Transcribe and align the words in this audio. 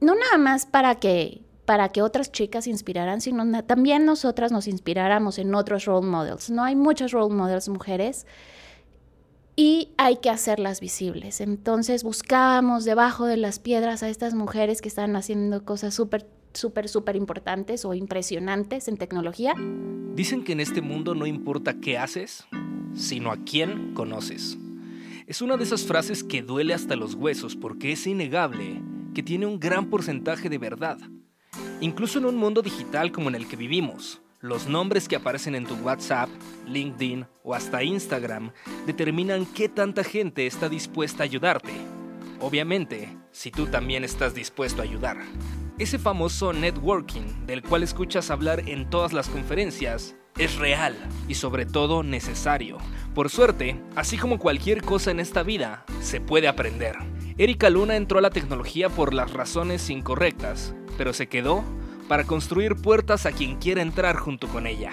no 0.00 0.14
nada 0.14 0.38
más 0.38 0.66
para 0.66 0.96
que 0.96 1.44
para 1.64 1.88
que 1.88 2.02
otras 2.02 2.30
chicas 2.30 2.66
inspiraran, 2.66 3.20
sino 3.20 3.62
también 3.64 4.04
nosotras 4.04 4.52
nos 4.52 4.68
inspiráramos 4.68 5.38
en 5.38 5.54
otros 5.54 5.86
role 5.86 6.06
models. 6.06 6.50
No 6.50 6.62
hay 6.62 6.76
muchos 6.76 7.12
role 7.12 7.34
models 7.34 7.68
mujeres 7.68 8.26
y 9.56 9.92
hay 9.96 10.16
que 10.16 10.30
hacerlas 10.30 10.80
visibles. 10.80 11.40
Entonces 11.40 12.02
buscamos 12.02 12.84
debajo 12.84 13.26
de 13.26 13.36
las 13.36 13.58
piedras 13.58 14.02
a 14.02 14.08
estas 14.08 14.34
mujeres 14.34 14.82
que 14.82 14.88
están 14.88 15.16
haciendo 15.16 15.64
cosas 15.64 15.94
súper, 15.94 16.26
súper, 16.52 16.88
súper 16.88 17.16
importantes 17.16 17.84
o 17.84 17.94
impresionantes 17.94 18.88
en 18.88 18.96
tecnología. 18.96 19.54
Dicen 20.14 20.44
que 20.44 20.52
en 20.52 20.60
este 20.60 20.80
mundo 20.82 21.14
no 21.14 21.26
importa 21.26 21.80
qué 21.80 21.98
haces, 21.98 22.46
sino 22.94 23.32
a 23.32 23.38
quién 23.38 23.94
conoces. 23.94 24.58
Es 25.26 25.40
una 25.40 25.56
de 25.56 25.64
esas 25.64 25.84
frases 25.84 26.22
que 26.22 26.42
duele 26.42 26.74
hasta 26.74 26.96
los 26.96 27.14
huesos 27.14 27.56
porque 27.56 27.92
es 27.92 28.06
innegable 28.06 28.82
que 29.14 29.22
tiene 29.22 29.46
un 29.46 29.58
gran 29.58 29.88
porcentaje 29.88 30.48
de 30.48 30.58
verdad. 30.58 30.98
Incluso 31.80 32.18
en 32.18 32.26
un 32.26 32.36
mundo 32.36 32.60
digital 32.60 33.12
como 33.12 33.28
en 33.28 33.36
el 33.36 33.46
que 33.46 33.56
vivimos, 33.56 34.20
los 34.40 34.68
nombres 34.68 35.08
que 35.08 35.16
aparecen 35.16 35.54
en 35.54 35.64
tu 35.64 35.74
WhatsApp, 35.76 36.28
LinkedIn 36.66 37.26
o 37.42 37.54
hasta 37.54 37.82
Instagram 37.82 38.52
determinan 38.86 39.46
qué 39.46 39.70
tanta 39.70 40.04
gente 40.04 40.46
está 40.46 40.68
dispuesta 40.68 41.22
a 41.22 41.24
ayudarte. 41.24 41.72
Obviamente, 42.40 43.08
si 43.30 43.50
tú 43.50 43.66
también 43.66 44.04
estás 44.04 44.34
dispuesto 44.34 44.82
a 44.82 44.84
ayudar. 44.84 45.16
Ese 45.78 45.98
famoso 45.98 46.52
networking 46.52 47.46
del 47.46 47.62
cual 47.62 47.82
escuchas 47.82 48.30
hablar 48.30 48.68
en 48.68 48.90
todas 48.90 49.12
las 49.12 49.28
conferencias 49.28 50.14
es 50.36 50.56
real 50.56 50.94
y 51.26 51.34
sobre 51.34 51.64
todo 51.64 52.02
necesario. 52.02 52.78
Por 53.14 53.30
suerte, 53.30 53.80
así 53.96 54.18
como 54.18 54.38
cualquier 54.38 54.82
cosa 54.82 55.10
en 55.10 55.20
esta 55.20 55.42
vida, 55.42 55.84
se 56.00 56.20
puede 56.20 56.48
aprender. 56.48 56.96
Erika 57.36 57.68
Luna 57.68 57.96
entró 57.96 58.18
a 58.18 58.22
la 58.22 58.30
tecnología 58.30 58.88
por 58.88 59.12
las 59.12 59.32
razones 59.32 59.90
incorrectas, 59.90 60.72
pero 60.96 61.12
se 61.12 61.26
quedó 61.26 61.64
para 62.06 62.22
construir 62.22 62.76
puertas 62.76 63.26
a 63.26 63.32
quien 63.32 63.56
quiera 63.56 63.82
entrar 63.82 64.16
junto 64.16 64.46
con 64.46 64.68
ella. 64.68 64.92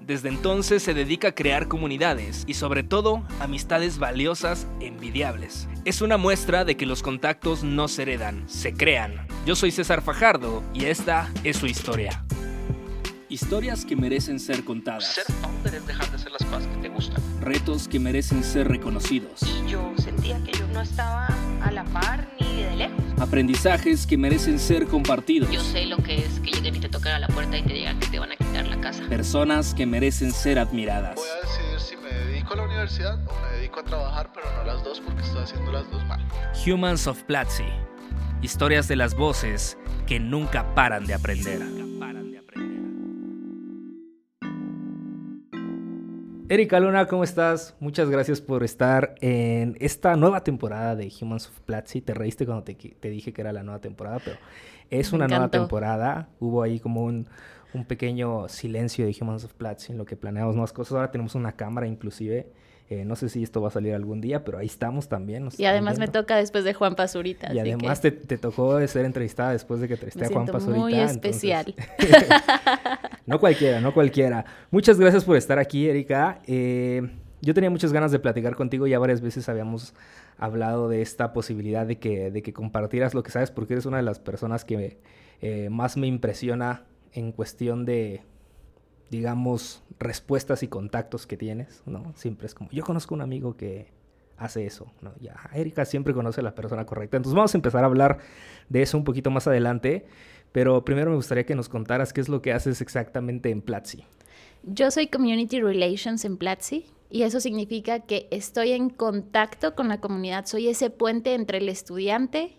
Desde 0.00 0.30
entonces 0.30 0.82
se 0.82 0.94
dedica 0.94 1.28
a 1.28 1.34
crear 1.34 1.68
comunidades 1.68 2.44
y 2.46 2.54
sobre 2.54 2.82
todo 2.82 3.24
amistades 3.40 3.98
valiosas 3.98 4.66
e 4.80 4.86
envidiables. 4.86 5.68
Es 5.84 6.00
una 6.00 6.16
muestra 6.16 6.64
de 6.64 6.78
que 6.78 6.86
los 6.86 7.02
contactos 7.02 7.62
no 7.62 7.88
se 7.88 8.02
heredan, 8.02 8.48
se 8.48 8.72
crean. 8.72 9.26
Yo 9.44 9.54
soy 9.54 9.70
César 9.70 10.00
Fajardo 10.00 10.62
y 10.72 10.86
esta 10.86 11.30
es 11.44 11.58
su 11.58 11.66
historia. 11.66 12.24
Historias 13.28 13.84
que 13.84 13.96
merecen 13.96 14.40
ser 14.40 14.64
contadas. 14.64 15.14
Ser 15.14 15.24
founder 15.42 15.74
es 15.74 15.86
dejar 15.86 16.08
de 16.08 16.16
hacer 16.16 16.32
las 16.32 16.44
cosas 16.44 16.66
que 16.68 16.76
te 16.76 16.88
gustan. 16.88 17.20
Retos 17.40 17.88
que 17.88 17.98
merecen 17.98 18.44
ser 18.44 18.68
reconocidos. 18.68 19.40
Yo 19.66 19.92
sentía 19.98 20.42
que 20.44 20.52
yo 20.52 20.66
no 20.68 20.80
estaba 20.80 21.35
a 21.66 21.72
la 21.72 21.84
par 21.84 22.28
ni 22.40 22.62
de 22.62 22.76
lejos. 22.76 23.04
Aprendizajes 23.20 24.06
que 24.06 24.16
merecen 24.16 24.58
ser 24.58 24.86
compartidos. 24.86 25.50
Yo 25.50 25.62
sé 25.62 25.86
lo 25.86 25.96
que 25.98 26.16
es 26.18 26.40
que 26.40 26.52
lleguen 26.52 26.76
y 26.76 26.80
te 26.80 26.88
toquen 26.88 27.12
a 27.12 27.18
la 27.18 27.28
puerta 27.28 27.58
y 27.58 27.62
te 27.62 27.72
digan 27.72 27.98
que 27.98 28.06
te 28.06 28.18
van 28.18 28.32
a 28.32 28.36
quitar 28.36 28.66
la 28.66 28.80
casa. 28.80 29.02
Personas 29.08 29.74
que 29.74 29.86
merecen 29.86 30.32
ser 30.32 30.58
admiradas. 30.58 31.16
Voy 31.16 31.28
a 31.28 31.46
decidir 31.46 31.80
si 31.80 31.96
me 31.96 32.10
dedico 32.10 32.54
a 32.54 32.56
la 32.56 32.62
universidad 32.64 33.14
o 33.26 33.40
me 33.40 33.56
dedico 33.56 33.80
a 33.80 33.84
trabajar, 33.84 34.30
pero 34.32 34.46
no 34.56 34.64
las 34.64 34.84
dos 34.84 35.00
porque 35.00 35.22
estoy 35.22 35.42
haciendo 35.42 35.72
las 35.72 35.90
dos 35.90 36.04
mal. 36.06 36.20
Humans 36.64 37.06
of 37.06 37.22
Platzi. 37.24 37.64
Historias 38.42 38.86
de 38.86 38.96
las 38.96 39.14
voces 39.14 39.76
que 40.06 40.20
nunca 40.20 40.74
paran 40.74 41.06
de 41.06 41.14
aprender. 41.14 41.62
Erika 46.48 46.78
Luna, 46.78 47.08
¿cómo 47.08 47.24
estás? 47.24 47.74
Muchas 47.80 48.08
gracias 48.08 48.40
por 48.40 48.62
estar 48.62 49.16
en 49.20 49.76
esta 49.80 50.14
nueva 50.14 50.44
temporada 50.44 50.94
de 50.94 51.12
Humans 51.20 51.48
of 51.48 51.58
Platzi. 51.62 52.00
Te 52.00 52.14
reíste 52.14 52.46
cuando 52.46 52.62
te, 52.62 52.74
te 52.74 53.10
dije 53.10 53.32
que 53.32 53.40
era 53.40 53.52
la 53.52 53.64
nueva 53.64 53.80
temporada, 53.80 54.20
pero 54.24 54.36
es 54.88 55.10
Me 55.10 55.16
una 55.16 55.26
nueva 55.26 55.50
temporada. 55.50 56.28
Hubo 56.38 56.62
ahí 56.62 56.78
como 56.78 57.02
un, 57.02 57.26
un 57.74 57.84
pequeño 57.84 58.48
silencio 58.48 59.06
de 59.06 59.16
Humans 59.20 59.42
of 59.42 59.54
Platzi 59.54 59.90
en 59.90 59.98
lo 59.98 60.04
que 60.04 60.14
planeamos 60.14 60.54
nuevas 60.54 60.72
cosas. 60.72 60.92
Ahora 60.92 61.10
tenemos 61.10 61.34
una 61.34 61.50
cámara 61.56 61.88
inclusive. 61.88 62.46
Eh, 62.88 63.04
no 63.04 63.16
sé 63.16 63.28
si 63.28 63.42
esto 63.42 63.60
va 63.60 63.68
a 63.68 63.70
salir 63.72 63.94
algún 63.94 64.20
día, 64.20 64.44
pero 64.44 64.58
ahí 64.58 64.66
estamos 64.66 65.08
también. 65.08 65.48
Y 65.58 65.64
además 65.64 65.98
me 65.98 66.06
toca 66.06 66.36
después 66.36 66.62
de 66.62 66.72
Juan 66.72 66.94
Pazurita. 66.94 67.48
Y 67.52 67.58
así 67.58 67.70
además 67.72 67.98
que 67.98 68.12
te, 68.12 68.26
te 68.26 68.38
tocó 68.38 68.86
ser 68.86 69.04
entrevistada 69.04 69.50
después 69.52 69.80
de 69.80 69.88
que 69.88 69.94
entrevisté 69.94 70.26
a 70.26 70.28
Juan 70.28 70.46
Pazurita. 70.46 70.78
muy 70.78 70.94
entonces- 70.94 71.16
especial. 71.16 71.74
no 73.26 73.40
cualquiera, 73.40 73.80
no 73.80 73.92
cualquiera. 73.92 74.44
Muchas 74.70 75.00
gracias 75.00 75.24
por 75.24 75.36
estar 75.36 75.58
aquí, 75.58 75.88
Erika. 75.88 76.40
Eh, 76.46 77.02
yo 77.42 77.54
tenía 77.54 77.70
muchas 77.70 77.92
ganas 77.92 78.12
de 78.12 78.20
platicar 78.20 78.54
contigo. 78.54 78.86
Ya 78.86 79.00
varias 79.00 79.20
veces 79.20 79.48
habíamos 79.48 79.92
hablado 80.38 80.88
de 80.88 81.02
esta 81.02 81.32
posibilidad 81.32 81.86
de 81.86 81.98
que, 81.98 82.30
de 82.30 82.42
que 82.42 82.52
compartieras 82.52 83.14
lo 83.14 83.24
que 83.24 83.32
sabes, 83.32 83.50
porque 83.50 83.74
eres 83.74 83.86
una 83.86 83.96
de 83.96 84.04
las 84.04 84.20
personas 84.20 84.64
que 84.64 84.98
eh, 85.40 85.68
más 85.70 85.96
me 85.96 86.06
impresiona 86.06 86.84
en 87.12 87.32
cuestión 87.32 87.84
de, 87.84 88.22
digamos, 89.10 89.82
respuestas 89.98 90.62
y 90.62 90.68
contactos 90.68 91.26
que 91.26 91.36
tienes, 91.36 91.82
¿no? 91.86 92.12
Siempre 92.16 92.46
es 92.46 92.54
como, 92.54 92.70
yo 92.70 92.84
conozco 92.84 93.14
un 93.14 93.20
amigo 93.20 93.56
que 93.56 93.88
hace 94.36 94.66
eso, 94.66 94.92
¿no? 95.00 95.12
Ya, 95.20 95.34
Erika 95.54 95.84
siempre 95.84 96.12
conoce 96.12 96.40
a 96.40 96.44
la 96.44 96.54
persona 96.54 96.84
correcta. 96.84 97.16
Entonces 97.16 97.34
vamos 97.34 97.54
a 97.54 97.58
empezar 97.58 97.84
a 97.84 97.86
hablar 97.86 98.18
de 98.68 98.82
eso 98.82 98.98
un 98.98 99.04
poquito 99.04 99.30
más 99.30 99.46
adelante, 99.46 100.06
pero 100.52 100.84
primero 100.84 101.10
me 101.10 101.16
gustaría 101.16 101.46
que 101.46 101.54
nos 101.54 101.68
contaras 101.68 102.12
qué 102.12 102.20
es 102.20 102.28
lo 102.28 102.42
que 102.42 102.52
haces 102.52 102.80
exactamente 102.80 103.50
en 103.50 103.62
Platzi. 103.62 104.04
Yo 104.62 104.90
soy 104.90 105.06
Community 105.06 105.60
Relations 105.60 106.24
en 106.24 106.36
Platzi 106.36 106.86
y 107.08 107.22
eso 107.22 107.40
significa 107.40 108.00
que 108.00 108.26
estoy 108.30 108.72
en 108.72 108.90
contacto 108.90 109.74
con 109.74 109.88
la 109.88 110.00
comunidad. 110.00 110.46
Soy 110.46 110.68
ese 110.68 110.90
puente 110.90 111.34
entre 111.34 111.58
el 111.58 111.68
estudiante, 111.68 112.58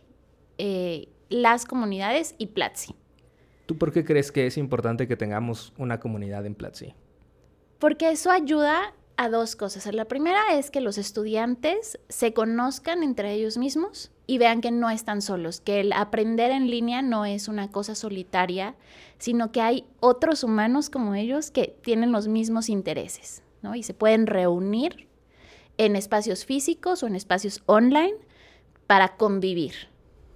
eh, 0.58 1.10
las 1.30 1.66
comunidades 1.66 2.36
y 2.38 2.48
Platzi. 2.48 2.96
¿Tú 3.68 3.78
por 3.78 3.92
qué 3.92 4.06
crees 4.06 4.32
que 4.32 4.48
es 4.48 4.58
importante 4.58 5.10
que 5.10 5.18
tengamos 5.18 5.74
una 5.78 6.00
comunidad 6.00 6.46
en 6.46 6.56
Platzi? 6.56 6.94
Porque 7.80 8.10
eso 8.10 8.32
ayuda 8.32 8.94
a 9.18 9.30
dos 9.30 9.58
cosas. 9.58 9.94
La 9.94 10.06
primera 10.06 10.42
es 10.54 10.72
que 10.72 10.80
los 10.80 10.98
estudiantes 10.98 12.00
se 12.08 12.34
conozcan 12.34 13.04
entre 13.04 13.34
ellos 13.34 13.58
mismos 13.58 14.10
y 14.26 14.38
vean 14.38 14.62
que 14.62 14.72
no 14.72 14.90
están 14.90 15.22
solos, 15.22 15.60
que 15.60 15.82
el 15.82 15.92
aprender 15.92 16.52
en 16.52 16.72
línea 16.72 17.02
no 17.02 17.26
es 17.26 17.50
una 17.50 17.70
cosa 17.70 17.94
solitaria, 17.94 18.76
sino 19.18 19.52
que 19.52 19.60
hay 19.60 19.86
otros 20.00 20.46
humanos 20.46 20.90
como 20.90 21.14
ellos 21.14 21.52
que 21.52 21.78
tienen 21.84 22.14
los 22.14 22.30
mismos 22.30 22.70
intereses, 22.70 23.44
¿no? 23.62 23.76
Y 23.76 23.84
se 23.84 23.94
pueden 23.94 24.28
reunir 24.28 25.10
en 25.78 25.98
espacios 25.98 26.46
físicos 26.46 27.04
o 27.04 27.08
en 27.08 27.16
espacios 27.16 27.64
online 27.66 28.16
para 28.88 29.18
convivir. 29.18 29.74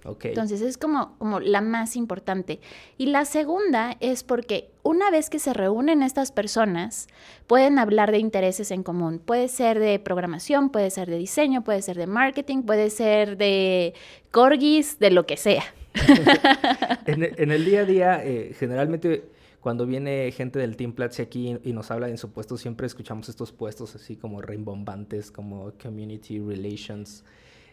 Entonces 0.04 0.60
es 0.62 0.78
como, 0.78 1.16
como 1.18 1.40
la 1.40 1.60
más 1.60 1.96
importante. 1.96 2.60
Y 2.98 3.06
la 3.06 3.24
segunda 3.24 3.96
es 4.00 4.24
porque 4.24 4.70
una 4.82 5.10
vez 5.10 5.30
que 5.30 5.38
se 5.38 5.52
reúnen 5.52 6.02
estas 6.02 6.32
personas, 6.32 7.08
pueden 7.46 7.78
hablar 7.78 8.10
de 8.10 8.18
intereses 8.18 8.70
en 8.70 8.82
común. 8.82 9.20
Puede 9.20 9.48
ser 9.48 9.78
de 9.78 9.98
programación, 9.98 10.70
puede 10.70 10.90
ser 10.90 11.08
de 11.08 11.18
diseño, 11.18 11.62
puede 11.62 11.82
ser 11.82 11.96
de 11.96 12.06
marketing, 12.06 12.62
puede 12.62 12.90
ser 12.90 13.36
de 13.36 13.94
corgis, 14.30 14.98
de 14.98 15.10
lo 15.10 15.24
que 15.24 15.36
sea. 15.36 15.62
en, 17.06 17.22
en 17.36 17.50
el 17.50 17.64
día 17.64 17.80
a 17.80 17.84
día, 17.84 18.24
eh, 18.24 18.54
generalmente 18.58 19.24
cuando 19.62 19.86
viene 19.86 20.32
gente 20.32 20.58
del 20.58 20.76
Team 20.76 20.92
Platzi 20.92 21.22
aquí 21.22 21.56
y 21.62 21.72
nos 21.72 21.92
habla 21.92 22.08
en 22.08 22.18
su 22.18 22.32
puesto, 22.32 22.56
siempre 22.56 22.88
escuchamos 22.88 23.28
estos 23.28 23.52
puestos 23.52 23.94
así 23.94 24.16
como 24.16 24.42
rimbombantes, 24.42 25.30
como 25.30 25.72
Community 25.80 26.40
Relations, 26.40 27.24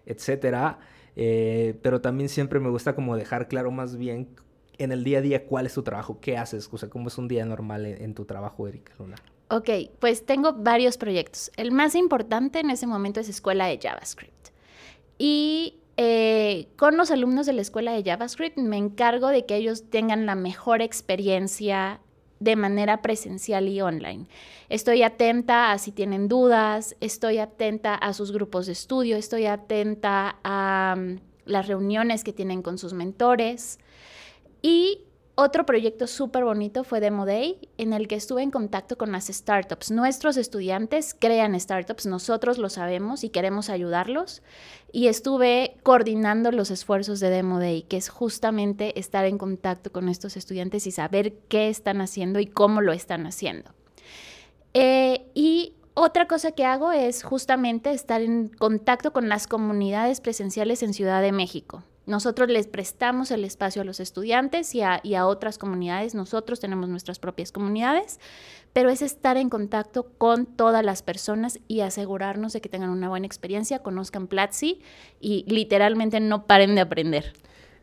etcétera. 0.05 0.77
Eh, 1.21 1.77
pero 1.81 1.99
también 1.99 2.29
siempre 2.29 2.61
me 2.61 2.69
gusta 2.69 2.95
como 2.95 3.17
dejar 3.17 3.49
claro 3.49 3.71
más 3.71 3.97
bien 3.97 4.29
en 4.77 4.93
el 4.93 5.03
día 5.03 5.17
a 5.17 5.21
día 5.21 5.45
cuál 5.45 5.65
es 5.65 5.73
tu 5.73 5.83
trabajo, 5.83 6.21
qué 6.21 6.37
haces, 6.37 6.69
o 6.71 6.77
sea, 6.77 6.89
cómo 6.89 7.09
es 7.09 7.17
un 7.17 7.27
día 7.27 7.43
normal 7.43 7.85
en, 7.85 8.13
tu 8.15 8.23
trabajo, 8.23 8.69
Erika 8.69 8.93
Luna. 8.97 9.17
Ok, 9.49 9.69
pues 9.99 10.25
tengo 10.25 10.53
varios 10.53 10.97
proyectos. 10.97 11.51
El 11.57 11.73
más 11.73 11.95
importante 11.95 12.61
en 12.61 12.69
ese 12.69 12.87
momento 12.87 13.19
es 13.19 13.27
Escuela 13.27 13.65
de 13.65 13.79
JavaScript. 13.81 14.51
Y 15.17 15.79
eh, 15.97 16.69
con 16.77 16.95
los 16.95 17.11
alumnos 17.11 17.45
de 17.45 17.51
la 17.51 17.63
Escuela 17.63 17.91
de 17.91 18.01
JavaScript 18.01 18.57
me 18.57 18.77
encargo 18.77 19.27
de 19.27 19.45
que 19.45 19.57
ellos 19.57 19.89
tengan 19.89 20.25
la 20.25 20.35
mejor 20.35 20.81
experiencia 20.81 21.99
de 22.39 22.55
manera 22.55 23.01
presencial 23.01 23.67
y 23.67 23.81
online. 23.81 24.25
Estoy 24.69 25.03
atenta 25.03 25.71
a 25.71 25.77
si 25.77 25.91
tienen 25.91 26.27
dudas, 26.27 26.95
estoy 27.01 27.39
atenta 27.39 27.95
a 27.95 28.13
sus 28.13 28.31
grupos 28.31 28.65
de 28.65 28.73
estudio, 28.73 29.17
estoy 29.17 29.45
atenta 29.45 30.37
a 30.43 30.95
mm, 30.97 31.15
las 31.45 31.67
reuniones 31.67 32.23
que 32.23 32.33
tienen 32.33 32.61
con 32.61 32.77
sus 32.77 32.93
mentores. 32.93 33.79
Y 34.61 35.01
otro 35.41 35.65
proyecto 35.65 36.05
súper 36.05 36.43
bonito 36.43 36.83
fue 36.83 36.99
Demo 36.99 37.25
Day, 37.25 37.69
en 37.77 37.93
el 37.93 38.09
que 38.09 38.15
estuve 38.15 38.43
en 38.43 38.51
contacto 38.51 38.97
con 38.97 39.13
las 39.13 39.27
startups. 39.27 39.89
Nuestros 39.89 40.35
estudiantes 40.35 41.15
crean 41.17 41.57
startups, 41.57 42.05
nosotros 42.05 42.57
lo 42.57 42.67
sabemos 42.67 43.23
y 43.23 43.29
queremos 43.29 43.69
ayudarlos. 43.69 44.41
Y 44.91 45.07
estuve 45.07 45.77
coordinando 45.81 46.51
los 46.51 46.71
esfuerzos 46.71 47.21
de 47.21 47.29
Demo 47.29 47.57
Day, 47.57 47.83
que 47.83 47.95
es 47.95 48.09
justamente 48.09 48.99
estar 48.99 49.23
en 49.23 49.37
contacto 49.37 49.93
con 49.93 50.09
estos 50.09 50.35
estudiantes 50.35 50.85
y 50.87 50.91
saber 50.91 51.33
qué 51.47 51.69
están 51.69 52.01
haciendo 52.01 52.41
y 52.41 52.45
cómo 52.45 52.81
lo 52.81 52.91
están 52.91 53.25
haciendo. 53.25 53.71
Eh, 54.73 55.25
y 55.35 55.73
otra 55.93 56.27
cosa 56.27 56.51
que 56.51 56.65
hago 56.65 56.91
es 56.91 57.23
justamente 57.23 57.91
estar 57.91 58.21
en 58.21 58.49
contacto 58.49 59.13
con 59.13 59.29
las 59.29 59.47
comunidades 59.47 60.19
presenciales 60.19 60.83
en 60.83 60.93
Ciudad 60.93 61.21
de 61.21 61.31
México. 61.31 61.83
Nosotros 62.09 62.49
les 62.49 62.65
prestamos 62.65 63.29
el 63.29 63.45
espacio 63.45 63.83
a 63.83 63.85
los 63.85 63.99
estudiantes 63.99 64.73
y 64.73 64.81
a, 64.81 65.27
otras 65.27 65.59
comunidades. 65.59 66.15
Nosotros 66.15 66.59
tenemos 66.59 66.89
nuestras 66.89 67.19
propias 67.19 67.51
comunidades, 67.51 68.19
pero 68.73 68.89
es 68.89 69.03
estar 69.03 69.37
en 69.37 69.49
contacto 69.49 70.07
con 70.17 70.47
todas 70.47 70.83
las 70.83 71.03
personas 71.03 71.59
y 71.67 71.81
asegurarnos 71.81 72.51
de 72.51 72.61
que 72.61 72.69
tengan 72.69 72.89
una 72.89 73.09
buena 73.09 73.27
experiencia, 73.27 73.83
conozcan 73.83 74.25
Platzi 74.25 74.81
y 75.19 75.45
literalmente 75.47 76.19
no 76.19 76.47
paren 76.47 76.73
de 76.73 76.81
aprender. 76.81 77.33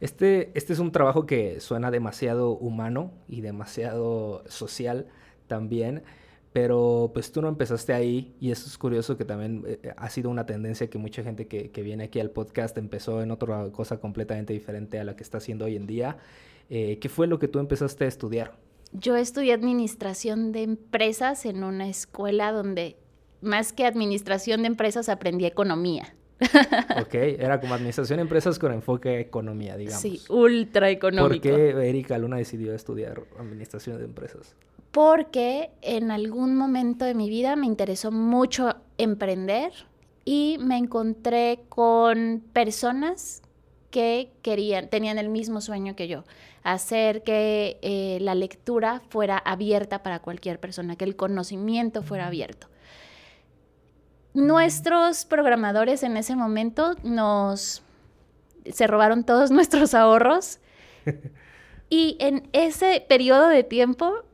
Este, 0.00 0.50
este 0.54 0.72
es 0.72 0.80
un 0.80 0.90
trabajo 0.90 1.24
que 1.24 1.60
suena 1.60 1.92
demasiado 1.92 2.50
humano 2.50 3.12
y 3.28 3.42
demasiado 3.42 4.42
social 4.48 5.06
también, 5.46 6.02
pero 6.56 7.10
pues 7.12 7.32
tú 7.32 7.42
no 7.42 7.48
empezaste 7.48 7.92
ahí 7.92 8.34
y 8.40 8.50
eso 8.50 8.66
es 8.66 8.78
curioso 8.78 9.18
que 9.18 9.26
también 9.26 9.62
eh, 9.66 9.92
ha 9.94 10.08
sido 10.08 10.30
una 10.30 10.46
tendencia 10.46 10.88
que 10.88 10.96
mucha 10.96 11.22
gente 11.22 11.48
que, 11.48 11.70
que, 11.70 11.82
viene 11.82 12.04
aquí 12.04 12.18
al 12.18 12.30
podcast 12.30 12.78
empezó 12.78 13.20
en 13.20 13.30
otra 13.30 13.70
cosa 13.72 14.00
completamente 14.00 14.54
diferente 14.54 14.98
a 14.98 15.04
la 15.04 15.16
que 15.16 15.22
está 15.22 15.36
haciendo 15.36 15.66
hoy 15.66 15.76
en 15.76 15.86
día. 15.86 16.16
Eh, 16.70 16.98
¿Qué 16.98 17.10
fue 17.10 17.26
lo 17.26 17.38
que 17.38 17.46
tú 17.46 17.58
empezaste 17.58 18.06
a 18.06 18.08
estudiar? 18.08 18.56
Yo 18.92 19.16
estudié 19.16 19.52
administración 19.52 20.52
de 20.52 20.62
empresas 20.62 21.44
en 21.44 21.62
una 21.62 21.90
escuela 21.90 22.52
donde 22.52 22.96
más 23.42 23.74
que 23.74 23.84
administración 23.84 24.62
de 24.62 24.68
empresas 24.68 25.10
aprendí 25.10 25.44
economía. 25.44 26.14
ok, 26.98 27.14
era 27.38 27.60
como 27.60 27.74
administración 27.74 28.16
de 28.16 28.22
empresas 28.22 28.58
con 28.58 28.72
enfoque 28.72 29.10
a 29.10 29.20
economía, 29.20 29.76
digamos. 29.76 30.00
Sí, 30.00 30.22
ultra 30.30 30.88
económico. 30.88 31.50
¿Por 31.50 31.58
qué 31.58 31.86
Erika 31.86 32.16
Luna 32.16 32.38
decidió 32.38 32.72
estudiar 32.72 33.24
administración 33.38 33.98
de 33.98 34.06
empresas? 34.06 34.56
Porque 34.96 35.72
en 35.82 36.10
algún 36.10 36.56
momento 36.56 37.04
de 37.04 37.12
mi 37.12 37.28
vida 37.28 37.54
me 37.54 37.66
interesó 37.66 38.10
mucho 38.10 38.76
emprender 38.96 39.70
y 40.24 40.56
me 40.58 40.78
encontré 40.78 41.60
con 41.68 42.42
personas 42.54 43.42
que 43.90 44.32
querían, 44.40 44.88
tenían 44.88 45.18
el 45.18 45.28
mismo 45.28 45.60
sueño 45.60 45.96
que 45.96 46.08
yo, 46.08 46.24
hacer 46.62 47.24
que 47.24 47.78
eh, 47.82 48.16
la 48.22 48.34
lectura 48.34 49.02
fuera 49.10 49.36
abierta 49.36 50.02
para 50.02 50.20
cualquier 50.20 50.60
persona, 50.60 50.96
que 50.96 51.04
el 51.04 51.14
conocimiento 51.14 52.02
fuera 52.02 52.28
abierto. 52.28 52.68
Nuestros 54.32 55.26
programadores 55.26 56.04
en 56.04 56.16
ese 56.16 56.36
momento 56.36 56.94
nos 57.02 57.82
se 58.64 58.86
robaron 58.86 59.24
todos 59.24 59.50
nuestros 59.50 59.92
ahorros 59.92 60.58
y 61.90 62.16
en 62.18 62.48
ese 62.54 63.04
periodo 63.06 63.48
de 63.48 63.62
tiempo 63.62 64.25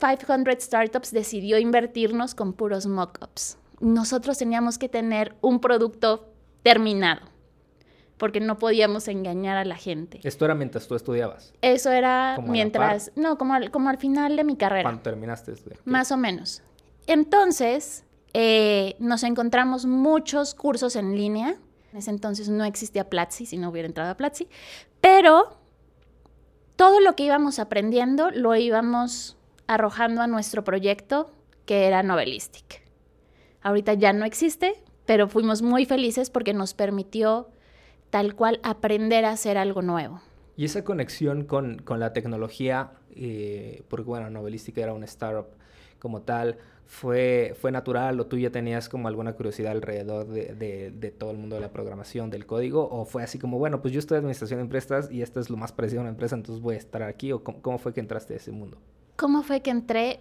500 0.00 0.64
Startups 0.64 1.12
decidió 1.12 1.58
invertirnos 1.58 2.34
con 2.34 2.52
puros 2.52 2.86
mockups. 2.86 3.58
Nosotros 3.80 4.38
teníamos 4.38 4.78
que 4.78 4.88
tener 4.88 5.36
un 5.40 5.60
producto 5.60 6.32
terminado 6.62 7.20
porque 8.20 8.38
no 8.38 8.58
podíamos 8.58 9.08
engañar 9.08 9.56
a 9.56 9.64
la 9.64 9.76
gente. 9.76 10.20
¿Esto 10.22 10.44
era 10.44 10.54
mientras 10.54 10.86
tú 10.86 10.94
estudiabas? 10.94 11.54
Eso 11.62 11.90
era 11.90 12.38
mientras, 12.46 13.12
no, 13.16 13.38
como 13.38 13.54
al, 13.54 13.70
como 13.70 13.88
al 13.88 13.96
final 13.96 14.36
de 14.36 14.44
mi 14.44 14.56
carrera. 14.56 14.82
¿Cuándo 14.82 15.02
terminaste? 15.02 15.54
Más 15.86 16.12
o 16.12 16.18
menos. 16.18 16.62
Entonces, 17.06 18.04
eh, 18.34 18.94
nos 18.98 19.22
encontramos 19.22 19.86
muchos 19.86 20.54
cursos 20.54 20.96
en 20.96 21.16
línea. 21.16 21.56
En 21.92 21.98
ese 21.98 22.10
entonces 22.10 22.50
no 22.50 22.64
existía 22.64 23.08
Platzi, 23.08 23.46
si 23.46 23.56
no 23.56 23.70
hubiera 23.70 23.88
entrado 23.88 24.10
a 24.10 24.16
Platzi. 24.16 24.48
Pero 25.00 25.56
todo 26.76 27.00
lo 27.00 27.16
que 27.16 27.24
íbamos 27.24 27.58
aprendiendo 27.58 28.30
lo 28.30 28.54
íbamos 28.54 29.38
arrojando 29.70 30.20
a 30.20 30.26
nuestro 30.26 30.64
proyecto, 30.64 31.30
que 31.64 31.86
era 31.86 32.02
Novelistic. 32.02 32.82
Ahorita 33.62 33.94
ya 33.94 34.12
no 34.12 34.24
existe, 34.24 34.74
pero 35.06 35.28
fuimos 35.28 35.62
muy 35.62 35.86
felices 35.86 36.28
porque 36.28 36.52
nos 36.52 36.74
permitió 36.74 37.50
tal 38.10 38.34
cual 38.34 38.58
aprender 38.64 39.24
a 39.24 39.30
hacer 39.30 39.56
algo 39.56 39.80
nuevo. 39.80 40.20
Y 40.56 40.64
esa 40.64 40.82
conexión 40.82 41.44
con, 41.44 41.78
con 41.78 42.00
la 42.00 42.12
tecnología, 42.12 42.90
eh, 43.14 43.84
porque 43.88 44.06
bueno, 44.06 44.28
Novelistic 44.28 44.76
era 44.78 44.92
una 44.92 45.04
startup 45.04 45.46
como 46.00 46.22
tal, 46.22 46.58
fue, 46.86 47.54
fue 47.60 47.70
natural 47.70 48.18
o 48.18 48.26
tú 48.26 48.36
ya 48.36 48.50
tenías 48.50 48.88
como 48.88 49.06
alguna 49.06 49.34
curiosidad 49.34 49.70
alrededor 49.70 50.26
de, 50.26 51.14
todo 51.16 51.30
el 51.30 51.38
mundo 51.38 51.54
de 51.54 51.62
la 51.62 51.70
programación, 51.70 52.30
del 52.30 52.46
código? 52.46 52.88
¿O 52.90 53.04
fue 53.04 53.22
así 53.22 53.38
como, 53.38 53.58
bueno, 53.58 53.80
pues 53.80 53.94
yo 53.94 54.00
estoy 54.00 54.16
en 54.16 54.24
administración 54.24 54.58
de 54.58 54.62
empresas 54.62 55.08
y 55.12 55.22
esto 55.22 55.38
es 55.38 55.48
lo 55.48 55.56
más 55.56 55.70
parecido 55.70 56.00
a 56.00 56.02
una 56.02 56.10
empresa, 56.10 56.34
entonces 56.34 56.60
voy 56.60 56.74
a 56.74 56.78
estar 56.78 57.04
aquí? 57.04 57.30
¿O 57.30 57.44
cómo, 57.44 57.78
fue 57.78 57.94
que 57.94 58.00
entraste 58.00 58.34
a 58.34 58.38
ese 58.38 58.50
mundo? 58.50 58.76
¿Cómo 59.20 59.42
fue 59.42 59.60
que 59.60 59.68
entré? 59.68 60.20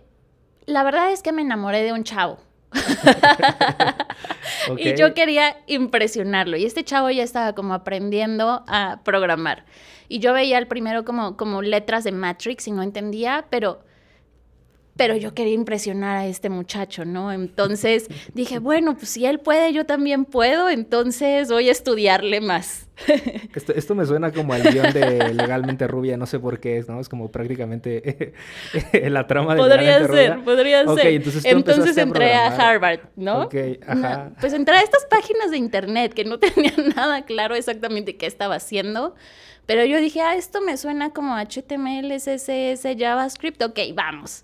La 0.65 0.83
verdad 0.83 1.13
es 1.13 1.23
que 1.23 1.31
me 1.31 1.41
enamoré 1.41 1.83
de 1.83 1.93
un 1.93 2.03
chavo. 2.03 2.37
Y 4.77 4.95
yo 4.95 5.13
quería 5.13 5.57
impresionarlo. 5.67 6.57
Y 6.57 6.65
este 6.65 6.83
chavo 6.83 7.09
ya 7.09 7.23
estaba 7.23 7.53
como 7.53 7.73
aprendiendo 7.73 8.63
a 8.67 8.99
programar. 9.03 9.65
Y 10.09 10.19
yo 10.19 10.33
veía 10.33 10.57
el 10.57 10.67
primero 10.67 11.05
como, 11.05 11.37
como 11.37 11.61
letras 11.61 12.03
de 12.03 12.11
Matrix 12.11 12.67
y 12.67 12.71
no 12.71 12.83
entendía, 12.83 13.45
pero 13.49 13.79
pero 14.99 15.15
yo 15.15 15.33
quería 15.33 15.53
impresionar 15.53 16.17
a 16.17 16.27
este 16.27 16.49
muchacho, 16.49 17.05
¿no? 17.05 17.31
Entonces 17.31 18.07
dije, 18.33 18.59
bueno, 18.59 18.97
pues 18.97 19.07
si 19.07 19.25
él 19.25 19.39
puede, 19.39 19.71
yo 19.71 19.85
también 19.85 20.25
puedo, 20.25 20.69
entonces 20.69 21.49
voy 21.49 21.69
a 21.69 21.71
estudiarle 21.71 22.41
más. 22.41 22.89
Esto, 23.55 23.95
me 23.95 24.05
suena 24.05 24.33
como 24.33 24.51
al 24.51 24.61
guion 24.61 24.91
de 24.91 25.33
Legalmente 25.33 25.87
Rubia, 25.87 26.17
no 26.17 26.25
sé 26.25 26.37
por 26.37 26.59
qué 26.59 26.79
es, 26.79 26.89
¿no? 26.89 26.99
Es 26.99 27.07
como 27.07 27.31
prácticamente 27.31 28.33
la 29.09 29.25
trama 29.25 29.55
de 29.55 29.61
Podría 29.61 30.05
ser, 30.05 30.43
podría 30.43 30.85
ser. 30.93 31.07
Entonces, 31.07 31.45
entonces 31.45 31.95
entré 31.95 32.33
a, 32.33 32.47
Harvard, 32.47 32.99
¿no? 33.15 33.43
Ok, 33.43 33.55
ajá. 33.87 34.33
pues 34.41 34.51
entré 34.51 34.75
a 34.75 34.81
estas 34.81 35.05
páginas 35.05 35.49
de 35.49 35.59
internet 35.59 36.13
que 36.13 36.25
no 36.25 36.39
tenían 36.39 36.89
nada 36.93 37.23
claro 37.23 37.55
exactamente 37.55 38.17
qué 38.17 38.25
estaba 38.25 38.55
haciendo. 38.55 39.15
Pero 39.65 39.85
yo 39.85 40.01
dije, 40.01 40.19
ah, 40.19 40.35
esto 40.35 40.59
me 40.59 40.75
suena 40.75 41.11
como 41.11 41.37
HTML, 41.37 42.17
CSS, 42.17 42.85
JavaScript, 42.97 43.61
ok, 43.63 43.79
vamos. 43.95 44.43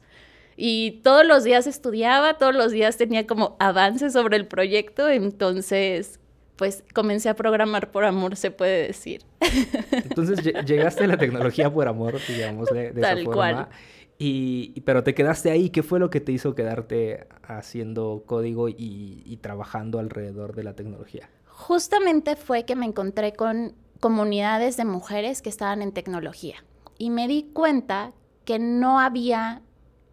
Y 0.57 1.01
todos 1.03 1.25
los 1.25 1.43
días 1.43 1.67
estudiaba, 1.67 2.37
todos 2.37 2.55
los 2.55 2.71
días 2.71 2.97
tenía 2.97 3.27
como 3.27 3.57
avances 3.59 4.13
sobre 4.13 4.37
el 4.37 4.47
proyecto, 4.47 5.09
entonces 5.09 6.19
pues 6.55 6.83
comencé 6.93 7.29
a 7.29 7.35
programar 7.35 7.91
por 7.91 8.05
amor, 8.05 8.35
se 8.35 8.51
puede 8.51 8.87
decir. 8.87 9.23
Entonces 9.91 10.41
llegaste 10.65 11.03
a 11.03 11.07
la 11.07 11.17
tecnología 11.17 11.69
por 11.69 11.87
amor, 11.87 12.17
digamos, 12.29 12.69
de, 12.69 12.93
esa 12.95 13.17
forma. 13.17 13.33
Cual. 13.33 13.67
Y, 14.17 14.79
pero 14.81 15.03
te 15.03 15.13
quedaste 15.13 15.51
ahí. 15.51 15.69
¿Qué 15.69 15.83
fue 15.83 15.99
lo 15.99 16.09
que 16.09 16.21
te 16.21 16.31
hizo 16.31 16.55
quedarte 16.55 17.27
haciendo 17.43 18.23
código 18.25 18.69
y, 18.69 19.21
y 19.25 19.37
trabajando 19.41 19.99
alrededor 19.99 20.55
de 20.55 20.63
la 20.63 20.73
tecnología? 20.73 21.29
Justamente 21.47 22.37
fue 22.37 22.63
que 22.63 22.77
me 22.77 22.85
encontré 22.85 23.33
con 23.33 23.75
comunidades 23.99 24.77
de 24.77 24.85
mujeres 24.85 25.41
que 25.41 25.49
estaban 25.49 25.81
en 25.81 25.91
tecnología 25.91 26.63
y 26.97 27.09
me 27.09 27.27
di 27.27 27.49
cuenta 27.53 28.13
que 28.45 28.59
no 28.59 28.99
había 28.99 29.61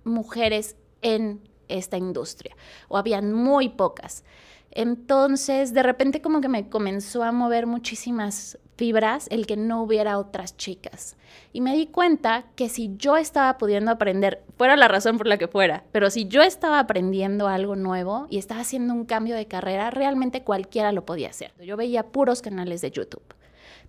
mujeres 0.05 0.77
en 1.01 1.41
esta 1.69 1.97
industria 1.97 2.57
o 2.89 2.97
habían 2.97 3.33
muy 3.33 3.69
pocas. 3.69 4.25
Entonces, 4.71 5.75
de 5.75 5.83
repente 5.83 6.23
como 6.23 6.41
que 6.41 6.49
me 6.49 6.69
comenzó 6.69 7.23
a 7.23 7.33
mover 7.33 7.67
muchísimas 7.67 8.59
fibras 8.77 9.29
el 9.31 9.47
que 9.47 9.57
no 9.57 9.83
hubiera 9.83 10.19
otras 10.19 10.57
chicas. 10.57 11.17
Y 11.53 11.61
me 11.61 11.77
di 11.77 11.87
cuenta 11.87 12.47
que 12.57 12.71
si 12.71 12.97
yo 12.97 13.19
estaba 13.19 13.59
pudiendo 13.59 13.91
aprender, 13.91 14.43
fuera 14.57 14.77
la 14.77 14.89
razón 14.89 15.19
por 15.19 15.27
la 15.27 15.37
que 15.37 15.47
fuera, 15.47 15.85
pero 15.93 16.09
si 16.09 16.27
yo 16.27 16.43
estaba 16.43 16.79
aprendiendo 16.79 17.49
algo 17.49 17.77
nuevo 17.77 18.27
y 18.31 18.39
estaba 18.39 18.63
haciendo 18.63 18.95
un 18.95 19.05
cambio 19.05 19.37
de 19.37 19.47
carrera, 19.47 19.91
realmente 19.91 20.43
cualquiera 20.43 20.91
lo 20.91 21.05
podía 21.05 21.29
hacer. 21.29 21.53
Yo 21.63 21.77
veía 21.77 22.05
puros 22.05 22.41
canales 22.41 22.81
de 22.81 22.91
YouTube 22.91 23.23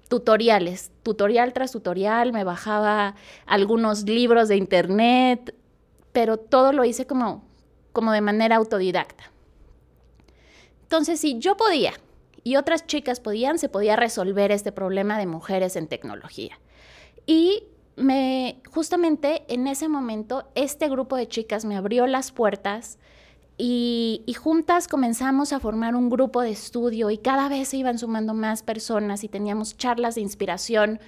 tutoriales, 0.09 0.91
tutorial 1.01 1.53
tras 1.53 1.71
tutorial, 1.71 2.33
me 2.33 2.43
bajaba 2.43 3.15
algunos 3.47 4.03
libros 4.03 4.47
de 4.47 4.57
internet, 4.57 5.55
pero 6.13 6.37
todo 6.37 6.71
lo 6.71 6.85
hice 6.85 7.05
como, 7.05 7.43
como 7.91 8.11
de 8.11 8.21
manera 8.21 8.55
autodidacta. 8.55 9.31
Entonces, 10.83 11.19
si 11.19 11.39
yo 11.39 11.57
podía 11.57 11.93
y 12.43 12.55
otras 12.55 12.85
chicas 12.85 13.19
podían, 13.19 13.57
se 13.57 13.67
podía 13.67 13.95
resolver 13.95 14.51
este 14.51 14.71
problema 14.71 15.17
de 15.17 15.25
mujeres 15.25 15.75
en 15.75 15.87
tecnología. 15.87 16.59
Y 17.25 17.63
me, 17.95 18.61
justamente 18.71 19.43
en 19.47 19.67
ese 19.67 19.87
momento, 19.87 20.47
este 20.55 20.89
grupo 20.89 21.15
de 21.15 21.27
chicas 21.27 21.65
me 21.65 21.75
abrió 21.75 22.05
las 22.05 22.31
puertas 22.31 22.99
y, 23.57 24.23
y, 24.25 24.33
juntas 24.33 24.87
comenzamos 24.87 25.53
a 25.53 25.59
formar 25.59 25.95
un 25.95 26.09
grupo 26.09 26.41
de 26.41 26.49
estudio 26.49 27.11
y 27.11 27.19
cada 27.19 27.49
vez 27.49 27.67
se 27.67 27.77
iban 27.77 27.99
sumando 27.99 28.33
más 28.33 28.63
personas 28.63 29.23
y 29.23 29.29
teníamos 29.29 29.77
charlas 29.77 30.15
de 30.15 30.21
inspiración, 30.21 30.99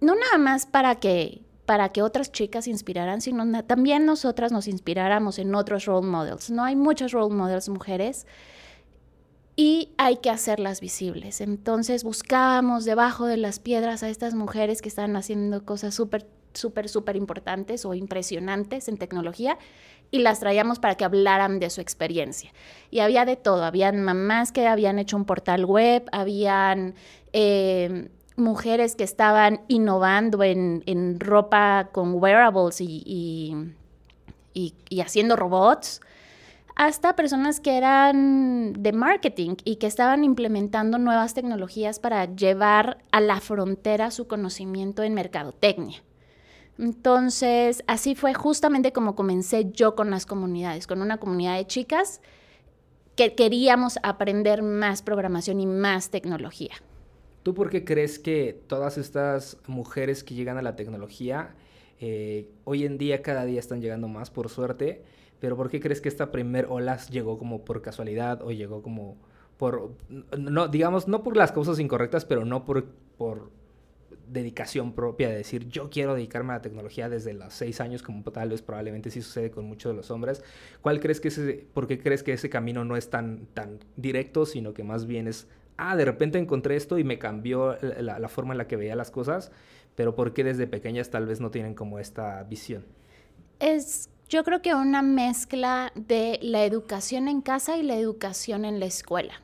no 0.00 0.16
nada 0.16 0.38
más 0.38 0.66
para 0.66 0.96
que 0.96 1.42
para 1.66 1.90
que 1.90 2.02
otras 2.02 2.32
chicas 2.32 2.66
inspiraran, 2.66 3.20
sino 3.20 3.64
también 3.64 4.04
nosotras 4.04 4.52
nos 4.52 4.66
inspiráramos 4.66 5.38
en 5.38 5.54
otros 5.54 5.84
role 5.84 6.06
models. 6.06 6.50
No 6.50 6.64
hay 6.64 6.76
muchas 6.76 7.12
role 7.12 7.34
models 7.34 7.68
mujeres 7.68 8.26
y 9.54 9.90
hay 9.96 10.16
que 10.16 10.30
hacerlas 10.30 10.80
visibles. 10.80 11.40
Entonces 11.40 12.04
buscábamos 12.04 12.84
debajo 12.84 13.26
de 13.26 13.36
las 13.36 13.58
piedras 13.58 14.02
a 14.02 14.08
estas 14.08 14.34
mujeres 14.34 14.82
que 14.82 14.88
están 14.88 15.14
haciendo 15.14 15.64
cosas 15.64 15.94
súper, 15.94 16.26
súper, 16.52 16.88
súper 16.88 17.16
importantes 17.16 17.84
o 17.84 17.94
impresionantes 17.94 18.88
en 18.88 18.96
tecnología 18.96 19.56
y 20.10 20.18
las 20.18 20.40
traíamos 20.40 20.78
para 20.78 20.96
que 20.96 21.04
hablaran 21.04 21.60
de 21.60 21.70
su 21.70 21.80
experiencia. 21.80 22.52
Y 22.90 23.00
había 23.00 23.24
de 23.24 23.36
todo, 23.36 23.64
habían 23.64 24.02
mamás 24.02 24.52
que 24.52 24.66
habían 24.66 24.98
hecho 24.98 25.16
un 25.16 25.24
portal 25.24 25.64
web, 25.64 26.04
habían... 26.12 26.94
Eh, 27.32 28.10
mujeres 28.36 28.96
que 28.96 29.04
estaban 29.04 29.60
innovando 29.68 30.42
en, 30.42 30.82
en 30.86 31.20
ropa 31.20 31.90
con 31.92 32.14
wearables 32.14 32.80
y, 32.80 33.02
y, 33.04 33.56
y, 34.54 34.74
y 34.88 35.00
haciendo 35.00 35.36
robots, 35.36 36.00
hasta 36.74 37.14
personas 37.14 37.60
que 37.60 37.76
eran 37.76 38.72
de 38.72 38.92
marketing 38.92 39.56
y 39.64 39.76
que 39.76 39.86
estaban 39.86 40.24
implementando 40.24 40.98
nuevas 40.98 41.34
tecnologías 41.34 41.98
para 41.98 42.24
llevar 42.24 42.98
a 43.10 43.20
la 43.20 43.40
frontera 43.40 44.10
su 44.10 44.26
conocimiento 44.26 45.02
en 45.02 45.14
mercadotecnia. 45.14 46.02
Entonces, 46.78 47.84
así 47.86 48.14
fue 48.14 48.32
justamente 48.32 48.92
como 48.92 49.14
comencé 49.14 49.70
yo 49.72 49.94
con 49.94 50.10
las 50.10 50.24
comunidades, 50.24 50.86
con 50.86 51.02
una 51.02 51.18
comunidad 51.18 51.56
de 51.56 51.66
chicas 51.66 52.22
que 53.14 53.34
queríamos 53.34 53.98
aprender 54.02 54.62
más 54.62 55.02
programación 55.02 55.60
y 55.60 55.66
más 55.66 56.08
tecnología. 56.08 56.72
¿Tú 57.42 57.54
por 57.54 57.70
qué 57.70 57.84
crees 57.84 58.18
que 58.18 58.60
todas 58.66 58.98
estas 58.98 59.58
mujeres 59.66 60.22
que 60.22 60.34
llegan 60.34 60.58
a 60.58 60.62
la 60.62 60.76
tecnología, 60.76 61.54
eh, 62.00 62.48
hoy 62.64 62.84
en 62.84 62.98
día 62.98 63.22
cada 63.22 63.44
día 63.44 63.58
están 63.58 63.80
llegando 63.80 64.06
más, 64.08 64.30
por 64.30 64.48
suerte, 64.48 65.02
pero 65.40 65.56
por 65.56 65.68
qué 65.68 65.80
crees 65.80 66.00
que 66.00 66.08
esta 66.08 66.30
primer 66.30 66.66
ola 66.68 66.98
llegó 67.10 67.38
como 67.38 67.64
por 67.64 67.82
casualidad 67.82 68.42
o 68.42 68.52
llegó 68.52 68.82
como 68.82 69.16
por, 69.56 69.92
no, 70.38 70.68
digamos, 70.68 71.08
no 71.08 71.22
por 71.22 71.36
las 71.36 71.50
causas 71.50 71.80
incorrectas, 71.80 72.24
pero 72.24 72.44
no 72.44 72.64
por, 72.64 72.84
por 73.16 73.50
dedicación 74.28 74.92
propia 74.92 75.28
de 75.28 75.36
decir 75.36 75.68
yo 75.68 75.90
quiero 75.90 76.14
dedicarme 76.14 76.52
a 76.52 76.56
la 76.56 76.62
tecnología 76.62 77.08
desde 77.08 77.34
los 77.34 77.52
seis 77.52 77.80
años 77.80 78.02
como 78.02 78.22
tal 78.22 78.48
vez 78.48 78.62
probablemente 78.62 79.10
sí 79.10 79.20
sucede 79.20 79.50
con 79.50 79.66
muchos 79.66 79.92
de 79.92 79.96
los 79.96 80.10
hombres 80.10 80.42
¿cuál 80.80 81.00
crees 81.00 81.20
que 81.20 81.28
ese 81.28 81.66
por 81.74 81.86
qué 81.86 81.98
crees 81.98 82.22
que 82.22 82.32
ese 82.32 82.48
camino 82.48 82.84
no 82.84 82.96
es 82.96 83.10
tan 83.10 83.46
tan 83.52 83.80
directo 83.96 84.46
sino 84.46 84.72
que 84.72 84.84
más 84.84 85.06
bien 85.06 85.28
es 85.28 85.48
ah, 85.76 85.96
de 85.96 86.04
repente 86.04 86.38
encontré 86.38 86.76
esto 86.76 86.98
y 86.98 87.04
me 87.04 87.18
cambió 87.18 87.76
la, 87.80 88.28
forma 88.28 88.54
en 88.54 88.58
la 88.58 88.66
que 88.66 88.76
veía 88.76 88.96
las 88.96 89.10
cosas, 89.10 89.50
pero 89.94 90.14
¿por 90.14 90.32
qué 90.32 90.44
desde 90.44 90.66
pequeñas 90.66 91.10
tal 91.10 91.26
vez 91.26 91.40
no 91.40 91.50
tienen 91.50 91.74
como 91.74 91.98
esta 91.98 92.42
visión? 92.44 92.84
Es, 93.60 94.08
yo 94.28 94.44
creo 94.44 94.62
que 94.62 94.74
una 94.74 95.02
mezcla 95.02 95.92
de 95.94 96.38
la 96.42 96.64
educación 96.64 97.28
en 97.28 97.40
casa 97.40 97.76
y 97.76 97.82
la 97.82 97.96
educación 97.96 98.64
en 98.64 98.80
la 98.80 98.86
escuela. 98.86 99.42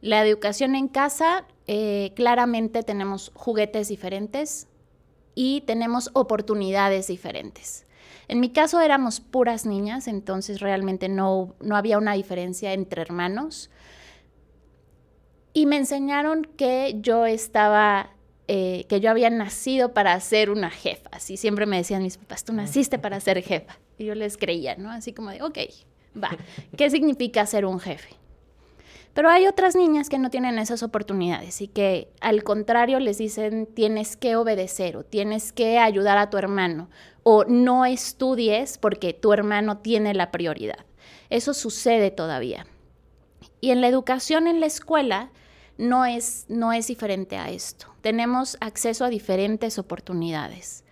La 0.00 0.24
educación 0.24 0.74
en 0.74 0.88
casa, 0.88 1.44
eh, 1.66 2.12
claramente 2.14 2.82
tenemos 2.82 3.32
juguetes 3.34 3.88
diferentes 3.88 4.68
y 5.34 5.62
tenemos 5.62 6.10
oportunidades 6.14 7.08
diferentes. 7.08 7.86
En 8.28 8.40
mi 8.40 8.50
caso 8.50 8.80
éramos 8.80 9.20
puras 9.20 9.66
niñas, 9.66 10.06
entonces 10.06 10.60
realmente 10.60 11.08
no, 11.08 11.54
no 11.60 11.76
había 11.76 11.98
una 11.98 12.12
diferencia 12.12 12.74
entre 12.74 13.02
hermanos 13.02 13.70
y 15.58 15.66
me 15.66 15.76
enseñaron 15.76 16.44
que 16.44 16.98
yo 17.00 17.26
estaba, 17.26 18.10
eh, 18.46 18.86
que 18.88 19.00
yo 19.00 19.10
había 19.10 19.28
nacido 19.28 19.92
para 19.92 20.18
ser 20.20 20.50
una 20.50 20.70
jefa. 20.70 21.10
Así 21.10 21.36
siempre 21.36 21.66
me 21.66 21.78
decían 21.78 22.04
mis 22.04 22.16
papás, 22.16 22.44
tú 22.44 22.52
naciste 22.52 22.96
para 22.96 23.18
ser 23.18 23.42
jefa. 23.42 23.76
Y 23.98 24.04
yo 24.04 24.14
les 24.14 24.36
creía, 24.36 24.76
¿no? 24.76 24.88
Así 24.88 25.12
como 25.12 25.30
de, 25.30 25.42
ok, 25.42 25.58
va, 26.22 26.30
¿qué 26.76 26.88
significa 26.90 27.44
ser 27.44 27.66
un 27.66 27.80
jefe? 27.80 28.10
Pero 29.14 29.30
hay 29.30 29.48
otras 29.48 29.74
niñas 29.74 30.08
que 30.08 30.20
no 30.20 30.30
tienen 30.30 30.60
esas 30.60 30.84
oportunidades 30.84 31.60
y 31.60 31.66
que 31.66 32.06
al 32.20 32.44
contrario 32.44 33.00
les 33.00 33.18
dicen 33.18 33.66
tienes 33.66 34.16
que 34.16 34.36
obedecer 34.36 34.96
o 34.96 35.02
tienes 35.02 35.52
que 35.52 35.80
ayudar 35.80 36.18
a 36.18 36.30
tu 36.30 36.38
hermano 36.38 36.88
o 37.24 37.46
no 37.46 37.84
estudies 37.84 38.78
porque 38.78 39.12
tu 39.12 39.32
hermano 39.32 39.78
tiene 39.78 40.14
la 40.14 40.30
prioridad. 40.30 40.86
Eso 41.30 41.52
sucede 41.52 42.12
todavía. 42.12 42.64
Y 43.60 43.72
en 43.72 43.80
la 43.80 43.88
educación 43.88 44.46
en 44.46 44.60
la 44.60 44.66
escuela 44.66 45.32
no 45.78 46.04
es, 46.04 46.44
no 46.48 46.72
es 46.72 46.88
diferente 46.88 47.38
a 47.38 47.50
esto. 47.50 47.86
Tenemos 48.02 48.58
acceso 48.60 49.04
a 49.04 49.08
diferentes 49.08 49.78
oportunidades. 49.78 50.84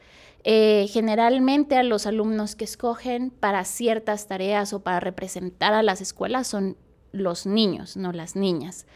Eh, 0.45 0.87
generalmente 0.91 1.77
a 1.77 1.83
los 1.83 2.07
alumnos 2.07 2.55
que 2.55 2.65
escogen 2.65 3.31
para 3.31 3.65
ciertas 3.65 4.29
tareas 4.29 4.73
o 4.73 4.81
para 4.81 5.01
representar 5.01 5.75
a 5.75 5.83
las 5.83 6.01
escuelas 6.01 6.47
son 6.47 6.77
los 7.11 7.47
niños, 7.47 7.97
no 7.97 8.13
las 8.13 8.37
niñas. 8.37 8.87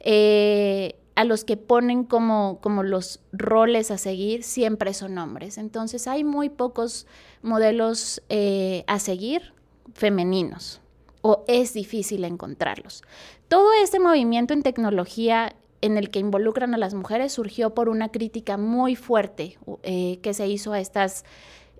Eh, 0.00 0.96
a 1.14 1.24
los 1.24 1.44
que 1.44 1.56
ponen 1.56 2.04
como, 2.04 2.58
como 2.60 2.82
los 2.82 3.20
roles 3.32 3.90
a 3.90 3.98
seguir 3.98 4.44
siempre 4.44 4.92
son 4.92 5.16
hombres. 5.16 5.56
Entonces 5.56 6.06
hay 6.06 6.24
muy 6.24 6.50
pocos 6.50 7.06
modelos 7.42 8.22
eh, 8.28 8.84
a 8.86 8.98
seguir 8.98 9.54
femeninos 9.94 10.82
o 11.22 11.44
es 11.48 11.74
difícil 11.74 12.24
encontrarlos. 12.24 13.02
Todo 13.48 13.72
este 13.82 13.98
movimiento 13.98 14.54
en 14.54 14.62
tecnología 14.62 15.54
en 15.80 15.96
el 15.96 16.10
que 16.10 16.18
involucran 16.18 16.74
a 16.74 16.78
las 16.78 16.94
mujeres 16.94 17.32
surgió 17.32 17.74
por 17.74 17.88
una 17.88 18.10
crítica 18.10 18.56
muy 18.56 18.96
fuerte 18.96 19.58
eh, 19.82 20.18
que 20.22 20.34
se 20.34 20.48
hizo 20.48 20.72
a 20.72 20.80
estas 20.80 21.24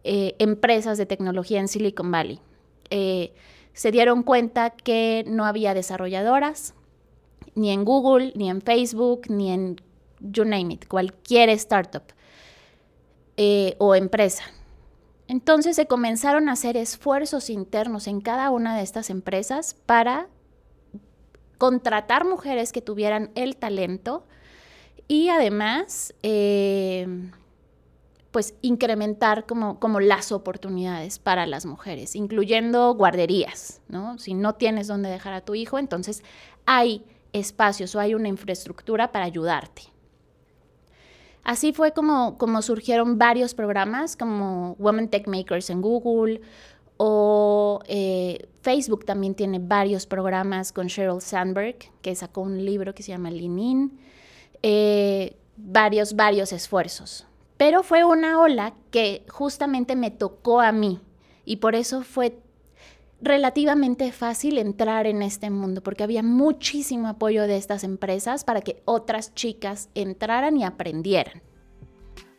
eh, 0.05 0.35
empresas 0.39 0.99
de 0.99 1.07
tecnología 1.07 1.61
en 1.61 1.69
Silicon 1.69 2.11
Valley. 2.11 2.41
Eh, 2.91 3.33
se 3.73 3.91
dieron 3.91 4.23
cuenta 4.23 4.71
que 4.71 5.25
no 5.27 5.45
había 5.45 5.75
desarrolladoras, 5.75 6.75
ni 7.55 7.71
en 7.71 7.85
Google, 7.85 8.33
ni 8.35 8.51
en 8.51 8.61
Facebook, 8.61 9.23
ni 9.29 9.51
en, 9.51 9.81
you 10.21 10.45
name 10.45 10.75
it, 10.75 10.87
cualquier 10.87 11.49
startup 11.51 12.03
o 13.79 13.95
empresa. 13.95 14.43
Entonces 15.29 15.77
se 15.77 15.87
comenzaron 15.87 16.49
a 16.49 16.53
hacer 16.53 16.77
esfuerzos 16.77 17.51
internos 17.51 18.07
en 18.07 18.21
cada 18.21 18.51
una 18.51 18.77
de 18.77 18.83
estas 18.83 19.11
empresas 19.11 19.77
para 19.87 20.29
contratar 21.59 22.25
mujeres 22.25 22.73
que 22.73 22.81
tuvieran 22.81 23.31
el 23.35 23.57
talento 23.57 24.27
y 25.07 25.29
además 25.29 26.15
eh, 26.23 27.31
pues 28.31 28.55
incrementar 28.63 29.47
como, 29.47 29.79
como 29.79 30.01
las 30.01 30.33
oportunidades 30.33 31.19
para 31.19 31.47
las 31.47 31.67
mujeres, 31.67 32.17
incluyendo 32.17 32.95
guarderías, 32.95 33.83
¿no? 33.89 34.19
Si 34.19 34.33
no 34.33 34.55
tienes 34.55 34.87
dónde 34.87 35.11
dejar 35.11 35.35
a 35.35 35.41
tu 35.43 35.55
hijo, 35.55 35.79
entonces 35.79 36.23
hay 36.65 37.05
espacios 37.33 37.95
o 37.95 38.01
hay 38.01 38.15
una 38.15 38.29
infraestructura 38.29 39.13
para 39.13 39.27
ayudarte. 39.27 39.83
Así 41.49 41.73
fue 41.73 41.93
como, 41.93 42.37
como 42.37 42.61
surgieron 42.61 43.17
varios 43.17 43.55
programas 43.55 44.19
como 44.19 44.77
Women 44.79 45.09
Tech 45.09 45.27
Makers 45.27 45.71
en 45.71 45.81
Google 45.81 46.43
o 46.99 47.81
eh, 47.87 48.51
Facebook 48.61 49.07
también 49.07 49.35
tiene 49.35 49.59
varios 49.59 50.05
programas 50.05 50.73
con 50.73 50.89
Sheryl 50.89 51.23
Sandberg, 51.23 51.77
que 52.03 52.15
sacó 52.15 52.43
un 52.43 52.63
libro 52.63 52.95
que 52.95 53.03
se 53.03 53.13
llama 53.13 53.31
Lean 53.31 53.93
eh, 54.63 55.39
varios, 55.57 56.15
varios 56.15 56.53
esfuerzos. 56.53 57.27
Pero 57.57 57.83
fue 57.83 58.05
una 58.05 58.39
ola 58.43 58.75
que 58.91 59.25
justamente 59.31 59.97
me 59.97 60.11
tocó 60.11 60.61
a 60.61 60.71
mí 60.71 61.01
y 61.47 61.57
por 61.57 61.75
eso 61.75 62.03
fue 62.03 62.39
relativamente 63.21 64.13
fácil 64.13 64.59
entrar 64.59 65.07
en 65.07 65.23
este 65.23 65.51
mundo 65.51 65.83
porque 65.83 66.05
había 66.05 66.23
muchísimo 66.23 67.09
apoyo 67.09 67.47
de 67.47 67.57
estas 67.57 67.85
empresas 67.85 68.45
para 68.45 68.61
que 68.61 68.83
otras 68.85 69.35
chicas 69.35 69.91
entraran 69.95 70.57
y 70.57 70.65
aprendieran. 70.65 71.43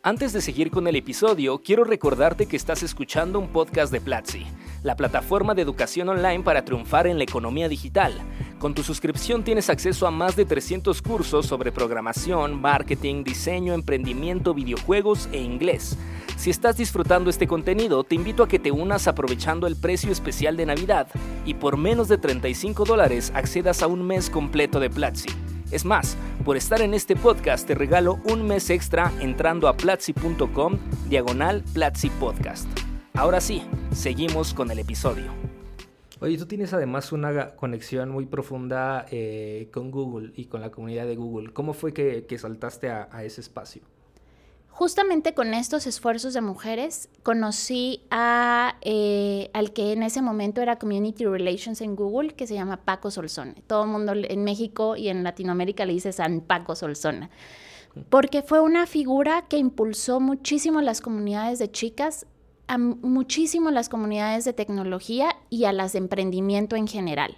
Antes 0.02 0.32
de 0.32 0.40
seguir 0.40 0.70
con 0.70 0.86
el 0.86 0.96
episodio, 0.96 1.60
quiero 1.62 1.84
recordarte 1.84 2.46
que 2.46 2.56
estás 2.56 2.82
escuchando 2.82 3.38
un 3.38 3.48
podcast 3.48 3.92
de 3.92 4.00
Platzi, 4.00 4.46
la 4.82 4.96
plataforma 4.96 5.54
de 5.54 5.62
educación 5.62 6.08
online 6.08 6.42
para 6.42 6.64
triunfar 6.64 7.06
en 7.06 7.18
la 7.18 7.24
economía 7.24 7.68
digital. 7.68 8.14
Con 8.58 8.74
tu 8.74 8.82
suscripción 8.82 9.42
tienes 9.42 9.70
acceso 9.70 10.06
a 10.06 10.10
más 10.10 10.36
de 10.36 10.44
300 10.44 11.00
cursos 11.02 11.46
sobre 11.46 11.72
programación, 11.72 12.60
marketing, 12.60 13.24
diseño, 13.24 13.74
emprendimiento, 13.74 14.54
videojuegos 14.54 15.28
e 15.32 15.38
inglés. 15.38 15.96
Si 16.36 16.50
estás 16.50 16.76
disfrutando 16.76 17.28
este 17.28 17.46
contenido, 17.46 18.04
te 18.04 18.14
invito 18.14 18.42
a 18.42 18.48
que 18.48 18.58
te 18.58 18.70
unas 18.70 19.08
aprovechando 19.08 19.66
el 19.66 19.76
precio 19.76 20.10
especial 20.10 20.56
de 20.56 20.66
Navidad 20.66 21.08
y 21.44 21.54
por 21.54 21.76
menos 21.76 22.08
de 22.08 22.18
35 22.18 22.84
dólares 22.84 23.32
accedas 23.34 23.82
a 23.82 23.86
un 23.86 24.06
mes 24.06 24.30
completo 24.30 24.80
de 24.80 24.88
Platzi. 24.90 25.28
Es 25.70 25.84
más, 25.84 26.16
por 26.44 26.56
estar 26.56 26.80
en 26.80 26.94
este 26.94 27.14
podcast 27.14 27.66
te 27.66 27.74
regalo 27.74 28.18
un 28.24 28.46
mes 28.46 28.70
extra 28.70 29.12
entrando 29.20 29.68
a 29.68 29.76
platzi.com 29.76 30.78
diagonal 31.08 31.62
Platzi 31.74 32.10
Podcast. 32.10 32.89
Ahora 33.14 33.40
sí, 33.40 33.62
seguimos 33.92 34.54
con 34.54 34.70
el 34.70 34.78
episodio. 34.78 35.32
Oye, 36.20 36.36
tú 36.38 36.46
tienes 36.46 36.72
además 36.72 37.12
una 37.12 37.56
conexión 37.56 38.10
muy 38.10 38.26
profunda 38.26 39.06
eh, 39.10 39.68
con 39.72 39.90
Google 39.90 40.32
y 40.36 40.46
con 40.46 40.60
la 40.60 40.70
comunidad 40.70 41.06
de 41.06 41.16
Google. 41.16 41.52
¿Cómo 41.52 41.72
fue 41.72 41.92
que, 41.92 42.38
saltaste 42.38 42.90
a 42.90 43.24
ese 43.24 43.40
espacio? 43.40 43.82
Justamente 44.80 45.34
con 45.34 45.52
estos 45.52 45.86
esfuerzos 45.86 46.32
de 46.32 46.40
mujeres 46.40 47.10
conocí 47.22 48.00
a, 48.10 48.76
eh, 48.80 49.50
al 49.52 49.74
que 49.74 49.92
en 49.92 50.02
ese 50.02 50.22
momento 50.22 50.62
era 50.62 50.78
Community 50.78 51.26
Relations 51.26 51.82
en 51.82 51.94
Google, 51.96 52.30
que 52.30 52.46
se 52.46 52.54
llama 52.54 52.78
Paco 52.78 53.10
Solzona. 53.10 53.54
Todo 53.66 53.84
el 53.84 53.90
mundo 53.90 54.14
en 54.14 54.42
México 54.42 54.96
y 54.96 55.08
en 55.08 55.22
Latinoamérica 55.22 55.84
le 55.84 55.92
dice 55.92 56.12
San 56.12 56.40
Paco 56.40 56.76
Solzona, 56.76 57.28
porque 58.08 58.40
fue 58.40 58.60
una 58.60 58.86
figura 58.86 59.44
que 59.48 59.58
impulsó 59.58 60.18
muchísimo 60.18 60.80
las 60.80 61.02
comunidades 61.02 61.58
de 61.58 61.70
chicas, 61.70 62.24
a 62.70 62.78
muchísimo 62.78 63.72
las 63.72 63.88
comunidades 63.88 64.44
de 64.44 64.52
tecnología 64.52 65.36
y 65.48 65.64
a 65.64 65.72
las 65.72 65.92
de 65.92 65.98
emprendimiento 65.98 66.76
en 66.76 66.86
general. 66.86 67.36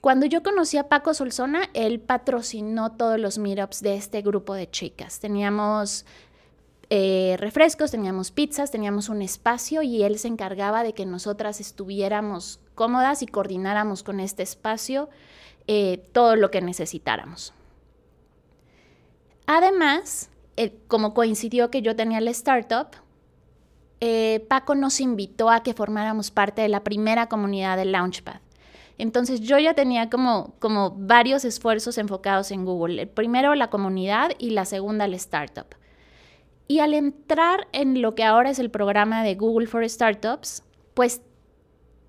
cuando 0.00 0.24
yo 0.24 0.42
conocí 0.42 0.78
a 0.78 0.88
Paco 0.88 1.12
Solzona, 1.12 1.68
él 1.74 2.00
patrocinó 2.00 2.92
todos 2.92 3.20
los 3.20 3.36
meetups 3.36 3.82
de 3.82 3.96
este 3.96 4.22
grupo 4.22 4.54
de 4.54 4.70
chicas. 4.70 5.20
Teníamos 5.20 6.06
eh, 6.88 7.36
refrescos, 7.38 7.90
teníamos 7.90 8.30
pizzas, 8.30 8.70
teníamos 8.70 9.10
un 9.10 9.20
espacio 9.20 9.82
y 9.82 10.02
él 10.04 10.18
se 10.18 10.28
encargaba 10.28 10.84
de 10.84 10.94
que 10.94 11.04
nosotras 11.04 11.60
estuviéramos 11.60 12.60
cómodas 12.74 13.20
y 13.22 13.26
coordináramos 13.26 14.02
con 14.02 14.20
este 14.20 14.42
espacio 14.42 15.10
eh, 15.66 16.02
todo 16.12 16.34
lo 16.34 16.50
que 16.50 16.62
necesitáramos. 16.62 17.52
Además, 19.44 20.30
eh, 20.56 20.78
como 20.86 21.12
coincidió 21.12 21.70
que 21.70 21.82
yo 21.82 21.94
tenía 21.94 22.22
la 22.22 22.30
startup, 22.30 22.88
Paco 24.48 24.74
nos 24.74 25.00
invitó 25.00 25.50
a 25.50 25.62
que 25.62 25.74
formáramos 25.74 26.30
parte 26.30 26.62
de 26.62 26.68
la 26.68 26.84
primera 26.84 27.28
comunidad 27.28 27.76
de 27.76 27.84
Launchpad. 27.84 28.40
Entonces 28.98 29.40
yo 29.40 29.58
ya 29.58 29.74
tenía 29.74 30.10
como, 30.10 30.54
como 30.58 30.90
varios 30.90 31.44
esfuerzos 31.44 31.98
enfocados 31.98 32.50
en 32.50 32.64
Google. 32.64 33.02
El 33.02 33.08
primero 33.08 33.54
la 33.54 33.70
comunidad 33.70 34.32
y 34.38 34.50
la 34.50 34.64
segunda 34.64 35.06
la 35.06 35.16
startup. 35.16 35.66
Y 36.66 36.80
al 36.80 36.94
entrar 36.94 37.68
en 37.72 38.02
lo 38.02 38.14
que 38.14 38.24
ahora 38.24 38.50
es 38.50 38.58
el 38.58 38.70
programa 38.70 39.22
de 39.22 39.36
Google 39.36 39.68
for 39.68 39.88
Startups, 39.88 40.64
pues 40.94 41.22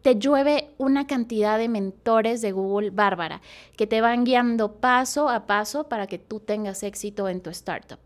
te 0.02 0.16
llueve 0.16 0.74
una 0.78 1.08
cantidad 1.08 1.58
de 1.58 1.70
mentores 1.70 2.42
de 2.42 2.52
Google 2.52 2.90
bárbara 2.90 3.42
que 3.78 3.88
te 3.88 4.02
van 4.02 4.24
guiando 4.24 4.74
paso 4.74 5.30
a 5.30 5.46
paso 5.46 5.88
para 5.88 6.08
que 6.08 6.18
tú 6.18 6.40
tengas 6.40 6.84
éxito 6.84 7.30
en 7.30 7.42
tu 7.42 7.50
startup. 7.52 8.00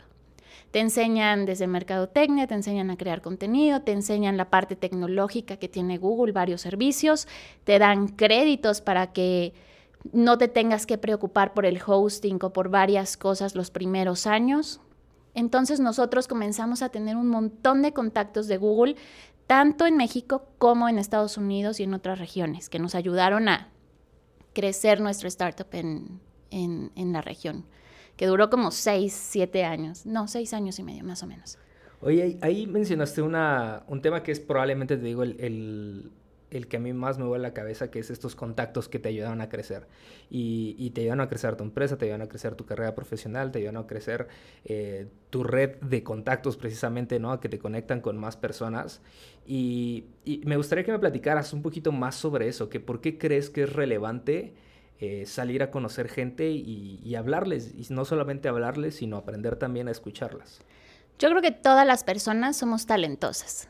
Te 0.74 0.80
enseñan 0.80 1.46
desde 1.46 1.68
mercadotecnia, 1.68 2.48
te 2.48 2.56
enseñan 2.56 2.90
a 2.90 2.98
crear 2.98 3.22
contenido, 3.22 3.84
te 3.84 3.92
enseñan 3.92 4.38
la 4.38 4.50
parte 4.50 4.76
tecnológica 4.76 5.58
que 5.58 5.70
tiene 5.70 6.00
Google, 6.00 6.32
varios 6.32 6.62
servicios, 6.62 7.28
te 7.64 7.78
dan 7.78 8.08
créditos 8.08 8.82
para 8.82 9.14
que 9.14 9.54
no 10.14 10.40
te 10.40 10.48
tengas 10.48 10.88
que 10.88 10.98
preocupar 10.98 11.54
por 11.54 11.68
el 11.68 11.80
hosting 11.86 12.40
o 12.42 12.54
por 12.54 12.70
varias 12.70 13.18
cosas 13.18 13.54
los 13.54 13.70
primeros 13.70 14.26
años. 14.26 14.82
Entonces 15.36 15.80
nosotros 15.80 16.28
comenzamos 16.28 16.82
a 16.82 16.90
tener 16.90 17.18
un 17.18 17.28
montón 17.28 17.84
de 17.84 17.94
contactos 17.94 18.48
de 18.48 18.58
Google, 18.58 18.96
tanto 19.46 19.86
en 19.86 19.96
México 19.96 20.48
como 20.58 20.90
en 20.90 20.98
Estados 20.98 21.38
Unidos 21.38 21.80
y 21.80 21.84
en 21.84 21.94
otras 21.94 22.18
regiones, 22.18 22.72
que 22.72 22.80
nos 22.80 22.96
ayudaron 22.96 23.48
a 23.48 23.70
crecer 24.54 25.02
nuestra 25.02 25.28
startup 25.28 25.68
en, 25.72 26.20
en 26.50 27.14
la 27.14 27.22
región 27.22 27.68
que 28.16 28.28
duró 28.28 28.50
como 28.50 28.72
seis, 28.72 29.14
siete 29.14 29.64
años. 29.64 30.06
No, 30.06 30.28
seis 30.28 30.54
años 30.54 30.80
y 30.80 30.84
medio, 30.84 31.04
más 31.04 31.24
o 31.24 31.28
menos. 31.28 31.58
Oye, 32.02 32.38
ahí 32.42 32.68
mencionaste 32.68 33.22
una, 33.22 33.84
un 33.88 34.02
tema 34.02 34.24
que 34.24 34.32
es 34.32 34.40
probablemente, 34.40 34.98
te 34.98 35.04
digo, 35.04 35.24
el, 35.24 36.12
el, 36.52 36.68
que 36.68 36.78
a 36.78 36.80
mí 36.80 36.92
más 36.92 37.18
me 37.18 37.24
vuelve 37.24 37.42
la 37.42 37.54
cabeza, 37.54 37.90
que 37.90 38.00
es 38.00 38.10
estos 38.10 38.36
contactos 38.36 38.90
que 38.90 39.00
te 39.00 39.08
ayudan 39.08 39.40
a 39.40 39.48
crecer. 39.48 39.88
Y, 40.30 40.76
y, 40.78 40.90
te 40.90 41.02
ayudan 41.02 41.22
a 41.22 41.30
crecer 41.30 41.56
tu 41.56 41.64
empresa, 41.64 41.98
te 41.98 42.06
ayudan 42.06 42.22
a 42.22 42.28
crecer 42.28 42.56
tu 42.56 42.66
carrera 42.66 42.94
profesional, 42.94 43.52
te 43.52 43.60
ayudan 43.60 43.78
a 43.78 43.88
crecer 43.88 44.28
eh, 44.66 45.08
tu 45.30 45.44
red 45.44 45.78
de 45.78 46.04
contactos 46.04 46.58
precisamente, 46.58 47.20
¿no? 47.20 47.40
Que 47.40 47.48
te 47.48 47.58
conectan 47.58 48.02
con 48.02 48.18
más 48.18 48.36
personas. 48.36 49.02
Y, 49.48 50.08
y, 50.26 50.42
me 50.46 50.58
gustaría 50.58 50.84
que 50.84 50.92
me 50.92 51.00
platicaras 51.00 51.54
un 51.54 51.62
poquito 51.62 51.94
más 51.94 52.16
sobre 52.16 52.50
eso, 52.50 52.70
que 52.70 52.82
por 52.82 53.00
qué 53.00 53.18
crees 53.18 53.50
que 53.50 53.64
es 53.64 53.72
relevante 53.72 54.54
eh, 55.00 55.26
salir 55.26 55.64
a 55.64 55.72
conocer 55.72 56.08
gente 56.08 56.50
y, 56.52 57.16
hablarles, 57.16 57.74
y 57.76 57.94
no 57.94 58.06
solamente 58.06 58.48
hablarles, 58.48 58.96
sino 58.96 59.18
aprender 59.18 59.58
también 59.58 59.88
a 59.88 59.92
escucharlas. 59.92 60.62
Yo 61.20 61.30
creo 61.30 61.42
que 61.42 61.52
todas 61.52 61.86
las 61.86 62.04
personas 62.04 62.58
somos 62.58 62.86
talentosas, 62.86 63.70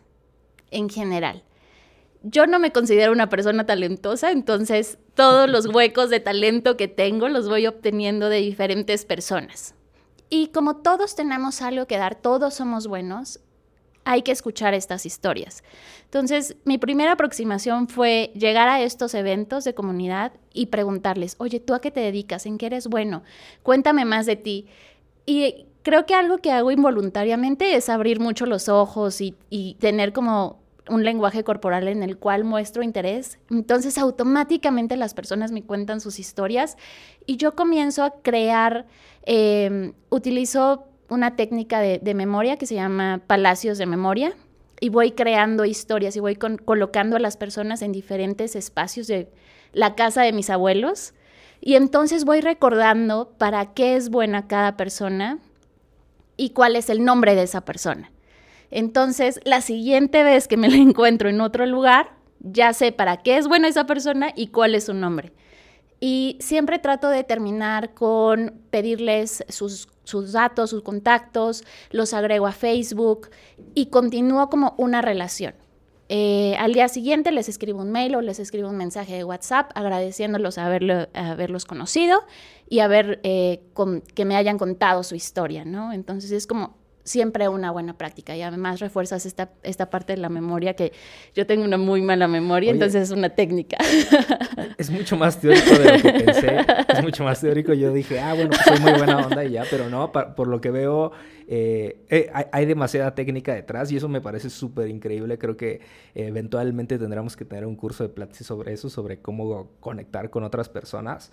en 0.71 0.89
general. 0.89 1.43
Yo 2.21 2.47
no 2.47 2.59
me 2.59 2.71
considero 2.71 3.11
una 3.11 3.29
persona 3.29 3.65
talentosa, 3.65 4.31
entonces 4.31 4.97
todos 5.13 5.49
los 5.49 5.65
huecos 5.73 6.09
de 6.09 6.19
talento 6.19 6.77
que 6.77 6.87
tengo 6.87 7.27
los 7.29 7.49
voy 7.49 7.67
obteniendo 7.67 8.29
de 8.29 8.37
diferentes 8.37 9.05
personas. 9.05 9.75
Y 10.29 10.47
como 10.47 10.77
todos 10.77 11.15
tenemos 11.15 11.61
algo 11.61 11.85
que 11.85 11.97
dar, 11.97 12.15
todos 12.15 12.55
somos 12.55 12.87
buenos, 12.87 13.39
hay 14.05 14.21
que 14.21 14.31
escuchar 14.31 14.73
estas 14.73 15.05
historias. 15.05 15.63
Entonces, 16.05 16.55
mi 16.65 16.77
primera 16.77 17.13
aproximación 17.13 17.87
fue 17.87 18.31
llegar 18.35 18.67
a 18.67 18.81
estos 18.81 19.13
eventos 19.13 19.63
de 19.63 19.73
comunidad 19.73 20.33
y 20.53 20.67
preguntarles, 20.67 21.35
oye, 21.39 21.59
¿tú 21.59 21.73
a 21.73 21.81
qué 21.81 21.91
te 21.91 22.01
dedicas? 22.01 22.45
¿En 22.45 22.57
qué 22.57 22.67
eres 22.67 22.87
bueno? 22.87 23.23
Cuéntame 23.63 24.05
más 24.05 24.25
de 24.25 24.35
ti. 24.35 24.67
Y 25.25 25.65
creo 25.83 26.05
que 26.05 26.15
algo 26.15 26.37
que 26.39 26.51
hago 26.51 26.71
involuntariamente 26.71 27.75
es 27.75 27.89
abrir 27.89 28.19
mucho 28.19 28.45
los 28.45 28.69
ojos 28.69 29.21
y, 29.21 29.35
tener 29.79 30.13
como 30.13 30.61
un 30.89 31.05
lenguaje 31.05 31.45
corporal 31.45 31.87
en 31.87 32.03
el 32.03 32.17
cual 32.17 32.43
muestro 32.43 32.83
interés. 32.83 33.39
Entonces 33.49 33.97
automáticamente 33.97 34.97
las 34.97 35.13
personas 35.13 35.51
me 35.51 35.63
cuentan 35.63 36.01
sus 36.01 36.19
historias 36.19 36.77
y 37.25 37.37
yo 37.37 37.55
comienzo 37.55 38.03
a 38.03 38.11
crear, 38.21 38.85
eh, 39.25 39.93
utilizo 40.09 40.87
una 41.13 41.35
técnica 41.35 41.79
de, 41.79 42.13
memoria 42.13 42.57
que 42.57 42.65
se 42.65 42.75
llama 42.75 43.21
palacios 43.27 43.77
de 43.77 43.85
memoria 43.85 44.33
y 44.79 44.89
voy 44.89 45.11
creando 45.11 45.63
historias 45.63 46.15
y 46.15 46.19
voy 46.19 46.35
colocando 46.35 47.15
a 47.15 47.19
las 47.19 47.37
personas 47.37 47.81
en 47.81 47.91
diferentes 47.91 48.55
espacios 48.55 49.07
de 49.07 49.29
la 49.73 49.95
casa 49.95 50.23
de 50.23 50.33
mis 50.33 50.49
abuelos 50.49 51.13
y 51.61 51.75
entonces 51.75 52.25
voy 52.25 52.41
recordando 52.41 53.33
para 53.37 53.73
qué 53.73 53.95
es 53.95 54.09
buena 54.09 54.47
cada 54.47 54.75
persona 54.75 55.39
y 56.35 56.49
cuál 56.49 56.75
es 56.75 56.89
el 56.89 57.05
nombre 57.05 57.35
de 57.35 57.43
esa 57.43 57.61
persona. 57.61 58.11
Entonces, 58.71 59.39
la 59.45 59.61
siguiente 59.61 60.23
vez 60.23 60.47
que 60.47 60.57
me 60.57 60.67
la 60.67 60.77
encuentro 60.89 61.29
en 61.29 61.41
otro 61.41 61.65
lugar, 61.65 62.11
ya 62.39 62.73
sé 62.73 62.91
para 62.91 63.17
qué 63.17 63.37
es 63.37 63.47
buena 63.47 63.67
esa 63.67 63.85
persona 63.85 64.33
y 64.35 64.47
cuál 64.47 64.75
es 64.75 64.85
su 64.85 64.93
nombre. 64.93 65.31
Y 65.99 66.37
siempre 66.41 66.79
trato 66.79 67.07
de 67.07 67.23
terminar 67.23 67.93
con 67.93 68.59
pedirles 68.71 69.45
sus, 69.47 69.87
datos, 70.31 70.69
sus 70.69 70.81
contactos, 70.81 71.63
los 71.91 72.13
agrego 72.13 72.47
a 72.47 72.51
Facebook 72.51 73.29
y 73.73 73.87
continúo 73.87 74.49
como 74.49 74.75
una 74.77 75.01
relación. 75.01 75.55
Eh, 76.09 76.55
al 76.59 76.73
día 76.73 76.89
siguiente 76.89 77.31
les 77.31 77.47
escribo 77.49 77.81
un 77.81 77.91
mail 77.91 78.15
o 78.15 78.21
les 78.21 78.39
escribo 78.39 78.69
un 78.69 78.77
mensaje 78.77 79.15
de 79.15 79.23
WhatsApp 79.23 79.71
agradeciéndolos 79.73 80.57
haberlo, 80.57 81.07
haberlos 81.13 81.65
conocido 81.65 82.23
y 82.69 82.79
haber 82.79 83.19
eh, 83.23 83.61
que 84.13 84.25
me 84.25 84.35
hayan 84.35 84.57
contado 84.57 85.03
su 85.03 85.15
historia, 85.15 85.65
¿no? 85.65 85.93
Entonces 85.93 86.31
es 86.31 86.45
como 86.45 86.75
siempre 87.03 87.47
una 87.47 87.71
buena 87.71 87.97
práctica 87.97 88.35
y 88.35 88.41
además 88.41 88.79
refuerzas 88.79 89.25
esta, 89.25 89.51
esta 89.63 89.89
parte 89.89 90.13
de 90.13 90.17
la 90.17 90.29
memoria 90.29 90.75
que 90.75 90.93
yo 91.35 91.45
tengo 91.45 91.63
una 91.63 91.77
muy 91.77 92.01
mala 92.01 92.27
memoria, 92.27 92.71
entonces 92.71 93.03
es 93.03 93.11
una 93.11 93.29
técnica. 93.29 93.77
Es 94.77 94.89
mucho 94.89 95.17
más 95.17 95.39
teórico 95.39 95.77
de 95.77 95.97
lo 95.97 96.01
que 96.01 96.11
pensé, 96.23 96.57
es 96.89 97.03
mucho 97.03 97.23
más 97.23 97.39
teórico. 97.39 97.73
Yo 97.73 97.93
dije, 97.93 98.19
ah, 98.19 98.33
bueno, 98.33 98.49
pues 98.49 98.61
soy 98.61 98.79
muy 98.79 98.93
buena 98.93 99.17
onda 99.17 99.43
y 99.43 99.51
ya, 99.51 99.63
pero 99.69 99.89
no, 99.89 100.11
por 100.11 100.47
lo 100.47 100.61
que 100.61 100.71
veo, 100.71 101.11
eh, 101.47 102.05
eh, 102.09 102.31
hay, 102.51 102.65
demasiada 102.65 103.13
técnica 103.15 103.53
detrás 103.53 103.91
y 103.91 103.97
eso 103.97 104.07
me 104.07 104.21
parece 104.21 104.49
súper 104.49 104.87
increíble. 104.87 105.37
Creo 105.37 105.57
que 105.57 105.81
eventualmente 106.15 106.97
tendremos 106.97 107.35
que 107.35 107.45
tener 107.45 107.65
un 107.65 107.75
curso 107.75 108.03
de 108.03 108.09
Platzi 108.09 108.43
sobre 108.43 108.73
eso, 108.73 108.89
sobre 108.89 109.21
cómo 109.21 109.71
conectar 109.79 110.29
con 110.29 110.43
otras 110.43 110.69
personas, 110.69 111.31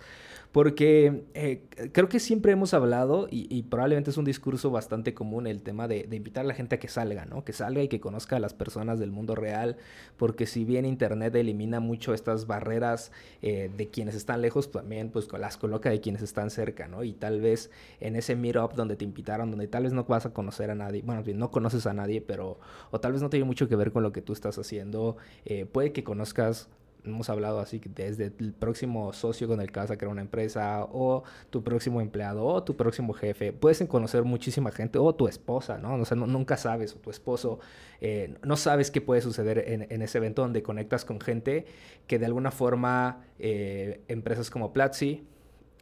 porque 0.51 1.23
eh, 1.33 1.61
creo 1.93 2.09
que 2.09 2.19
siempre 2.19 2.51
hemos 2.51 2.73
hablado 2.73 3.27
y, 3.29 3.63
probablemente 3.63 4.09
es 4.09 4.17
un 4.17 4.25
discurso 4.25 4.69
bastante 4.69 5.13
común 5.13 5.47
el 5.47 5.61
tema 5.61 5.87
de, 5.87 6.07
invitar 6.11 6.43
a 6.43 6.47
la 6.47 6.53
gente 6.53 6.75
a 6.75 6.79
que 6.79 6.87
salga, 6.87 7.25
¿no? 7.25 7.45
Que 7.45 7.53
salga 7.53 7.81
y 7.81 7.87
que 7.87 7.99
conozca 7.99 8.35
a 8.35 8.39
las 8.39 8.53
personas 8.53 8.99
del 8.99 9.11
mundo 9.11 9.35
real, 9.35 9.77
porque 10.17 10.45
si 10.45 10.65
bien 10.65 10.85
Internet 10.85 11.35
elimina 11.35 11.79
mucho 11.79 12.13
estas 12.13 12.47
barreras 12.47 13.11
de 13.41 13.89
quienes 13.91 14.15
están 14.15 14.41
lejos, 14.41 14.71
también 14.71 15.09
pues 15.09 15.31
las 15.31 15.57
coloca 15.57 15.89
de 15.89 16.01
quienes 16.01 16.21
están 16.21 16.49
cerca, 16.49 16.87
¿no? 16.87 17.03
Y 17.03 17.13
tal 17.13 17.41
vez 17.41 17.71
en 17.99 18.15
ese 18.15 18.35
meetup 18.35 18.73
donde 18.73 18.95
te 18.95 19.05
invitaron, 19.05 19.51
donde 19.51 19.67
tal 19.67 19.83
vez 19.83 19.93
no 19.93 20.03
vas 20.03 20.25
a 20.25 20.33
conocer 20.33 20.69
a 20.69 20.75
nadie, 20.75 21.01
bueno, 21.01 21.23
no 21.33 21.51
conoces 21.51 21.85
a 21.85 21.93
nadie, 21.93 22.21
pero 22.21 22.59
o 22.91 22.99
tal 22.99 23.13
vez 23.13 23.21
no 23.21 23.29
tiene 23.29 23.45
mucho 23.45 23.67
que 23.67 23.75
ver 23.75 23.91
con 23.91 24.03
lo 24.03 24.11
que 24.11 24.21
tú 24.21 24.33
estás 24.33 24.57
haciendo, 24.57 25.17
eh, 25.45 25.65
puede 25.65 25.91
que 25.91 26.03
conozcas 26.03 26.69
hemos 27.03 27.29
hablado 27.29 27.59
así 27.59 27.81
desde 27.93 28.25
el 28.39 28.53
próximo 28.53 29.13
socio 29.13 29.47
con 29.47 29.61
el 29.61 29.71
que 29.71 29.79
vas 29.79 29.91
a 29.91 29.97
crear 29.97 30.11
una 30.11 30.21
empresa, 30.21 30.85
o 30.91 31.23
tu 31.49 31.63
próximo 31.63 32.01
empleado, 32.01 32.45
o 32.45 32.63
tu 32.63 32.75
próximo 32.75 33.13
jefe. 33.13 33.53
Puedes 33.53 33.81
conocer 33.87 34.23
muchísima 34.23 34.71
gente, 34.71 34.99
o 34.99 35.13
tu 35.15 35.27
esposa, 35.27 35.77
¿no? 35.77 35.95
O 35.95 36.05
sea, 36.05 36.17
nunca 36.17 36.57
sabes, 36.57 36.95
o 36.95 36.99
tu 36.99 37.09
esposo, 37.09 37.59
eh, 37.99 38.35
no 38.43 38.57
sabes 38.57 38.91
qué 38.91 39.01
puede 39.01 39.21
suceder 39.21 39.63
en, 39.67 40.01
ese 40.01 40.17
evento 40.17 40.41
donde 40.41 40.63
conectas 40.63 41.05
con 41.05 41.19
gente 41.19 41.65
que 42.07 42.19
de 42.19 42.25
alguna 42.25 42.51
forma, 42.51 43.25
eh, 43.39 44.01
empresas 44.07 44.49
como 44.49 44.73
Platzi, 44.73 45.27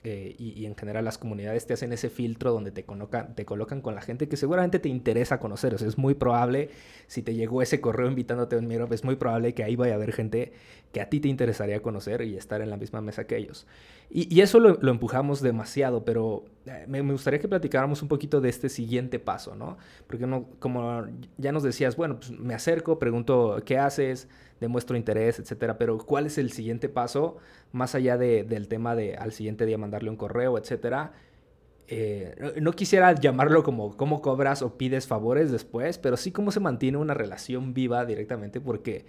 eh, 0.05 0.33
y, 0.37 0.65
en 0.65 0.75
general 0.75 1.03
las 1.03 1.17
comunidades 1.17 1.67
te 1.67 1.73
hacen 1.73 1.91
ese 1.91 2.09
filtro 2.09 2.53
donde 2.53 2.71
te 2.71 2.83
colocan, 2.83 3.35
te 3.35 3.43
colocan 3.43 3.81
con 3.81 3.95
la 3.95 4.01
gente 4.01 4.29
que 4.29 4.37
seguramente 4.37 4.79
te 4.79 4.87
interesa 4.87 5.39
conocer. 5.39 5.73
Es 5.73 5.97
muy 5.97 6.13
probable, 6.13 6.69
si 7.07 7.21
te 7.21 7.33
llegó 7.33 7.61
ese 7.61 7.81
correo 7.81 8.07
invitándote 8.07 8.55
a 8.55 8.59
un 8.59 8.67
Meetup, 8.67 8.93
es 8.93 9.03
muy 9.03 9.17
probable 9.17 9.53
que 9.53 9.63
ahí 9.63 9.75
vaya 9.75 9.93
a 9.93 9.95
haber 9.95 10.13
gente 10.13 10.53
que 10.93 11.01
a 11.01 11.09
ti 11.09 11.19
te 11.19 11.27
interesaría 11.27 11.81
conocer 11.81 12.21
y 12.21 12.37
estar 12.37 12.61
en 12.61 12.69
la 12.69 12.77
misma 12.77 13.01
mesa 13.01 13.27
que 13.27 13.35
ellos. 13.35 13.67
Y, 14.09 14.41
eso 14.41 14.59
lo, 14.59 14.89
empujamos 14.89 15.41
demasiado, 15.41 16.03
pero 16.03 16.45
eh, 16.65 16.85
me, 16.87 17.01
gustaría 17.01 17.39
que 17.39 17.47
platicáramos 17.47 18.01
un 18.01 18.07
poquito 18.07 18.41
de 18.41 18.49
este 18.49 18.69
siguiente 18.69 19.19
paso, 19.19 19.53
¿no? 19.53 19.77
Porque 20.07 20.25
no, 20.25 20.47
como 20.59 21.05
ya 21.37 21.51
nos 21.51 21.61
decías, 21.61 21.95
bueno, 21.95 22.15
pues 22.17 22.31
me 22.31 22.55
acerco, 22.55 22.97
pregunto 22.97 23.61
qué 23.65 23.77
haces, 23.77 24.27
demuestro 24.59 24.97
interés, 24.97 25.39
etcétera. 25.39 25.77
Pero 25.77 25.97
¿cuál 25.97 26.25
es 26.25 26.37
el 26.37 26.51
siguiente 26.51 26.89
paso? 26.89 27.37
Más 27.71 27.95
allá 27.95 28.17
de, 28.17 28.43
del 28.43 28.67
tema 28.67 28.95
de 28.95 29.15
al 29.15 29.31
siguiente 29.31 29.65
día 29.65 29.77
mandarle 29.77 30.09
un 30.09 30.17
correo, 30.17 30.57
etcétera. 30.57 31.13
Eh, 31.91 32.53
no 32.61 32.73
quisiera 32.73 33.13
llamarlo 33.15 33.63
como 33.63 33.97
cómo 33.97 34.21
cobras 34.21 34.61
o 34.61 34.77
pides 34.77 35.07
favores 35.07 35.51
después, 35.51 35.97
pero 35.97 36.17
sí 36.17 36.31
cómo 36.31 36.51
se 36.51 36.59
mantiene 36.59 36.99
una 36.99 37.15
relación 37.15 37.73
viva 37.73 38.05
directamente, 38.05 38.61
porque 38.61 39.05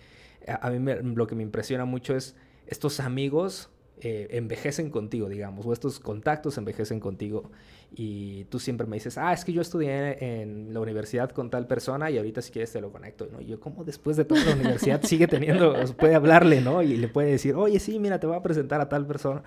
a, 0.48 0.70
mí 0.70 0.92
lo 1.14 1.26
que 1.26 1.34
me 1.34 1.42
impresiona 1.42 1.84
mucho 1.84 2.16
es 2.16 2.36
estos 2.66 3.00
amigos 3.00 3.68
eh, 4.00 4.28
envejecen 4.30 4.88
contigo, 4.88 5.28
digamos, 5.28 5.66
o 5.66 5.74
estos 5.74 6.00
contactos 6.00 6.56
envejecen 6.56 7.00
contigo. 7.00 7.50
Y 7.92 8.44
tú 8.44 8.60
siempre 8.60 8.86
me 8.86 8.96
dices, 8.96 9.18
ah, 9.18 9.32
es 9.32 9.44
que 9.44 9.52
yo 9.52 9.60
estudié 9.60 10.42
en 10.42 10.72
la 10.72 10.80
universidad 10.80 11.30
con 11.30 11.50
tal 11.50 11.66
persona 11.66 12.08
y 12.10 12.18
ahorita 12.18 12.40
si 12.40 12.52
quieres 12.52 12.72
te 12.72 12.80
lo 12.80 12.92
conecto. 12.92 13.28
¿no? 13.32 13.40
Y 13.40 13.46
yo, 13.46 13.58
como 13.58 13.84
después 13.84 14.16
de 14.16 14.24
toda 14.24 14.44
la 14.44 14.54
universidad 14.54 15.02
sigue 15.02 15.26
teniendo, 15.26 15.74
puede 15.98 16.14
hablarle, 16.14 16.60
¿no? 16.60 16.82
Y 16.82 16.96
le 16.96 17.08
puede 17.08 17.32
decir, 17.32 17.54
oye, 17.56 17.80
sí, 17.80 17.98
mira, 17.98 18.20
te 18.20 18.26
voy 18.26 18.36
a 18.36 18.42
presentar 18.42 18.80
a 18.80 18.88
tal 18.88 19.06
persona. 19.06 19.42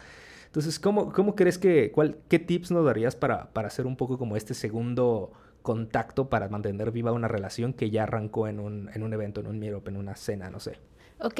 Entonces, 0.45 0.77
¿cómo, 0.79 1.11
cómo 1.13 1.35
crees 1.35 1.57
que, 1.57 1.91
cuál, 1.91 2.17
qué 2.27 2.37
tips 2.37 2.71
nos 2.71 2.85
darías 2.85 3.15
para, 3.15 3.51
para 3.53 3.69
hacer 3.69 3.87
un 3.87 3.95
poco 3.95 4.17
como 4.17 4.35
este 4.35 4.53
segundo 4.53 5.31
contacto 5.61 6.29
para 6.29 6.49
mantener 6.49 6.91
viva 6.91 7.13
una 7.13 7.29
relación 7.29 7.73
que 7.73 7.89
ya 7.89 8.03
arrancó 8.03 8.47
en 8.47 8.59
un, 8.59 8.89
en 8.93 9.03
un 9.03 9.13
evento, 9.13 9.39
en 9.39 9.47
un 9.47 9.57
meetup, 9.57 9.87
en 9.87 9.97
una 9.97 10.15
cena, 10.15 10.49
no 10.49 10.59
sé? 10.59 10.77
Ok, 11.19 11.39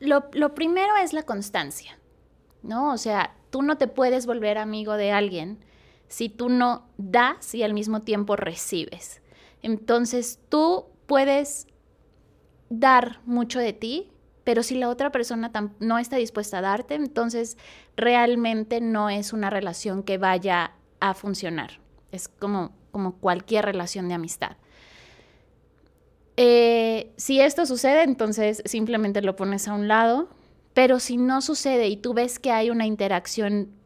lo, 0.00 0.26
lo 0.34 0.54
primero 0.54 0.96
es 1.02 1.14
la 1.14 1.22
constancia. 1.22 2.00
¿no? 2.62 2.92
O 2.92 2.98
sea, 2.98 3.34
tú 3.50 3.62
no 3.62 3.78
te 3.78 3.88
puedes 3.88 4.26
volver 4.26 4.58
amigo 4.58 4.94
de 4.94 5.12
alguien 5.12 5.58
si 6.10 6.28
tú 6.28 6.48
no 6.48 6.88
das 6.98 7.54
y 7.54 7.62
al 7.62 7.72
mismo 7.72 8.00
tiempo 8.00 8.34
recibes. 8.34 9.22
Entonces, 9.62 10.40
tú 10.48 10.86
puedes 11.06 11.68
dar 12.68 13.20
mucho 13.24 13.60
de 13.60 13.72
ti, 13.72 14.10
pero 14.42 14.64
si 14.64 14.74
la 14.74 14.88
otra 14.88 15.12
persona 15.12 15.52
no 15.78 15.98
está 15.98 16.16
dispuesta 16.16 16.58
a 16.58 16.62
darte, 16.62 16.96
entonces 16.96 17.56
realmente 17.96 18.80
no 18.80 19.08
es 19.08 19.32
una 19.32 19.50
relación 19.50 20.02
que 20.02 20.18
vaya 20.18 20.72
a 20.98 21.14
funcionar. 21.14 21.80
Es 22.10 22.26
como, 22.26 22.72
como 22.90 23.14
cualquier 23.14 23.64
relación 23.64 24.08
de 24.08 24.14
amistad. 24.14 24.56
Eh, 26.36 27.12
si 27.16 27.40
esto 27.40 27.66
sucede, 27.66 28.02
entonces 28.02 28.62
simplemente 28.64 29.22
lo 29.22 29.36
pones 29.36 29.68
a 29.68 29.74
un 29.74 29.86
lado, 29.86 30.28
pero 30.74 30.98
si 30.98 31.18
no 31.18 31.40
sucede 31.40 31.86
y 31.86 31.96
tú 31.96 32.14
ves 32.14 32.40
que 32.40 32.50
hay 32.50 32.70
una 32.70 32.86
interacción 32.86 33.79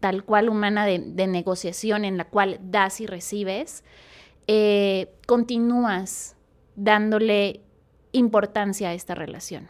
tal 0.00 0.24
cual 0.24 0.48
humana 0.48 0.86
de, 0.86 1.26
negociación 1.26 2.04
en 2.04 2.16
la 2.16 2.24
cual 2.24 2.58
das 2.62 3.00
y 3.00 3.06
recibes, 3.06 3.84
eh, 4.46 5.12
continúas 5.26 6.36
dándole 6.74 7.60
importancia 8.12 8.88
a 8.88 8.94
esta 8.94 9.14
relación. 9.14 9.68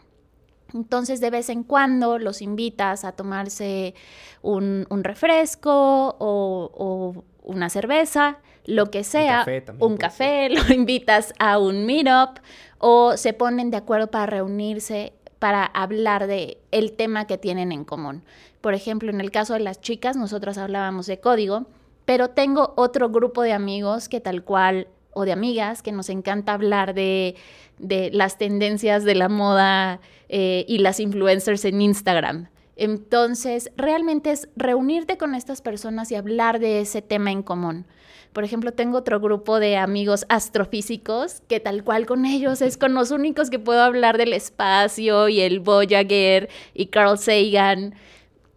Entonces 0.73 1.19
de 1.19 1.29
vez 1.29 1.49
en 1.49 1.63
cuando 1.63 2.17
los 2.17 2.41
invitas 2.41 3.03
a 3.03 3.11
tomarse 3.11 3.93
un, 4.41 4.85
refresco 4.89 6.15
o, 6.17 7.23
una 7.43 7.69
cerveza, 7.69 8.39
lo 8.65 8.89
que 8.89 9.03
sea, 9.03 9.45
un 9.79 9.97
café, 9.97 10.49
lo 10.49 10.73
invitas 10.73 11.33
a 11.39 11.59
un 11.59 11.85
meetup 11.85 12.39
o 12.77 13.17
se 13.17 13.33
ponen 13.33 13.69
de 13.69 13.77
acuerdo 13.77 14.09
para 14.09 14.27
reunirse 14.27 15.13
para 15.41 15.65
hablar 15.65 16.27
de 16.27 16.59
el 16.69 16.91
tema 16.91 17.25
que 17.25 17.39
tienen 17.39 17.71
en 17.71 17.83
común. 17.83 18.21
Por 18.61 18.75
ejemplo, 18.75 19.09
en 19.09 19.19
el 19.19 19.31
caso 19.31 19.55
de 19.55 19.59
las 19.59 19.81
chicas, 19.81 20.15
nosotras 20.15 20.59
hablábamos 20.59 21.07
de 21.07 21.19
código, 21.19 21.65
pero 22.05 22.27
tengo 22.27 22.75
otro 22.77 23.09
grupo 23.09 23.41
de 23.41 23.51
amigos 23.51 24.07
que 24.07 24.21
tal 24.21 24.43
cual 24.43 24.87
o 25.13 25.25
de 25.25 25.31
amigas 25.31 25.81
que 25.81 25.91
nos 25.91 26.09
encanta 26.09 26.53
hablar 26.53 26.93
de, 26.93 27.35
las 27.79 28.37
tendencias 28.37 29.03
de 29.03 29.15
la 29.15 29.29
moda 29.29 29.99
eh, 30.29 30.63
y 30.67 30.77
las 30.77 30.99
influencers 30.99 31.65
en 31.65 31.81
Instagram. 31.81 32.49
Entonces, 32.75 33.71
realmente 33.75 34.29
es 34.29 34.47
reunirte 34.55 35.17
con 35.17 35.33
estas 35.33 35.63
personas 35.63 36.11
y 36.11 36.15
hablar 36.15 36.59
de 36.59 36.81
ese 36.81 37.01
tema 37.01 37.31
en 37.31 37.41
común. 37.41 37.87
Por 38.33 38.45
ejemplo, 38.45 38.71
tengo 38.71 38.97
otro 38.97 39.19
grupo 39.19 39.59
de 39.59 39.75
amigos 39.77 40.25
astrofísicos 40.29 41.41
que 41.49 41.59
tal 41.59 41.83
cual 41.83 42.05
con 42.05 42.25
ellos 42.25 42.61
es 42.61 42.77
con 42.77 42.93
los 42.93 43.11
únicos 43.11 43.49
que 43.49 43.59
puedo 43.59 43.81
hablar 43.81 44.17
del 44.17 44.31
espacio 44.31 45.27
y 45.27 45.41
el 45.41 45.59
Voyager 45.59 46.49
y 46.73 46.87
Carl 46.87 47.17
Sagan. 47.17 47.93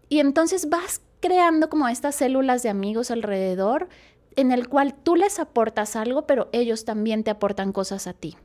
Y 0.08 0.20
entonces 0.20 0.68
vas 0.68 1.00
creando 1.20 1.68
como 1.70 1.88
estas 1.88 2.14
células 2.14 2.62
de 2.62 2.68
amigos 2.68 3.10
alrededor 3.10 3.88
en 4.36 4.52
el 4.52 4.68
cual 4.68 4.94
tú 4.94 5.16
les 5.16 5.38
aportas 5.38 5.96
algo, 5.96 6.26
pero 6.26 6.48
ellos 6.52 6.84
también 6.84 7.24
te 7.24 7.30
aportan 7.30 7.72
cosas 7.72 8.06
a 8.06 8.12
ti. 8.12 8.36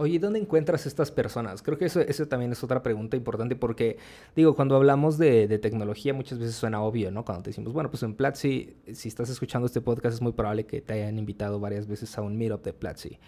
Oye, 0.00 0.20
¿dónde 0.20 0.38
encuentras 0.38 0.86
estas 0.86 1.10
personas? 1.10 1.60
Creo 1.60 1.76
que 1.76 1.86
eso, 1.86 2.00
eso 2.00 2.28
también 2.28 2.52
es 2.52 2.62
otra 2.62 2.84
pregunta 2.84 3.16
importante 3.16 3.56
porque, 3.56 3.98
digo, 4.36 4.54
cuando 4.54 4.76
hablamos 4.76 5.18
de, 5.18 5.58
tecnología 5.58 6.14
muchas 6.14 6.38
veces 6.38 6.54
suena 6.54 6.80
obvio, 6.82 7.10
¿no? 7.10 7.24
Cuando 7.24 7.42
te 7.42 7.50
decimos, 7.50 7.72
bueno, 7.72 7.90
pues 7.90 8.04
en 8.04 8.14
Platzi, 8.14 8.76
si 8.92 9.08
estás 9.08 9.28
escuchando 9.28 9.66
este 9.66 9.80
podcast 9.80 10.14
es 10.14 10.22
muy 10.22 10.30
probable 10.30 10.66
que 10.66 10.80
te 10.80 10.92
hayan 10.92 11.18
invitado 11.18 11.58
varias 11.58 11.88
veces 11.88 12.16
a 12.16 12.22
un 12.22 12.38
meetup 12.38 12.62
de 12.62 12.72
Platzi. 12.74 13.18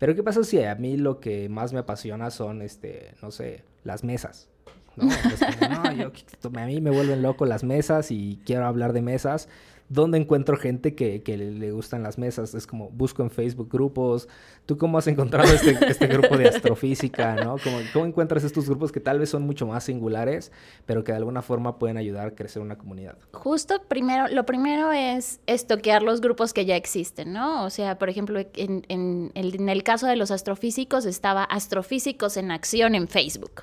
Pero 0.00 0.16
¿qué 0.16 0.24
pasa 0.24 0.42
si 0.42 0.60
a 0.64 0.74
mí 0.74 0.96
lo 0.96 1.20
que 1.20 1.48
más 1.48 1.72
me 1.72 1.78
apasiona 1.78 2.32
son, 2.32 2.60
este, 2.60 3.14
no 3.22 3.30
sé, 3.30 3.62
las 3.84 4.02
mesas? 4.02 4.48
¿no? 4.96 5.04
no, 5.04 5.92
yo, 5.92 6.10
a 6.60 6.66
mí 6.66 6.80
me 6.80 6.90
vuelven 6.90 7.22
loco 7.22 7.46
las 7.46 7.62
mesas 7.62 8.10
y 8.10 8.40
quiero 8.44 8.66
hablar 8.66 8.92
de 8.92 9.02
mesas. 9.02 9.48
¿Dónde 9.88 10.18
encuentro 10.18 10.56
gente 10.56 10.94
que, 10.94 11.22
le 11.36 11.72
gustan 11.72 12.02
las 12.02 12.18
mesas? 12.18 12.54
Es 12.54 12.66
como 12.66 12.90
busco 12.90 13.22
en 13.22 13.30
Facebook 13.30 13.68
grupos. 13.70 14.28
¿Tú 14.66 14.76
cómo 14.76 14.98
has 14.98 15.06
encontrado 15.06 15.52
este, 15.52 15.76
este 15.88 16.06
grupo 16.08 16.36
de 16.36 16.48
astrofísica? 16.48 17.36
¿no? 17.44 17.56
¿Cómo, 17.62 17.78
¿Cómo, 17.92 18.06
encuentras 18.06 18.42
estos 18.44 18.68
grupos 18.68 18.90
que 18.90 19.00
tal 19.00 19.18
vez 19.18 19.30
son 19.30 19.42
mucho 19.42 19.66
más 19.66 19.84
singulares, 19.84 20.50
pero 20.86 21.04
que 21.04 21.12
de 21.12 21.18
alguna 21.18 21.42
forma 21.42 21.78
pueden 21.78 21.96
ayudar 21.98 22.28
a 22.28 22.30
crecer 22.34 22.62
una 22.62 22.76
comunidad? 22.76 23.16
Justo 23.32 23.80
primero, 23.86 24.26
lo 24.28 24.44
primero 24.44 24.92
es 24.92 25.40
estoquear 25.46 26.02
los 26.02 26.20
grupos 26.20 26.52
que 26.52 26.64
ya 26.64 26.76
existen, 26.76 27.32
¿no? 27.32 27.64
O 27.64 27.70
sea, 27.70 27.98
por 27.98 28.08
ejemplo, 28.08 28.40
en, 28.54 28.84
en 28.88 29.68
el 29.68 29.82
caso 29.84 30.06
de 30.06 30.16
los 30.16 30.30
astrofísicos 30.30 31.06
estaba 31.06 31.44
Astrofísicos 31.44 32.36
en 32.36 32.50
Acción 32.50 32.94
en 32.94 33.08
Facebook 33.08 33.62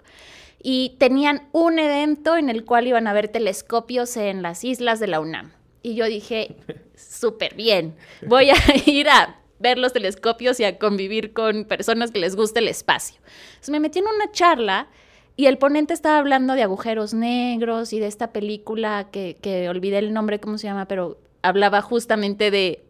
y 0.64 0.96
tenían 0.98 1.50
un 1.52 1.78
evento 1.78 2.38
en 2.38 2.50
el 2.50 2.64
cual 2.64 2.88
iban 2.88 3.08
a 3.08 3.14
ver 3.14 3.28
telescopios 3.28 4.16
en 4.18 4.42
las 4.42 4.64
islas 4.64 5.00
de 5.00 5.08
la 5.08 5.20
UNAM. 5.20 5.52
Y 5.84 5.96
yo 5.96 6.06
dije, 6.06 6.56
súper 6.96 7.56
bien, 7.56 7.96
voy 8.26 8.50
a 8.50 8.56
ir 8.86 9.10
a 9.10 9.40
ver 9.60 9.78
los 9.78 9.94
telescopios 9.94 10.60
y 10.60 10.64
a 10.64 10.80
convivir 10.80 11.34
con 11.34 11.66
personas 11.66 12.12
que 12.12 12.20
les 12.20 12.36
guste 12.36 12.60
el 12.60 12.68
espacio. 12.68 13.22
Me 13.70 13.80
metí 13.80 14.00
en 14.00 14.08
una 14.08 14.32
charla 14.32 14.88
y 15.36 15.46
el 15.46 15.58
ponente 15.58 15.94
estaba 15.94 16.18
hablando 16.18 16.54
de 16.54 16.64
agujeros 16.64 17.14
negros 17.14 17.94
y 17.94 18.00
de 18.00 18.08
esta 18.08 18.32
película 18.32 19.10
que, 19.12 19.38
que 19.42 19.70
olvidé 19.70 20.00
el 20.00 20.14
nombre, 20.14 20.40
¿cómo 20.40 20.58
se 20.58 20.68
llama? 20.68 20.88
Pero 20.88 21.20
hablaba 21.42 21.82
justamente 21.82 22.50
de 22.50 22.84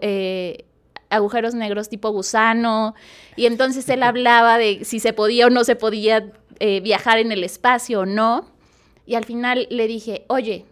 eh, 0.00 0.64
agujeros 1.10 1.54
negros 1.54 1.88
tipo 1.88 2.10
gusano. 2.10 2.94
Y 3.36 3.46
entonces 3.46 3.88
él 3.88 4.02
hablaba 4.02 4.58
de 4.58 4.84
si 4.84 5.00
se 5.00 5.12
podía 5.12 5.46
o 5.46 5.50
no 5.50 5.64
se 5.64 5.76
podía 5.76 6.32
eh, 6.60 6.80
viajar 6.80 7.18
en 7.18 7.32
el 7.32 7.44
espacio 7.44 8.00
o 8.00 8.06
no. 8.06 8.52
Y 9.06 9.14
al 9.14 9.24
final 9.24 9.66
le 9.70 9.86
dije, 9.86 10.24
oye, 10.28 10.66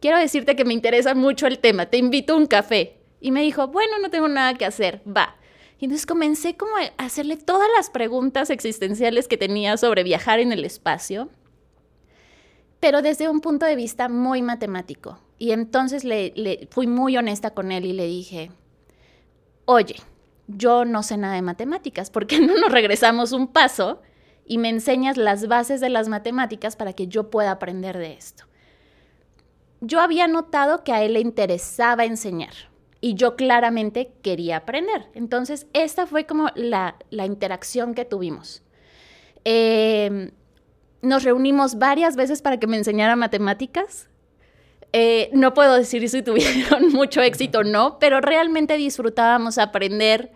quiero 0.00 0.18
decirte 0.18 0.56
que 0.56 0.64
me 0.64 0.74
interesa 0.74 1.14
mucho 1.14 1.46
el 1.46 1.58
tema, 1.58 1.86
te 1.86 1.98
invito 1.98 2.34
a 2.34 2.36
un 2.36 2.46
café. 2.46 2.96
Y 3.20 3.32
me 3.32 3.42
dijo, 3.42 3.68
bueno, 3.68 3.98
no 4.00 4.10
tengo 4.10 4.28
nada 4.28 4.54
que 4.54 4.64
hacer, 4.64 5.02
va. 5.06 5.36
Y 5.78 5.84
entonces 5.84 6.06
comencé 6.06 6.56
como 6.56 6.76
a 6.76 7.04
hacerle 7.04 7.36
todas 7.36 7.68
las 7.76 7.90
preguntas 7.90 8.50
existenciales 8.50 9.28
que 9.28 9.36
tenía 9.36 9.76
sobre 9.76 10.02
viajar 10.02 10.40
en 10.40 10.52
el 10.52 10.64
espacio, 10.64 11.28
pero 12.80 13.02
desde 13.02 13.28
un 13.28 13.40
punto 13.40 13.66
de 13.66 13.76
vista 13.76 14.08
muy 14.08 14.42
matemático. 14.42 15.18
Y 15.38 15.52
entonces 15.52 16.04
le, 16.04 16.32
le 16.34 16.68
fui 16.70 16.86
muy 16.86 17.16
honesta 17.16 17.50
con 17.50 17.72
él 17.72 17.84
y 17.84 17.92
le 17.92 18.06
dije, 18.06 18.50
oye, 19.66 19.96
yo 20.48 20.84
no 20.84 21.02
sé 21.02 21.16
nada 21.16 21.34
de 21.34 21.42
matemáticas, 21.42 22.10
¿por 22.10 22.26
qué 22.26 22.40
no 22.40 22.56
nos 22.58 22.72
regresamos 22.72 23.32
un 23.32 23.48
paso 23.48 24.02
y 24.44 24.58
me 24.58 24.68
enseñas 24.68 25.16
las 25.16 25.46
bases 25.46 25.80
de 25.80 25.90
las 25.90 26.08
matemáticas 26.08 26.76
para 26.76 26.92
que 26.92 27.06
yo 27.06 27.30
pueda 27.30 27.52
aprender 27.52 27.96
de 27.96 28.14
esto? 28.14 28.49
Yo 29.80 30.00
había 30.00 30.28
notado 30.28 30.84
que 30.84 30.92
a 30.92 31.02
él 31.02 31.14
le 31.14 31.20
interesaba 31.20 32.04
enseñar 32.04 32.52
y 33.00 33.14
yo 33.14 33.36
claramente 33.36 34.12
quería 34.22 34.58
aprender. 34.58 35.06
Entonces, 35.14 35.66
esta 35.72 36.06
fue 36.06 36.26
como 36.26 36.48
la, 36.54 36.96
interacción 37.10 37.94
que 37.94 38.04
tuvimos. 38.04 38.62
Em, 39.44 40.32
nos 41.00 41.24
reunimos 41.24 41.78
varias 41.78 42.14
veces 42.16 42.42
para 42.42 42.58
que 42.58 42.66
me 42.66 42.76
enseñara 42.76 43.16
matemáticas. 43.16 44.08
Eh, 44.92 45.30
no 45.32 45.54
puedo 45.54 45.74
decir 45.74 46.06
si 46.08 46.22
tuvieron 46.22 46.88
mucho 46.92 47.22
éxito 47.22 47.60
o 47.60 47.64
no, 47.64 47.98
pero 47.98 48.20
realmente 48.20 48.76
disfrutábamos 48.76 49.56
aprender 49.56 50.32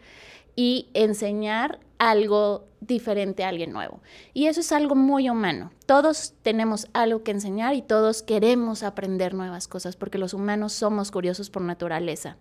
y 0.56 0.88
enseñar 0.94 1.80
algo 1.98 2.66
diferente 2.80 3.44
a 3.44 3.48
alguien 3.48 3.72
nuevo. 3.72 4.00
Y 4.32 4.46
eso 4.46 4.60
es 4.60 4.72
algo 4.72 4.94
muy 4.94 5.30
humano. 5.30 5.72
Todos 5.86 6.34
tenemos 6.42 6.88
algo 6.92 7.22
que 7.22 7.30
enseñar 7.30 7.74
y 7.74 7.82
todos 7.82 8.22
queremos 8.22 8.82
aprender 8.82 9.34
nuevas 9.34 9.68
cosas 9.68 9.96
porque 9.96 10.18
los 10.18 10.34
humanos 10.34 10.72
somos 10.72 11.10
curiosos 11.10 11.50
por 11.50 11.62
naturaleza. 11.62 12.36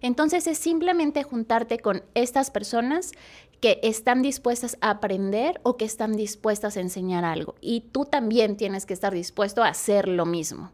Entonces 0.00 0.46
es 0.46 0.58
simplemente 0.58 1.22
juntarte 1.24 1.78
con 1.78 2.04
estas 2.14 2.50
personas 2.50 3.12
que 3.60 3.80
están 3.82 4.22
dispuestas 4.22 4.78
a 4.80 4.90
aprender 4.90 5.60
o 5.64 5.76
que 5.76 5.84
están 5.84 6.16
dispuestas 6.16 6.76
a 6.76 6.80
enseñar 6.80 7.24
algo. 7.24 7.56
Y 7.60 7.80
tú 7.80 8.04
también 8.04 8.56
tienes 8.56 8.86
que 8.86 8.94
estar 8.94 9.12
dispuesto 9.12 9.64
a 9.64 9.68
hacer 9.68 10.06
lo 10.06 10.26
mismo. 10.26 10.70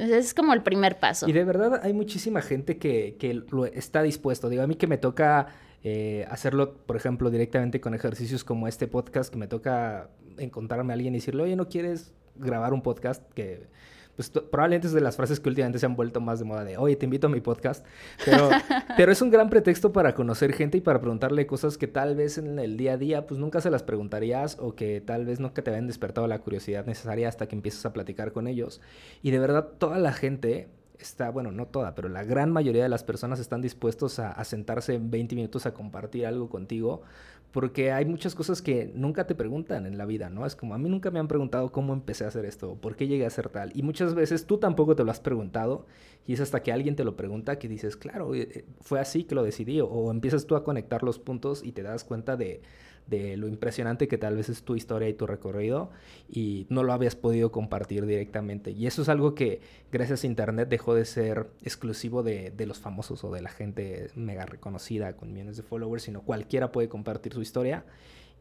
Entonces 0.00 0.26
es 0.26 0.34
como 0.34 0.54
el 0.54 0.62
primer 0.62 0.98
paso. 0.98 1.28
Y 1.28 1.32
de 1.32 1.44
verdad 1.44 1.80
hay 1.82 1.92
muchísima 1.92 2.40
gente 2.40 2.78
que, 2.78 3.16
que 3.18 3.34
lo 3.34 3.66
está 3.66 4.02
dispuesto. 4.02 4.48
Digo, 4.48 4.62
a 4.62 4.66
mí 4.66 4.74
que 4.76 4.86
me 4.86 4.96
toca 4.96 5.48
eh, 5.82 6.26
hacerlo, 6.30 6.74
por 6.86 6.96
ejemplo, 6.96 7.30
directamente 7.30 7.80
con 7.80 7.92
ejercicios 7.94 8.42
como 8.42 8.66
este 8.66 8.86
podcast, 8.86 9.30
que 9.30 9.38
me 9.38 9.46
toca 9.46 10.08
encontrarme 10.38 10.92
a 10.92 10.94
alguien 10.94 11.14
y 11.14 11.18
decirle, 11.18 11.42
oye, 11.42 11.56
¿no 11.56 11.68
quieres 11.68 12.14
grabar 12.36 12.72
un 12.72 12.82
podcast 12.82 13.22
que 13.34 13.66
pues 14.20 14.28
probablemente 14.28 14.86
es 14.86 14.92
de 14.92 15.00
las 15.00 15.16
frases 15.16 15.40
que 15.40 15.48
últimamente 15.48 15.78
se 15.78 15.86
han 15.86 15.96
vuelto 15.96 16.20
más 16.20 16.40
de 16.40 16.44
moda 16.44 16.62
de, 16.62 16.76
oye, 16.76 16.94
te 16.94 17.06
invito 17.06 17.28
a 17.28 17.30
mi 17.30 17.40
podcast, 17.40 17.86
pero, 18.22 18.50
pero 18.98 19.12
es 19.12 19.22
un 19.22 19.30
gran 19.30 19.48
pretexto 19.48 19.94
para 19.94 20.14
conocer 20.14 20.52
gente 20.52 20.76
y 20.76 20.82
para 20.82 21.00
preguntarle 21.00 21.46
cosas 21.46 21.78
que 21.78 21.86
tal 21.86 22.16
vez 22.16 22.36
en 22.36 22.58
el 22.58 22.76
día 22.76 22.92
a 22.92 22.96
día 22.98 23.26
pues 23.26 23.40
nunca 23.40 23.62
se 23.62 23.70
las 23.70 23.82
preguntarías 23.82 24.58
o 24.60 24.74
que 24.74 25.00
tal 25.00 25.24
vez 25.24 25.40
nunca 25.40 25.62
te 25.62 25.70
habían 25.70 25.86
despertado 25.86 26.26
la 26.26 26.40
curiosidad 26.40 26.84
necesaria 26.84 27.30
hasta 27.30 27.48
que 27.48 27.56
empiezas 27.56 27.86
a 27.86 27.94
platicar 27.94 28.32
con 28.32 28.46
ellos. 28.46 28.82
Y 29.22 29.30
de 29.30 29.38
verdad 29.38 29.68
toda 29.78 29.98
la 29.98 30.12
gente 30.12 30.68
está, 30.98 31.30
bueno, 31.30 31.50
no 31.50 31.66
toda, 31.66 31.94
pero 31.94 32.10
la 32.10 32.22
gran 32.22 32.52
mayoría 32.52 32.82
de 32.82 32.90
las 32.90 33.04
personas 33.04 33.40
están 33.40 33.62
dispuestos 33.62 34.18
a, 34.18 34.32
a 34.32 34.44
sentarse 34.44 35.00
20 35.02 35.34
minutos 35.34 35.64
a 35.64 35.72
compartir 35.72 36.26
algo 36.26 36.50
contigo, 36.50 37.00
porque 37.52 37.92
hay 37.92 38.04
muchas 38.04 38.34
cosas 38.34 38.62
que 38.62 38.90
nunca 38.94 39.26
te 39.26 39.34
preguntan 39.34 39.86
en 39.86 39.98
la 39.98 40.06
vida, 40.06 40.30
¿no? 40.30 40.46
Es 40.46 40.54
como 40.54 40.74
a 40.74 40.78
mí 40.78 40.88
nunca 40.88 41.10
me 41.10 41.18
han 41.18 41.28
preguntado 41.28 41.72
cómo 41.72 41.92
empecé 41.92 42.24
a 42.24 42.28
hacer 42.28 42.44
esto, 42.44 42.76
por 42.76 42.96
qué 42.96 43.06
llegué 43.06 43.26
a 43.26 43.30
ser 43.30 43.48
tal, 43.48 43.72
y 43.74 43.82
muchas 43.82 44.14
veces 44.14 44.46
tú 44.46 44.58
tampoco 44.58 44.94
te 44.94 45.04
lo 45.04 45.10
has 45.10 45.20
preguntado, 45.20 45.86
y 46.26 46.34
es 46.34 46.40
hasta 46.40 46.62
que 46.62 46.72
alguien 46.72 46.96
te 46.96 47.04
lo 47.04 47.16
pregunta 47.16 47.58
que 47.58 47.68
dices, 47.68 47.96
claro, 47.96 48.34
eh, 48.34 48.48
eh, 48.52 48.64
fue 48.80 49.00
así 49.00 49.24
que 49.24 49.34
lo 49.34 49.42
decidí, 49.42 49.80
o 49.80 50.10
empiezas 50.10 50.46
tú 50.46 50.54
a 50.56 50.64
conectar 50.64 51.02
los 51.02 51.18
puntos 51.18 51.64
y 51.64 51.72
te 51.72 51.82
das 51.82 52.04
cuenta 52.04 52.36
de 52.36 52.62
de 53.10 53.36
lo 53.36 53.48
impresionante 53.48 54.08
que 54.08 54.16
tal 54.16 54.36
vez 54.36 54.48
es 54.48 54.62
tu 54.62 54.76
historia 54.76 55.08
y 55.08 55.14
tu 55.14 55.26
recorrido 55.26 55.90
y 56.28 56.66
no 56.70 56.84
lo 56.84 56.92
habías 56.92 57.16
podido 57.16 57.50
compartir 57.50 58.06
directamente. 58.06 58.70
Y 58.70 58.86
eso 58.86 59.02
es 59.02 59.08
algo 59.08 59.34
que 59.34 59.60
gracias 59.90 60.22
a 60.22 60.26
Internet 60.28 60.68
dejó 60.68 60.94
de 60.94 61.04
ser 61.04 61.50
exclusivo 61.62 62.22
de, 62.22 62.54
los 62.66 62.78
famosos 62.78 63.24
o 63.24 63.32
de 63.32 63.42
la 63.42 63.50
gente 63.50 64.08
mega 64.14 64.46
reconocida 64.46 65.16
con 65.16 65.32
millones 65.32 65.56
de 65.56 65.64
followers, 65.64 66.04
sino 66.04 66.22
cualquiera 66.22 66.70
puede 66.70 66.88
compartir 66.88 67.34
su 67.34 67.42
historia. 67.42 67.84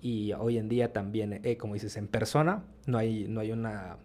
Y 0.02 0.32
hoy 0.34 0.58
en 0.58 0.70
día 0.70 0.94
también, 0.94 1.42
eh, 1.44 1.58
como 1.58 1.74
dices, 1.74 1.98
en 1.98 2.08
persona 2.08 2.64
no 2.86 2.98
hay, 2.98 3.28
no 3.28 3.42
hay 3.42 3.52
una 3.52 3.98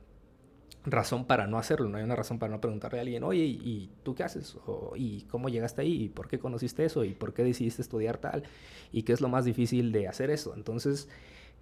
razón 0.85 1.27
para 1.27 1.47
no 1.47 1.59
hacerlo, 1.59 1.88
no 1.88 1.97
hay 1.97 2.05
una 2.05 2.16
razón 2.16 2.38
para 2.38 2.53
no 2.53 2.61
preguntarle 2.61 2.99
a 2.99 3.03
alguien, 3.03 3.25
oye, 3.25 3.44
¿y 3.44 3.90
tú 4.03 4.14
qué 4.14 4.23
haces? 4.23 4.57
¿Y 4.97 5.23
cómo 5.23 5.49
llegaste 5.49 5.83
ahí? 5.83 6.05
¿Y 6.05 6.09
por 6.09 6.29
qué 6.29 6.38
conociste 6.38 6.85
eso? 6.85 7.05
¿Y 7.05 7.14
por 7.14 7.33
qué 7.33 7.42
decidiste 7.42 7.83
estudiar 7.83 8.18
tal? 8.18 8.44
¿Y 8.92 9.03
qué 9.03 9.12
es 9.12 9.20
lo 9.20 9.29
más 9.29 9.44
difícil 9.44 9.92
de 9.92 10.09
hacer 10.09 10.31
eso? 10.31 10.55
Entonces, 10.55 11.09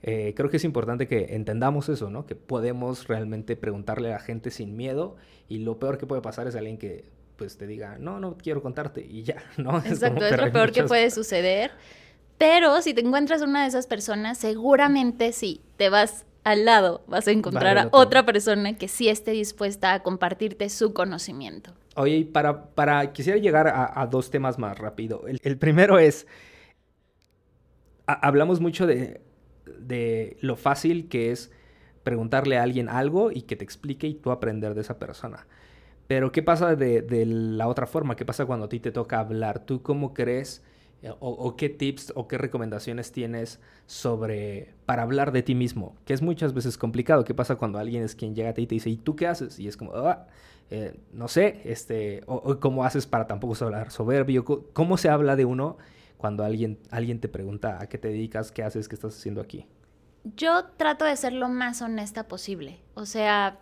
eh, 0.03 0.35
creo 0.37 0.51
que 0.51 0.57
es 0.57 0.65
importante 0.65 1.07
que 1.07 1.37
entendamos 1.37 1.89
eso, 1.89 2.11
¿no? 2.11 2.27
Que 2.27 2.35
podemos 2.35 3.07
realmente 3.07 3.55
preguntarle 3.57 4.09
a 4.09 4.15
la 4.15 4.21
gente 4.21 4.51
sin 4.51 4.77
miedo 4.77 5.17
y 5.49 5.59
lo 5.59 5.79
peor 5.79 5.99
que 5.99 6.07
puede 6.07 6.23
pasar 6.23 6.49
es 6.49 6.57
alguien 6.57 6.77
que 6.77 7.05
pues 7.37 7.57
te 7.57 7.67
diga, 7.67 7.99
no, 7.99 8.21
no 8.21 8.37
quiero 8.37 8.63
contarte 8.63 9.05
y 9.09 9.23
ya, 9.23 9.43
¿no? 9.57 9.79
Exacto, 9.79 10.25
es, 10.25 10.37
lo 10.37 10.53
peor 10.53 10.73
que 10.73 10.83
puede 10.85 11.11
suceder. 11.11 11.71
Pero 12.39 12.83
si 12.83 12.93
te 12.93 13.03
encuentras 13.03 13.43
una 13.43 13.63
de 13.63 13.69
esas 13.69 13.87
personas, 13.87 14.39
seguramente 14.39 15.33
sí, 15.33 15.61
te 15.77 15.89
vas 15.89 16.25
al 16.45 16.65
lado 16.65 17.03
vas 17.07 17.29
a 17.29 17.31
encontrar 17.31 17.79
a 17.79 17.89
otra 17.93 18.25
persona 18.25 18.77
que 18.77 18.89
sí 18.89 19.09
esté 19.09 19.31
dispuesta 19.33 19.95
a 19.95 20.03
compartirte 20.03 20.69
su 20.69 20.93
conocimiento. 20.93 21.73
Oye, 21.95 22.25
para, 22.25 22.67
para 22.67 23.13
quisiera 23.13 23.39
llegar 23.39 23.69
a, 23.69 24.07
dos 24.07 24.31
temas 24.31 24.59
más 24.59 24.79
rápido. 24.79 25.25
El, 25.27 25.59
primero 25.59 25.99
es, 25.99 26.27
hablamos 28.07 28.61
mucho 28.61 28.87
de, 28.87 29.21
de, 29.79 30.37
lo 30.41 30.57
fácil 30.57 31.09
que 31.09 31.31
es 31.31 31.51
preguntarle 32.03 32.59
a 32.59 32.63
alguien 32.63 32.89
algo 32.89 33.31
y 33.31 33.43
que 33.43 33.57
te 33.57 33.65
explique 33.65 34.07
y 34.07 34.15
tú 34.15 34.31
aprender 34.31 34.75
de 34.75 34.81
esa 34.81 34.99
persona. 34.99 35.47
Pero 36.09 36.33
¿qué 36.33 36.43
pasa 36.43 36.75
de, 36.75 37.03
de 37.03 37.27
la 37.27 37.69
otra 37.69 37.87
forma? 37.87 38.17
¿Qué 38.17 38.25
pasa 38.25 38.47
cuando 38.47 38.67
a 38.67 38.69
ti 38.69 38.81
te 38.81 38.91
toca 38.91 39.21
hablar? 39.21 39.61
¿Tú 39.61 39.83
cómo 39.83 40.15
crees? 40.15 40.63
O, 41.19 41.57
qué 41.57 41.69
tips 41.69 42.13
o 42.15 42.29
qué 42.29 42.39
recomendaciones 42.39 43.11
tienes 43.11 43.59
sobre 43.87 44.73
para 44.87 45.03
hablar 45.03 45.33
de 45.33 45.43
ti 45.43 45.57
mismo, 45.57 45.97
que 46.05 46.15
es 46.15 46.23
muchas 46.23 46.55
veces 46.55 46.79
complicado. 46.79 47.25
¿Qué 47.25 47.35
pasa 47.35 47.57
cuando 47.57 47.81
alguien 47.81 48.05
es 48.05 48.15
quien 48.15 48.37
llega 48.37 48.51
a 48.51 48.55
ti 48.55 48.63
y 48.63 48.67
te 48.69 48.77
dice, 48.77 48.89
¿y 48.89 48.97
tú 48.97 49.17
qué 49.17 49.27
haces? 49.27 49.59
Y 49.59 49.67
es 49.67 49.77
como, 49.77 49.95
ah, 49.95 50.29
eh, 50.71 50.97
no 51.13 51.27
sé, 51.27 51.61
este, 51.65 52.23
o, 52.27 52.61
cómo 52.61 52.85
haces 52.85 53.07
para 53.07 53.27
tampoco 53.27 53.53
hablar 53.65 53.91
soberbio, 53.91 54.45
cómo 54.73 54.97
se 54.97 55.09
habla 55.09 55.35
de 55.35 55.45
uno 55.45 55.77
cuando 56.19 56.45
alguien, 56.45 56.79
alguien 56.91 57.19
te 57.19 57.29
pregunta 57.29 57.79
a 57.83 57.89
qué 57.89 57.99
te 57.99 58.09
dedicas, 58.09 58.53
qué 58.53 58.63
haces, 58.63 58.89
qué 58.89 58.95
estás 58.95 59.17
haciendo 59.17 59.41
aquí. 59.41 59.67
Yo 60.37 60.67
trato 60.77 61.05
de 61.05 61.17
ser 61.17 61.33
lo 61.33 61.49
más 61.49 61.83
honesta 61.83 62.29
posible. 62.29 62.79
O 62.95 63.07
sea, 63.07 63.59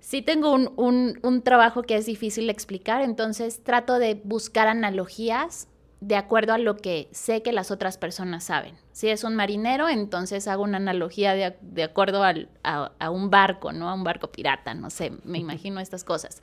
sí 0.00 0.22
tengo 0.22 0.54
un, 0.54 0.72
un, 0.76 1.18
un 1.22 1.42
trabajo 1.42 1.82
que 1.82 1.96
es 1.96 2.06
difícil 2.06 2.46
de 2.46 2.52
explicar, 2.52 3.02
entonces 3.02 3.62
trato 3.62 3.98
de 3.98 4.18
buscar 4.24 4.68
analogías 4.68 5.68
de 6.00 6.16
acuerdo 6.16 6.52
a 6.52 6.58
lo 6.58 6.76
que 6.76 7.08
sé 7.12 7.42
que 7.42 7.52
las 7.52 7.70
otras 7.70 7.96
personas 7.96 8.44
saben. 8.44 8.74
Si 8.92 9.08
es 9.08 9.24
un 9.24 9.34
marinero, 9.34 9.88
entonces 9.88 10.46
hago 10.46 10.62
una 10.62 10.76
analogía 10.76 11.34
de, 11.34 11.82
acuerdo 11.82 12.22
a, 12.22 13.10
un 13.10 13.30
barco, 13.30 13.72
¿no? 13.72 13.88
A 13.88 13.94
un 13.94 14.04
barco 14.04 14.30
pirata, 14.30 14.74
no 14.74 14.90
sé, 14.90 15.12
me 15.24 15.38
imagino 15.38 15.80
estas 15.80 16.04
cosas. 16.04 16.42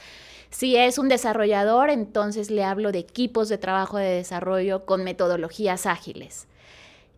Si 0.50 0.76
es 0.76 0.98
un 0.98 1.08
desarrollador, 1.08 1.89
entonces 1.89 2.50
le 2.50 2.63
hablo 2.63 2.92
de 2.92 3.00
equipos 3.00 3.48
de 3.48 3.58
trabajo 3.58 3.98
de 3.98 4.10
desarrollo 4.10 4.86
con 4.86 5.04
metodologías 5.04 5.86
ágiles. 5.86 6.48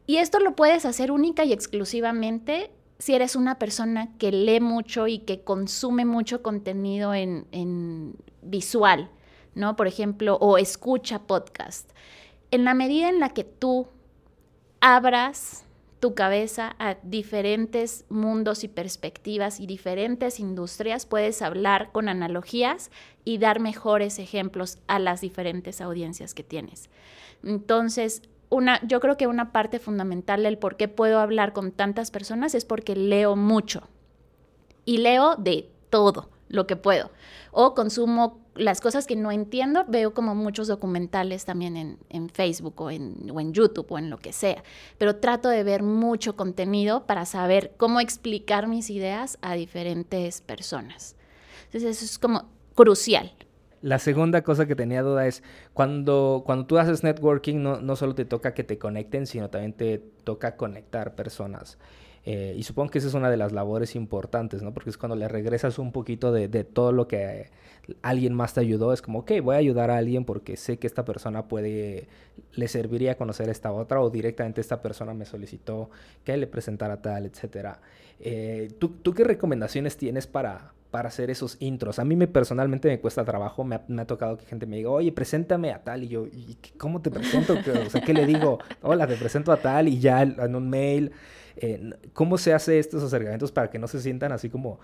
Y 0.05 0.17
esto 0.17 0.39
lo 0.39 0.55
puedes 0.55 0.85
hacer 0.85 1.11
única 1.11 1.45
y 1.45 1.53
exclusivamente 1.53 2.69
si 2.99 3.15
eres 3.15 3.35
una 3.35 3.59
persona 3.59 4.09
que 4.17 4.31
lee 4.31 4.59
mucho 4.59 5.07
y 5.07 5.19
que 5.19 5.41
consume 5.41 6.05
mucho 6.05 6.41
contenido 6.41 7.13
en, 7.13 7.47
en 7.51 8.15
visual, 8.41 9.09
¿no? 9.53 9.75
Por 9.75 9.87
ejemplo, 9.87 10.37
o 10.39 10.57
escucha 10.57 11.19
podcast 11.19 11.89
en 12.55 12.65
la 12.65 12.73
medida 12.73 13.09
en 13.09 13.19
la 13.19 13.29
que 13.29 13.43
tú 13.43 13.87
abras 14.79 15.65
tu 15.99 16.13
cabeza 16.13 16.75
a 16.79 16.97
diferentes 17.03 18.05
mundos 18.09 18.63
y 18.63 18.67
perspectivas 18.67 19.59
y 19.59 19.65
diferentes 19.65 20.39
industrias, 20.39 21.05
puedes 21.05 21.41
hablar 21.41 21.91
con 21.91 22.09
analogías 22.09 22.91
y 23.23 23.37
dar 23.39 23.59
mejores 23.59 24.19
ejemplos 24.19 24.77
a 24.87 24.99
las 24.99 25.21
diferentes 25.21 25.81
audiencias 25.81 26.33
que 26.33 26.43
tienes. 26.43 26.89
Entonces, 27.43 28.21
yo 28.87 28.99
creo 28.99 29.17
que 29.17 29.27
una 29.27 29.51
parte 29.51 29.79
fundamental 29.79 30.43
del 30.43 30.57
por 30.57 30.77
qué 30.77 30.87
puedo 30.87 31.19
hablar 31.19 31.53
con 31.53 31.71
tantas 31.71 32.11
personas 32.11 32.55
es 32.55 32.65
porque 32.65 32.95
leo 32.95 33.35
mucho. 33.35 33.89
Y 34.85 34.99
leo 34.99 35.35
de 35.35 35.69
todo 35.89 36.29
lo 36.47 36.67
que 36.67 36.75
puedo. 36.75 37.11
O 37.51 37.73
consumo 37.73 38.45
las 38.55 38.79
cosas 38.79 39.05
que 39.05 39.15
no 39.15 39.31
entiendo, 39.31 39.85
veo 39.87 40.13
como 40.13 40.33
muchos 40.33 40.67
documentales 40.67 41.45
también 41.45 41.97
en, 42.09 42.29
Facebook 42.29 42.79
o 42.81 42.89
en, 42.89 43.29
o 43.31 43.39
en, 43.39 43.53
YouTube 43.53 43.87
o 43.89 43.97
en 43.97 44.09
lo 44.09 44.17
que 44.17 44.31
sea, 44.31 44.63
pero 44.97 45.17
trato 45.17 45.49
de 45.49 45.63
ver 45.63 45.83
mucho 45.83 46.35
contenido 46.35 47.05
para 47.05 47.25
saber 47.25 47.73
cómo 47.77 47.99
explicar 47.99 48.67
mis 48.67 48.89
ideas 48.89 49.37
a 49.41 49.55
diferentes 49.55 50.41
personas. 50.41 51.15
Entonces 51.65 51.97
eso 51.97 52.05
es 52.05 52.17
como 52.17 52.49
crucial. 52.75 53.33
La 53.81 53.99
segunda 53.99 54.41
cosa 54.41 54.65
que 54.65 54.75
tenía 54.75 55.03
duda 55.03 55.27
es, 55.27 55.43
cuando, 55.73 56.43
cuando 56.45 56.65
tú 56.65 56.77
haces 56.77 57.03
networking, 57.03 57.61
no, 57.61 57.81
no 57.81 57.95
solo 57.95 58.15
te 58.15 58.25
toca 58.25 58.53
que 58.53 58.63
te 58.63 58.79
conecten, 58.79 59.27
sino 59.27 59.49
también 59.49 59.73
te 59.73 59.99
toca 60.23 60.55
conectar 60.55 61.13
personas. 61.13 61.77
Eh, 62.25 62.55
y 62.57 62.63
supongo 62.63 62.89
que 62.89 62.97
esa 62.97 63.07
es 63.07 63.13
una 63.13 63.29
de 63.29 63.37
las 63.37 63.51
labores 63.51 63.95
importantes, 63.95 64.63
¿no? 64.63 64.73
Porque 64.73 64.89
es 64.89 64.97
cuando 64.97 65.15
le 65.15 65.27
regresas 65.27 65.77
un 65.77 65.91
poquito 65.91 66.31
de, 66.31 66.47
de, 66.47 66.63
todo 66.63 66.91
lo 66.91 67.07
que 67.07 67.51
alguien 68.01 68.33
más 68.33 68.55
te 68.55 68.61
ayudó. 68.61 68.93
Es 68.93 69.01
como, 69.01 69.19
ok, 69.19 69.33
voy 69.43 69.55
a 69.55 69.59
ayudar 69.59 69.91
a 69.91 69.97
alguien 69.97 70.25
porque 70.25 70.57
sé 70.57 70.77
que 70.77 70.87
esta 70.87 71.05
persona 71.05 71.47
puede, 71.47 72.07
le 72.53 72.67
serviría 72.67 73.15
conocer 73.15 73.49
a 73.49 73.51
esta 73.51 73.71
otra 73.71 74.01
o 74.01 74.09
directamente 74.09 74.59
esta 74.59 74.81
persona 74.81 75.13
me 75.13 75.25
solicitó 75.25 75.91
que 76.23 76.35
le 76.35 76.47
presentara 76.47 77.01
tal, 77.01 77.27
etcétera. 77.27 77.79
Eh, 78.19 78.69
¿tú, 78.79 78.89
¿tú, 78.89 79.13
qué 79.13 79.23
recomendaciones 79.23 79.95
tienes 79.97 80.25
para, 80.25 80.73
para 80.95 81.09
hacer 81.09 81.29
esos 81.29 81.57
intros. 81.59 81.99
A 81.99 82.05
mí 82.05 82.15
me 82.15 82.25
personalmente 82.25 82.87
me 82.87 83.01
cuesta 83.01 83.25
trabajo, 83.25 83.65
me 83.65 83.75
ha, 83.75 84.05
tocado 84.05 84.37
que 84.37 84.45
gente 84.45 84.65
me 84.65 84.77
diga, 84.77 84.91
oye, 84.91 85.11
preséntame 85.11 85.73
a 85.73 85.83
tal, 85.83 86.05
y 86.05 86.07
yo, 86.07 86.25
¿y 86.25 86.57
¿cómo 86.77 87.01
te 87.01 87.11
presento? 87.11 87.53
o 87.85 87.89
sea, 87.89 87.99
¿qué 87.99 88.13
le 88.13 88.25
digo? 88.25 88.59
Hola, 88.81 89.05
te 89.05 89.17
presento 89.17 89.51
a 89.51 89.57
tal, 89.57 89.89
y 89.89 89.99
ya 89.99 90.21
en 90.21 90.55
un 90.55 90.69
mail. 90.69 91.11
Eh, 91.57 91.91
¿Cómo 92.13 92.37
se 92.37 92.53
hace 92.53 92.79
estos 92.79 93.03
acercamientos 93.03 93.51
para 93.51 93.69
que 93.69 93.79
no 93.79 93.87
se 93.87 94.01
sientan 94.01 94.31
así 94.31 94.49
como 94.49 94.79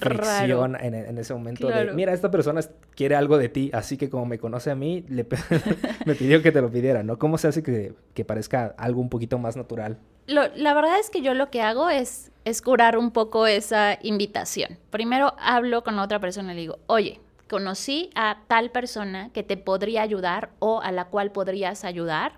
fricción 0.00 0.76
en, 0.80 0.94
en, 0.94 1.18
ese 1.18 1.32
momento 1.34 1.68
de, 1.68 1.92
mira, 1.92 2.12
esta 2.12 2.30
persona 2.30 2.60
quiere 2.94 3.14
algo 3.14 3.38
de 3.38 3.48
ti, 3.48 3.70
así 3.72 3.96
que 3.96 4.10
como 4.10 4.26
me 4.26 4.38
conoce 4.38 4.70
a 4.70 4.74
mí, 4.74 5.04
le 5.08 5.26
me 6.06 6.14
pidió 6.14 6.42
que 6.42 6.52
te 6.52 6.60
lo 6.60 6.70
pidiera, 6.70 7.02
¿no? 7.02 7.18
¿Cómo 7.18 7.38
se 7.38 7.48
hace 7.48 7.62
que, 7.62 7.94
que 8.14 8.24
parezca 8.24 8.74
algo 8.78 9.00
un 9.00 9.08
poquito 9.08 9.38
más 9.38 9.56
natural? 9.56 9.98
la 10.26 10.74
verdad 10.74 10.98
es 10.98 11.08
que 11.08 11.22
yo 11.22 11.34
lo 11.34 11.50
que 11.50 11.62
hago 11.62 11.88
es, 11.88 12.32
es 12.44 12.60
curar 12.60 12.98
un 12.98 13.12
poco 13.12 13.46
esa 13.46 13.96
invitación. 14.02 14.76
Primero 14.90 15.34
hablo 15.38 15.84
con 15.84 16.00
otra 16.00 16.18
persona 16.18 16.52
y 16.52 16.56
le 16.56 16.60
digo, 16.62 16.78
oye, 16.88 17.20
conocí 17.48 18.10
a 18.16 18.38
tal 18.48 18.72
persona 18.72 19.30
que 19.32 19.44
te 19.44 19.56
podría 19.56 20.02
ayudar 20.02 20.50
o 20.58 20.80
a 20.80 20.90
la 20.90 21.04
cual 21.04 21.30
podrías 21.30 21.84
ayudar 21.84 22.32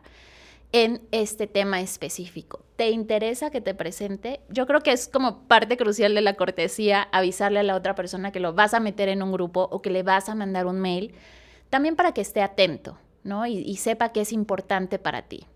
en 0.73 1.01
este 1.13 1.47
tema 1.47 1.81
específico. 1.81 2.65
¿Te 2.77 2.91
interesa 2.91 3.51
que 3.51 3.61
te 3.61 3.75
presente? 3.75 4.41
Yo 4.51 4.67
creo 4.67 4.81
que 4.81 4.93
es 4.93 5.09
como 5.09 5.43
parte 5.49 5.77
crucial 5.77 6.15
de 6.15 6.21
la 6.21 6.35
cortesía 6.35 7.09
avisarle 7.13 7.61
a 7.61 7.65
la 7.65 7.75
otra 7.75 7.95
persona 7.95 8.33
que 8.33 8.41
lo 8.41 8.53
vas 8.53 8.75
a 8.75 8.81
meter 8.81 9.09
en 9.09 9.23
un 9.23 9.33
grupo 9.33 9.69
o 9.71 9.83
que 9.83 9.91
le 9.91 10.03
vas 10.03 10.29
a 10.29 10.35
mandar 10.35 10.67
un 10.67 10.81
mail, 10.81 11.15
también 11.71 11.97
para 11.97 12.13
que 12.13 12.21
esté 12.21 12.43
atento, 12.43 12.99
¿no? 13.25 13.47
Y, 13.47 13.77
sepa 13.77 14.13
que 14.13 14.21
es 14.21 14.33
importante 14.33 14.99
para 14.99 15.23
ti. 15.23 15.47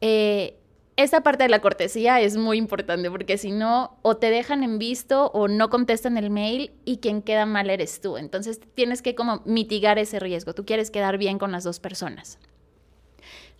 Eh, 0.00 0.56
esta 0.96 1.22
parte 1.22 1.44
de 1.44 1.48
la 1.48 1.60
cortesía 1.60 2.20
es 2.20 2.36
muy 2.36 2.58
importante 2.58 3.10
porque 3.10 3.38
si 3.38 3.50
no, 3.50 3.96
o 4.02 4.16
te 4.18 4.30
dejan 4.30 4.62
en 4.62 4.78
visto 4.78 5.30
o 5.32 5.48
no 5.48 5.70
contestan 5.70 6.16
el 6.16 6.30
mail 6.30 6.72
y 6.84 6.98
quien 6.98 7.22
queda 7.22 7.46
mal 7.46 7.70
eres 7.70 8.00
tú. 8.00 8.18
Entonces 8.18 8.60
tienes 8.74 9.00
que 9.00 9.14
como 9.14 9.42
mitigar 9.44 9.98
ese 9.98 10.20
riesgo. 10.20 10.54
Tú 10.54 10.64
quieres 10.64 10.90
quedar 10.90 11.18
bien 11.18 11.38
con 11.38 11.50
las 11.50 11.64
dos 11.64 11.80
personas. 11.80 12.38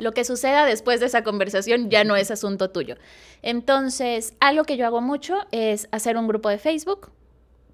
Lo 0.02 0.12
que 0.12 0.24
suceda 0.24 0.66
después 0.66 0.98
de 0.98 1.06
esa 1.06 1.22
conversación 1.22 1.88
ya 1.88 2.02
no 2.02 2.16
es 2.16 2.32
asunto 2.32 2.70
tuyo. 2.70 2.96
Entonces, 3.40 4.34
algo 4.40 4.64
que 4.64 4.76
yo 4.76 4.84
hago 4.84 5.00
mucho 5.00 5.38
es 5.52 5.88
hacer 5.92 6.16
un 6.16 6.26
grupo 6.26 6.48
de 6.48 6.58
Facebook. 6.58 7.12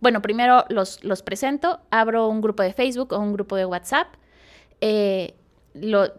Bueno, 0.01 0.21
primero 0.21 0.67
los, 0.69 1.03
los 1.03 1.23
presento, 1.23 1.81
abro 1.91 2.29
un 2.29 2.43
grupo 2.43 2.63
de 2.63 2.75
Facebook 2.75 3.15
o 3.15 3.19
un 3.19 3.33
grupo 3.33 3.57
de 3.57 3.65
WhatsApp. 3.65 4.09
Eh, 4.83 5.37
lo, 5.73 6.13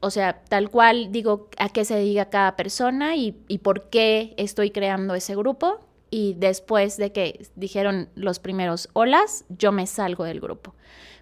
o 0.00 0.10
sea, 0.10 0.42
tal 0.48 0.68
cual 0.68 1.12
digo 1.12 1.48
a 1.58 1.68
qué 1.68 1.84
se 1.84 1.94
dedica 1.94 2.28
cada 2.28 2.56
persona 2.56 3.14
y, 3.14 3.36
y, 3.46 3.58
por 3.58 3.88
qué 3.88 4.34
estoy 4.38 4.72
creando 4.72 5.14
ese 5.14 5.36
grupo. 5.36 5.78
Y 6.10 6.34
después 6.34 6.96
de 6.96 7.12
que 7.12 7.46
dijeron 7.54 8.08
los 8.16 8.40
primeros 8.40 8.88
olas, 8.94 9.44
yo 9.48 9.70
me 9.70 9.86
salgo 9.86 10.24
del 10.24 10.40
grupo. 10.40 10.74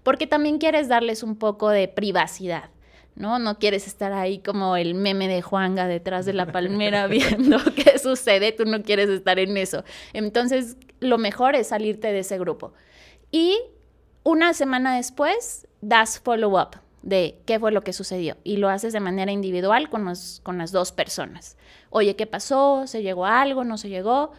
Porque 0.03 0.27
también 0.27 0.57
quieres 0.57 0.89
darles 0.89 1.23
un 1.23 1.37
poco 1.37 1.69
de 1.69 1.89
privacidad. 1.89 2.71
¿No? 3.21 3.39
No 3.39 3.59
quieres 3.59 3.87
estar 3.87 4.13
ahí 4.13 4.39
como 4.39 4.77
el 4.77 4.95
meme 4.95 5.29
de 5.29 5.43
Juanga 5.43 5.87
detrás 5.87 6.27
de 6.27 6.33
la 6.33 6.51
palmera 6.51 7.07
viendo 7.09 7.59
qué 7.77 7.99
sucede, 7.99 8.53
tú 8.53 8.65
no 8.65 8.83
quieres 8.83 9.09
estar 9.11 9.39
en 9.39 9.57
eso. 9.57 9.85
Entonces, 10.13 10.77
lo 11.01 11.19
mejor 11.19 11.55
es 11.55 11.69
salirte 11.69 12.13
de 12.13 12.21
ese 12.21 12.39
grupo. 12.39 12.73
Y 13.31 13.59
una 14.25 14.55
semana 14.55 14.97
después, 14.97 15.69
das 15.81 16.19
follow-up 16.19 16.77
de 17.03 17.39
qué 17.47 17.59
fue 17.59 17.73
lo 17.73 17.83
que 17.83 17.93
sucedió 17.93 18.37
y 18.45 18.57
lo 18.57 18.69
haces 18.69 18.93
de 18.93 19.01
manera 19.01 19.33
individual 19.33 19.89
con, 19.89 20.13
con 20.43 20.59
las 20.59 20.73
dos 20.73 20.93
personas. 20.93 21.57
Oye, 21.91 22.17
¿qué 22.17 22.27
pasó? 22.27 22.87
¿Se 22.87 23.03
llegó 23.03 23.27
a 23.27 23.41
algo? 23.41 23.65
¿No 23.65 23.79
se 23.79 23.89
llegó? 23.89 24.33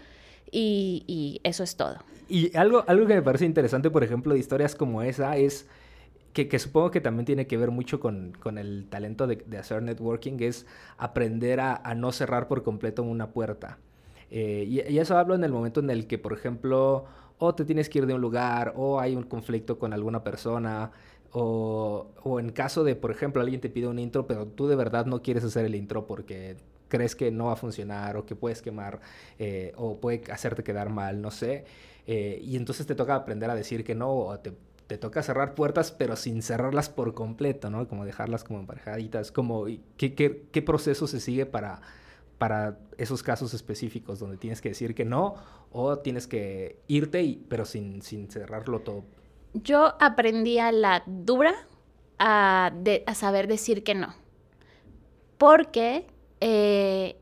Y, 0.52 1.04
y 1.08 1.40
eso 1.44 1.64
es 1.64 1.76
todo. 1.76 1.98
Y 2.28 2.56
algo, 2.56 2.84
algo 2.88 3.08
que 3.08 3.16
me 3.16 3.22
parece 3.22 3.46
interesante, 3.46 3.90
por 3.90 4.04
ejemplo, 4.04 4.34
de 4.34 4.40
historias 4.40 4.76
como 4.76 5.02
esa 5.02 5.38
es 5.38 5.68
que, 6.34 6.60
supongo 6.60 6.92
que 6.92 7.02
también 7.02 7.26
tiene 7.26 7.48
que 7.48 7.58
ver 7.58 7.72
mucho 7.72 8.00
con, 8.00 8.34
el 8.58 8.88
talento 8.90 9.28
de, 9.28 9.58
hacer 9.58 9.82
networking, 9.84 10.38
es 10.40 10.66
aprender 10.98 11.60
a, 11.60 11.94
no 11.96 12.12
cerrar 12.12 12.48
por 12.48 12.64
completo 12.64 13.04
una 13.04 13.32
puerta. 13.32 13.80
Eh, 14.30 14.66
y, 14.68 14.98
eso 14.98 15.18
hablo 15.18 15.36
en 15.36 15.44
el 15.44 15.52
momento 15.52 15.82
en 15.82 15.90
el 15.90 16.08
que, 16.08 16.18
por 16.18 16.34
ejemplo, 16.34 17.06
o 17.38 17.56
te 17.56 17.66
tienes 17.66 17.90
que 17.90 18.00
ir 18.00 18.06
de 18.06 18.14
un 18.14 18.22
lugar, 18.22 18.74
o 18.78 19.00
hay 19.00 19.16
un 19.16 19.24
conflicto 19.24 19.78
con 19.78 19.94
alguna 19.94 20.24
persona, 20.24 20.92
o, 21.34 22.40
en 22.40 22.52
caso 22.52 22.84
de, 22.84 22.96
por 22.96 23.12
ejemplo, 23.12 23.42
alguien 23.42 23.62
te 23.62 23.70
pide 23.70 23.88
un 23.88 24.00
intro, 24.00 24.28
pero 24.28 24.48
tú 24.48 24.68
de 24.68 24.76
verdad 24.76 25.06
no 25.06 25.22
quieres 25.22 25.44
hacer 25.44 25.66
el 25.66 25.76
intro 25.76 26.06
porque 26.06 26.58
crees 26.88 27.16
que 27.16 27.32
no 27.32 27.46
va 27.46 27.54
a 27.54 27.56
funcionar, 27.56 28.18
o 28.18 28.26
que 28.26 28.36
puedes 28.36 28.62
quemar, 28.62 29.00
eh, 29.40 29.74
o 29.78 30.00
puede 30.00 30.24
hacerte 30.32 30.64
quedar 30.64 30.90
mal, 30.90 31.22
no 31.22 31.32
sé. 31.32 31.66
Eh, 32.08 32.40
y 32.44 32.58
entonces 32.58 32.86
te 32.86 32.96
toca 32.96 33.16
aprender 33.16 33.50
a 33.50 33.56
decir 33.56 33.84
que 33.84 33.96
no, 33.96 34.12
o 34.12 34.40
te 34.40 34.54
te 34.92 34.98
toca 34.98 35.24
cerrar 35.24 35.56
puertas, 35.56 35.94
pero 35.94 36.18
sin 36.18 36.42
cerrarlas 36.42 36.90
por 36.90 37.14
completo, 37.14 37.70
¿no? 37.70 37.88
Como 37.88 38.04
dejarlas 38.04 38.44
como 38.44 38.60
emparejaditas. 38.60 39.32
Como, 39.32 39.64
¿qué, 39.96 40.14
qué, 40.14 40.62
proceso 40.62 41.08
se 41.08 41.22
sigue 41.22 41.46
para, 41.46 41.80
para 42.38 42.78
esos 42.98 43.24
casos 43.24 43.54
específicos 43.54 44.20
donde 44.20 44.36
tienes 44.36 44.60
que 44.60 44.68
decir 44.68 44.94
que 44.94 45.06
no 45.06 45.36
o 45.72 46.00
tienes 46.00 46.28
que 46.28 46.82
irte, 46.88 47.24
y, 47.24 47.38
pero 47.48 47.64
sin, 47.64 48.02
sin 48.02 48.30
cerrarlo 48.30 48.82
todo? 48.82 49.06
Yo 49.54 49.96
aprendí 50.02 50.60
a 50.60 50.74
la 50.74 51.04
dura 51.06 51.54
a, 52.20 52.74
a 53.06 53.16
saber 53.16 53.48
decir 53.48 53.86
que 53.86 53.96
no. 53.96 54.14
Porque 55.38 56.06
eh, 56.42 57.16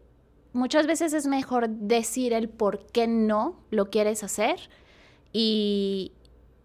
muchas 0.53 0.87
veces 0.87 1.13
es 1.13 1.27
mejor 1.27 1.69
decir 1.69 2.33
el 2.33 2.49
por 2.49 2.87
qué 2.87 3.05
no 3.05 3.59
lo 3.69 3.91
quieres 3.91 4.23
hacer 4.23 4.59
y, 5.31 6.13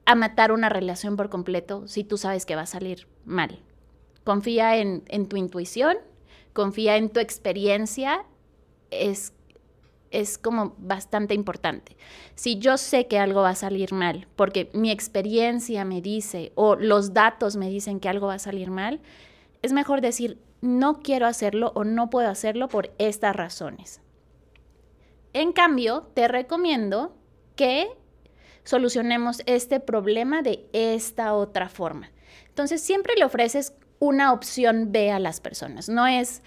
a 0.06 0.14
matar 0.14 0.52
una 0.52 0.68
relación 0.68 1.16
por 1.16 1.30
completo 1.30 1.86
si 1.88 2.04
tú 2.04 2.18
sabes 2.18 2.46
que 2.46 2.56
va 2.56 2.62
a 2.62 2.66
salir 2.66 3.06
mal. 3.24 3.60
Confía 4.24 4.76
en, 4.76 5.28
tu 5.28 5.36
intuición, 5.36 5.96
confía 6.52 6.96
en 6.96 7.10
tu 7.10 7.20
experiencia, 7.20 8.24
es, 8.90 9.32
es 10.10 10.38
como 10.38 10.74
bastante 10.78 11.34
importante. 11.34 11.96
Si 12.34 12.58
yo 12.58 12.78
sé 12.78 13.06
que 13.06 13.18
algo 13.18 13.42
va 13.42 13.50
a 13.50 13.54
salir 13.54 13.92
mal, 13.92 14.26
porque 14.36 14.70
mi 14.72 14.90
experiencia 14.90 15.84
me 15.84 16.00
dice 16.00 16.52
o 16.54 16.76
los 16.76 17.12
datos 17.12 17.56
me 17.56 17.68
dicen 17.68 18.00
que 18.00 18.08
algo 18.08 18.28
va 18.28 18.34
a 18.34 18.38
salir 18.38 18.70
mal, 18.70 19.00
es 19.62 19.72
mejor 19.72 20.00
decir, 20.00 20.38
no 20.60 21.00
quiero 21.02 21.26
hacerlo 21.26 21.72
o 21.74 21.84
no 21.84 22.08
puedo 22.08 22.28
hacerlo 22.28 22.68
por 22.68 22.92
estas 22.98 23.36
razones. 23.36 24.00
En 25.34 25.52
cambio, 25.52 26.08
te 26.14 26.28
recomiendo 26.28 27.14
que 27.56 27.88
solucionemos 28.64 29.42
este 29.46 29.80
problema 29.80 30.42
de 30.42 30.66
esta 30.72 31.34
otra 31.34 31.68
forma. 31.68 32.10
Entonces, 32.48 32.80
siempre 32.80 33.14
le 33.16 33.24
ofreces 33.24 33.74
una 33.98 34.32
opción 34.32 34.92
B 34.92 35.10
a 35.10 35.18
las 35.18 35.40
personas. 35.40 35.88
No 35.88 36.06
es 36.06 36.42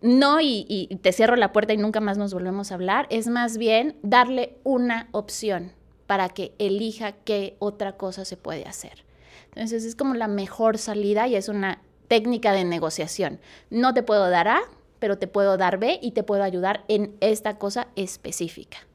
no 0.00 0.40
y, 0.40 0.88
te 1.02 1.12
cierro 1.12 1.36
la 1.36 1.52
puerta 1.52 1.72
y 1.72 1.76
nunca 1.76 2.00
más 2.00 2.18
nos 2.18 2.32
volvemos 2.32 2.70
a 2.70 2.74
hablar. 2.74 3.06
Es 3.10 3.26
más 3.26 3.58
bien 3.58 3.96
darle 4.02 4.56
una 4.64 5.08
opción 5.12 5.72
para 6.06 6.28
que 6.28 6.54
elija 6.58 7.12
qué 7.12 7.56
otra 7.58 7.96
cosa 7.96 8.24
se 8.24 8.36
puede 8.36 8.64
hacer. 8.64 9.04
Entonces, 9.48 9.84
es 9.84 9.94
como 9.96 10.14
la 10.14 10.28
mejor 10.28 10.78
salida 10.78 11.26
y 11.26 11.36
es 11.36 11.48
una 11.48 11.82
técnica 12.06 12.52
de 12.52 12.64
negociación. 12.64 13.40
No 13.70 13.92
te 13.92 14.02
puedo 14.02 14.30
dar 14.30 14.48
A, 14.48 14.60
pero 14.98 15.18
te 15.18 15.26
puedo 15.26 15.56
dar 15.56 15.78
B 15.78 15.98
y 16.00 16.12
te 16.12 16.22
puedo 16.22 16.42
ayudar 16.42 16.84
en 16.88 17.16
esta 17.20 17.58
cosa 17.58 17.88
específica. 17.96 18.87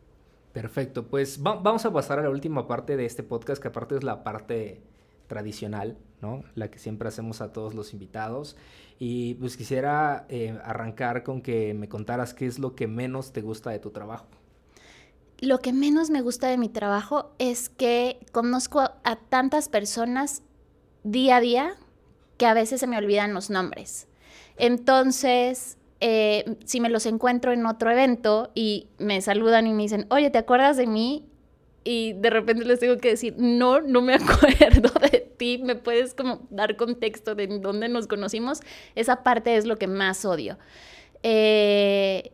Perfecto, 0.53 1.07
pues 1.07 1.41
vamos 1.41 1.83
a 1.83 1.91
pasar 1.91 2.19
a 2.19 2.21
la 2.21 2.29
última 2.29 2.67
parte 2.67 2.95
de 2.95 3.05
este 3.05 3.23
podcast, 3.23 3.59
que 3.59 3.69
aparte 3.69 3.95
es 3.95 4.03
la 4.03 4.23
parte 4.23 4.83
tradicional, 5.25 5.97
¿no? 6.21 6.43
La 6.53 6.69
que 6.69 6.77
siempre 6.77 7.07
hacemos 7.07 7.41
a 7.41 7.51
todos 7.51 7.73
los 7.73 7.91
invitados. 7.91 8.55
Y 8.99 9.33
pues 9.35 9.57
quisiera 9.57 10.27
eh, 10.29 10.55
arrancar 10.63 11.23
con 11.23 11.41
que 11.41 11.73
me 11.73 11.89
contaras 11.89 12.35
qué 12.35 12.45
es 12.45 12.59
lo 12.59 12.75
que 12.75 12.87
menos 12.87 13.33
te 13.33 13.41
gusta 13.41 13.71
de 13.71 13.79
tu 13.79 13.89
trabajo. 13.89 14.27
Lo 15.39 15.59
que 15.59 15.73
menos 15.73 16.11
me 16.11 16.21
gusta 16.21 16.47
de 16.49 16.59
mi 16.59 16.69
trabajo 16.69 17.31
es 17.39 17.69
que 17.69 18.19
conozco 18.31 18.79
a 18.79 19.15
tantas 19.29 19.69
personas 19.69 20.43
día 21.03 21.37
a 21.37 21.41
día 21.41 21.75
que 22.37 22.45
a 22.45 22.53
veces 22.53 22.79
se 22.79 22.87
me 22.87 22.97
olvidan 22.97 23.33
los 23.33 23.49
nombres. 23.49 24.07
Entonces, 24.57 25.77
eh, 26.05 26.57
si 26.65 26.81
me 26.81 26.89
los 26.89 27.05
encuentro 27.05 27.53
en 27.53 27.65
otro 27.65 27.89
evento 27.89 28.51
y 28.53 28.89
me 28.97 29.21
saludan 29.21 29.67
y 29.67 29.73
me 29.73 29.83
dicen, 29.83 30.05
oye, 30.09 30.29
¿te 30.29 30.37
acuerdas 30.37 30.75
de 30.75 30.85
mí? 30.85 31.25
Y 31.85 32.11
de 32.11 32.29
repente 32.29 32.65
les 32.65 32.81
tengo 32.81 32.97
que 32.97 33.11
decir, 33.11 33.35
no, 33.37 33.79
no 33.79 34.01
me 34.01 34.13
acuerdo 34.15 34.91
de 35.09 35.19
ti, 35.37 35.61
me 35.63 35.77
puedes 35.77 36.13
como 36.13 36.45
dar 36.49 36.75
contexto 36.75 37.35
de 37.35 37.47
dónde 37.47 37.87
nos 37.87 38.07
conocimos. 38.07 38.59
Esa 38.95 39.23
parte 39.23 39.55
es 39.55 39.65
lo 39.65 39.77
que 39.77 39.87
más 39.87 40.25
odio. 40.25 40.57
Eh, 41.23 42.33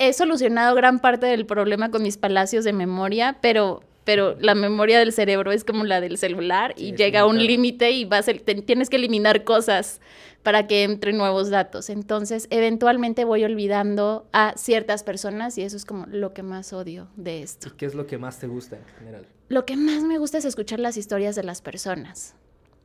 he 0.00 0.12
solucionado 0.12 0.74
gran 0.74 0.98
parte 0.98 1.26
del 1.26 1.46
problema 1.46 1.92
con 1.92 2.02
mis 2.02 2.16
palacios 2.16 2.64
de 2.64 2.72
memoria, 2.72 3.38
pero 3.40 3.84
pero 4.08 4.36
la 4.40 4.54
memoria 4.54 4.98
del 4.98 5.12
cerebro 5.12 5.52
es 5.52 5.64
como 5.64 5.84
la 5.84 6.00
del 6.00 6.16
celular 6.16 6.72
y 6.78 6.94
llega 6.94 7.20
a 7.20 7.26
un 7.26 7.36
límite 7.36 7.90
y 7.90 8.06
vas 8.06 8.24
tienes 8.64 8.88
que 8.88 8.96
eliminar 8.96 9.44
cosas 9.44 10.00
para 10.42 10.66
que 10.66 10.84
entren 10.84 11.18
nuevos 11.18 11.50
datos. 11.50 11.90
Entonces, 11.90 12.46
eventualmente 12.48 13.26
voy 13.26 13.44
olvidando 13.44 14.26
a 14.32 14.54
ciertas 14.56 15.02
personas 15.02 15.58
y 15.58 15.62
eso 15.62 15.76
es 15.76 15.84
como 15.84 16.06
lo 16.06 16.32
que 16.32 16.42
más 16.42 16.72
odio 16.72 17.08
de 17.16 17.42
esto. 17.42 17.70
¿Qué 17.76 17.84
es 17.84 17.94
lo 17.94 18.06
que 18.06 18.16
más 18.16 18.38
te 18.38 18.46
gusta 18.46 18.76
en 18.76 18.84
general? 18.98 19.26
Lo 19.50 19.66
que 19.66 19.76
más 19.76 20.02
me 20.04 20.16
gusta 20.16 20.38
es 20.38 20.46
escuchar 20.46 20.80
las 20.80 20.96
historias 20.96 21.36
de 21.36 21.42
las 21.42 21.60
personas. 21.60 22.34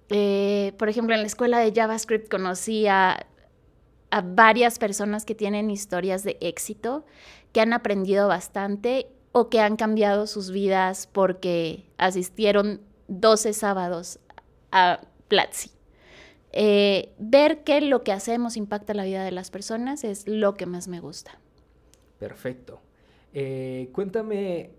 Eh, 0.10 0.74
por 0.78 0.89
ejemplo, 0.89 1.16
en 1.16 1.22
la 1.22 1.28
escuela 1.28 1.60
de 1.60 1.72
JavaScript 1.72 2.30
conocí 2.30 2.86
a, 2.88 3.28
a 4.12 4.22
varias 4.22 4.78
personas 4.78 5.24
que 5.24 5.36
tienen 5.36 5.72
historias 5.72 6.26
de 6.26 6.38
éxito, 6.41 7.06
que 7.54 7.62
han 7.62 7.72
aprendido 7.72 8.28
bastante 8.28 9.08
o 9.34 9.50
que 9.50 9.62
han 9.62 9.78
cambiado 9.78 10.28
sus 10.28 10.52
vidas 10.52 11.08
porque 11.12 11.86
asistieron 11.98 12.82
12 13.10 13.54
sábados 13.54 14.20
a 14.72 15.02
Platzi. 15.30 15.72
Eh, 16.54 17.16
ver 17.20 17.64
que 17.64 17.82
lo 17.82 18.04
que 18.04 18.14
hacemos 18.14 18.58
impacta 18.58 18.94
la 18.96 19.06
vida 19.06 19.24
de 19.26 19.32
las 19.32 19.52
personas 19.52 20.06
es 20.06 20.28
lo 20.28 20.56
que 20.56 20.68
más 20.68 20.88
me 20.90 21.02
gusta. 21.02 21.40
Perfecto. 22.20 22.82
Eh, 23.34 23.90
cuéntame, 23.94 24.78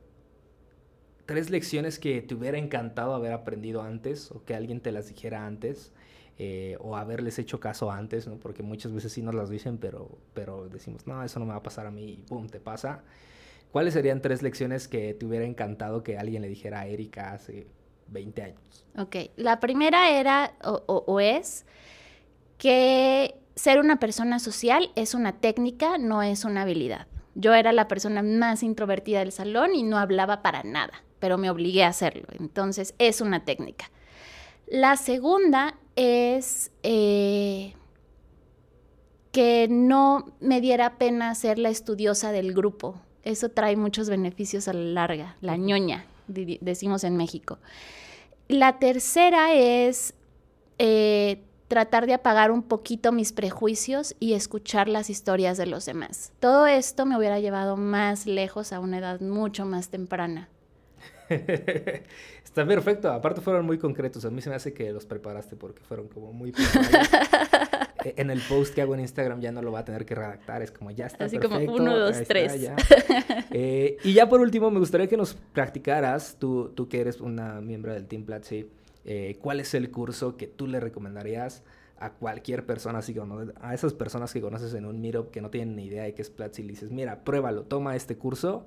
tres 1.27 1.51
lecciones 1.51 1.99
que 1.99 2.21
te 2.23 2.35
hubiera 2.35 2.59
encantado 2.59 3.15
haber 3.15 3.33
aprendido 3.33 3.83
antes 3.83 4.31
o 4.31 4.45
que 4.45 4.55
alguien 4.55 4.81
te 4.81 4.93
las 4.93 5.09
dijera 5.09 5.47
antes. 5.47 5.93
eh, 6.37 6.77
o 6.81 6.97
haberles 6.97 7.39
hecho 7.39 7.61
caso 7.61 7.93
antes, 7.93 8.27
¿no? 8.27 8.39
Porque 8.41 8.65
muchas 8.65 8.93
veces 8.93 9.13
sí 9.13 9.23
nos 9.23 9.37
las 9.37 9.51
dicen, 9.51 9.79
pero, 9.79 10.19
pero 10.35 10.69
decimos, 10.69 11.07
no, 11.07 11.23
eso 11.23 11.39
no 11.39 11.47
me 11.47 11.53
va 11.53 11.59
a 11.59 11.63
pasar 11.63 11.87
a 11.87 11.93
mí 11.93 12.11
y 12.15 12.17
pum, 12.23 12.49
te 12.49 12.59
pasa. 12.61 13.05
¿Cuáles 13.75 13.95
serían 13.95 14.23
tres 14.23 14.41
lecciones 14.41 14.87
que 14.87 15.15
te 15.15 15.27
hubiera 15.27 15.45
encantado 15.45 16.05
que 16.05 16.17
alguien 16.17 16.43
le 16.43 16.49
dijera 16.49 16.79
a 16.79 16.87
Erika 16.87 17.33
hace 17.33 17.67
20 18.07 18.41
años? 18.41 18.87
Ok, 18.97 19.17
la 19.35 19.59
primera 19.59 20.11
era 20.11 20.55
o, 20.63 21.19
es 21.19 21.67
que 22.57 23.35
ser 23.57 23.81
una 23.81 23.99
persona 23.99 24.39
social 24.39 24.93
es 24.95 25.13
una 25.13 25.33
técnica, 25.41 25.99
no 25.99 26.23
es 26.23 26.45
una 26.45 26.63
habilidad. 26.63 27.09
Yo 27.35 27.53
era 27.53 27.73
la 27.73 27.89
persona 27.89 28.23
más 28.23 28.63
introvertida 28.63 29.19
del 29.19 29.33
salón 29.33 29.75
y 29.75 29.83
no 29.83 29.99
hablaba 29.99 30.41
para 30.41 30.63
nada, 30.63 31.03
pero 31.19 31.37
me 31.37 31.51
obligué 31.51 31.83
a 31.83 31.89
hacerlo. 31.89 32.29
Entonces, 32.39 32.95
es 33.01 33.21
una 33.21 33.45
técnica. 33.45 33.91
La 34.69 34.97
segunda 34.97 35.75
es 35.97 36.71
eh, 36.85 37.75
que 39.33 39.67
no 39.69 40.33
me 40.39 40.61
diera 40.61 40.97
pena 40.97 41.35
ser 41.35 41.59
la 41.59 41.71
estudiosa 41.71 42.31
del 42.31 42.55
grupo. 42.55 43.01
Eso 43.25 43.49
trae 43.49 43.77
muchos 43.77 44.09
beneficios 44.09 44.69
a 44.69 44.73
la 44.73 44.85
larga, 44.85 45.37
la 45.41 45.57
ñoña, 45.57 46.07
decimos 46.27 47.05
en 47.05 47.17
México. 47.17 47.59
La 48.49 48.79
tercera 48.79 49.55
es 49.55 50.15
eh, 50.79 51.43
tratar 51.69 52.07
de 52.07 52.15
apagar 52.15 52.51
un 52.51 52.63
poquito 52.63 53.11
mis 53.13 53.33
prejuicios 53.33 54.15
y 54.21 54.35
escuchar 54.35 54.89
las 54.89 55.09
historias 55.09 55.57
de 55.57 55.67
los 55.67 55.87
demás. 55.87 56.33
Todo 56.41 56.67
esto 56.67 57.07
me 57.07 57.17
hubiera 57.17 57.41
llevado 57.41 57.77
más 57.77 58.27
lejos 58.27 58.73
a 58.73 58.81
una 58.81 58.99
edad 58.99 59.21
mucho 59.21 59.65
más 59.65 59.89
temprana. 59.89 60.49
Está 62.45 62.67
perfecto. 62.67 63.11
Aparte 63.11 63.41
fueron 63.41 63.65
muy 63.65 63.79
concretos. 63.79 64.25
A 64.25 64.31
mí 64.31 64.41
se 64.43 64.51
me 64.51 64.57
hace 64.57 64.73
que 64.73 64.93
los 64.93 65.07
preparaste 65.07 65.57
porque 65.57 65.83
fueron 65.83 66.09
como 66.09 66.33
muy 66.33 66.53
En 68.17 68.31
el 68.31 68.41
post 68.41 68.75
que 68.75 68.83
hago 68.83 68.95
en 68.95 69.01
Instagram 69.01 69.41
ya 69.41 69.53
no 69.53 69.63
lo 69.63 69.73
va 69.73 69.81
a 69.81 69.85
tener 69.85 70.05
que 70.05 70.15
redactar. 70.15 70.63
Es 70.63 70.71
como 70.71 70.91
ya 70.91 71.07
está 71.07 71.25
Así 71.25 71.39
como, 71.39 71.57
perfecto, 71.57 71.75
uno, 71.75 71.99
dos, 71.99 72.17
está, 72.17 72.27
tres. 72.27 72.61
ya. 72.61 72.77
Eh, 73.57 73.99
y 74.03 74.15
ya 74.15 74.29
por 74.29 74.41
último, 74.41 74.71
me 74.71 74.81
gustaría 74.81 75.07
que 75.07 75.17
nos 75.17 75.35
practicaras, 75.35 76.37
tú, 76.41 76.73
tú 76.75 76.89
que 76.89 77.01
eres 77.01 77.21
una 77.21 77.61
miembro 77.61 77.93
del 77.93 78.07
Team 78.07 78.25
Platzi, 78.25 78.69
eh, 79.05 79.39
¿cuál 79.41 79.61
es 79.61 79.75
el 79.75 79.91
curso 79.91 80.37
que 80.37 80.47
tú 80.49 80.67
le 80.67 80.81
recomendarías 80.81 81.63
a 81.99 82.11
cualquier 82.11 82.67
persona, 82.67 82.99
así 82.99 83.15
como 83.15 83.41
a 83.61 83.75
esas 83.75 83.95
personas 83.95 84.33
que 84.33 84.41
conoces 84.41 84.75
en 84.75 84.85
un 84.85 85.01
meetup 85.01 85.31
que 85.31 85.41
no 85.41 85.51
tienen 85.51 85.77
ni 85.77 85.85
idea 85.85 86.03
de 86.05 86.15
qué 86.15 86.23
es 86.23 86.31
Platzi 86.31 86.63
y 86.63 86.67
le 86.67 86.73
dices, 86.73 86.91
mira, 86.91 87.25
pruébalo, 87.25 87.63
toma 87.63 87.97
este 87.97 88.17
curso. 88.19 88.67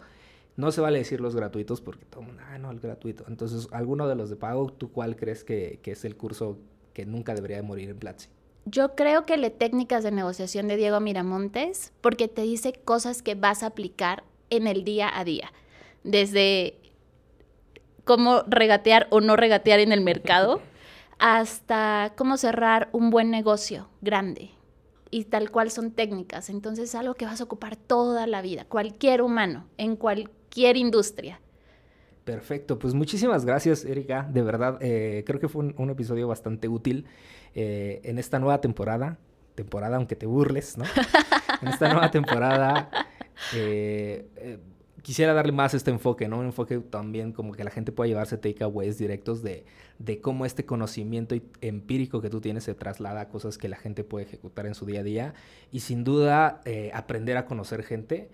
No 0.56 0.72
se 0.72 0.82
vale 0.82 0.98
decir 0.98 1.22
los 1.22 1.36
gratuitos 1.36 1.82
porque 1.82 2.06
todo 2.06 2.24
mundo, 2.24 2.42
ah, 2.48 2.58
no, 2.58 2.72
el 2.72 2.80
gratuito. 2.80 3.26
Entonces, 3.28 3.68
alguno 3.72 4.08
de 4.08 4.16
los 4.16 4.30
de 4.30 4.38
pago, 4.38 4.72
¿tú 4.72 4.92
cuál 4.92 5.16
crees 5.16 5.44
que, 5.44 5.80
que 5.84 5.92
es 5.92 6.04
el 6.04 6.16
curso 6.18 6.58
que 6.94 7.06
nunca 7.06 7.36
debería 7.36 7.58
de 7.58 7.64
morir 7.64 7.90
en 7.90 8.00
Platzi? 8.00 8.30
Yo 8.70 8.96
creo 8.96 9.26
que 9.26 9.38
le 9.38 9.50
técnicas 9.50 10.04
de 10.04 10.12
negociación 10.12 10.68
de 10.68 10.76
Diego 10.76 11.00
Miramontes, 11.00 11.94
porque 12.02 12.28
te 12.28 12.42
dice 12.42 12.74
cosas 12.74 13.22
que 13.22 13.34
vas 13.34 13.64
a 13.64 13.68
aplicar 13.68 14.26
en 14.50 14.68
el 14.68 14.84
día 14.84 15.10
a 15.18 15.24
día. 15.24 15.54
Desde 16.04 16.78
cómo 18.04 18.44
regatear 18.46 19.08
o 19.10 19.22
no 19.22 19.38
regatear 19.38 19.80
en 19.80 19.94
el 19.94 20.02
mercado, 20.02 20.60
hasta 21.18 22.12
cómo 22.18 22.36
cerrar 22.36 22.90
un 22.92 23.10
buen 23.10 23.32
negocio 23.32 23.88
grande. 24.02 24.52
Y 25.12 25.24
tal 25.24 25.50
cual 25.50 25.72
son 25.72 25.92
técnicas. 25.92 26.50
Entonces 26.50 26.90
es 26.90 26.96
algo 26.96 27.14
que 27.14 27.24
vas 27.24 27.40
a 27.40 27.46
ocupar 27.46 27.78
toda 27.78 28.28
la 28.28 28.42
vida, 28.42 28.66
cualquier 28.66 29.22
humano, 29.22 29.66
en 29.78 29.96
cualquier 29.96 30.76
industria. 30.76 31.40
Perfecto, 32.28 32.78
pues 32.78 32.94
muchísimas 32.94 33.46
gracias, 33.46 33.86
Erika. 33.86 34.28
De 34.30 34.42
verdad, 34.42 34.78
eh, 34.82 35.24
creo 35.26 35.40
que 35.40 35.48
fue 35.48 35.64
un, 35.64 35.74
un 35.78 35.90
episodio 35.90 36.28
bastante 36.28 36.68
útil 36.68 37.06
eh, 37.56 38.02
en 38.04 38.20
esta 38.20 38.38
nueva 38.38 38.60
temporada. 38.60 39.18
Temporada, 39.56 39.96
aunque 39.96 40.18
te 40.18 40.26
burles, 40.26 40.78
¿no? 40.78 40.84
en 41.62 41.70
esta 41.70 41.88
nueva 41.88 42.12
temporada 42.12 42.90
eh, 43.56 44.28
eh, 44.36 44.60
quisiera 45.02 45.34
darle 45.34 45.54
más 45.54 45.74
este 45.74 45.90
enfoque, 45.90 46.28
¿no? 46.28 46.40
Un 46.40 46.48
enfoque 46.48 46.80
también 46.80 47.32
como 47.32 47.54
que 47.54 47.64
la 47.64 47.72
gente 47.72 47.94
pueda 47.94 48.10
llevarse 48.10 48.38
takeaways 48.38 48.98
directos 48.98 49.42
de, 49.42 49.66
de 50.00 50.20
cómo 50.20 50.46
este 50.46 50.66
conocimiento 50.66 51.34
empírico 51.62 52.22
que 52.22 52.30
tú 52.30 52.42
tienes 52.42 52.66
se 52.66 52.74
traslada 52.74 53.22
a 53.22 53.30
cosas 53.30 53.58
que 53.58 53.70
la 53.70 53.78
gente 53.78 54.04
puede 54.04 54.26
ejecutar 54.26 54.66
en 54.66 54.76
su 54.76 54.86
día 54.86 55.00
a 55.00 55.04
día. 55.04 55.34
Y 55.72 55.80
sin 55.80 56.04
duda, 56.04 56.62
eh, 56.66 56.92
aprender 56.94 57.38
a 57.38 57.46
conocer 57.46 57.84
gente 57.84 58.30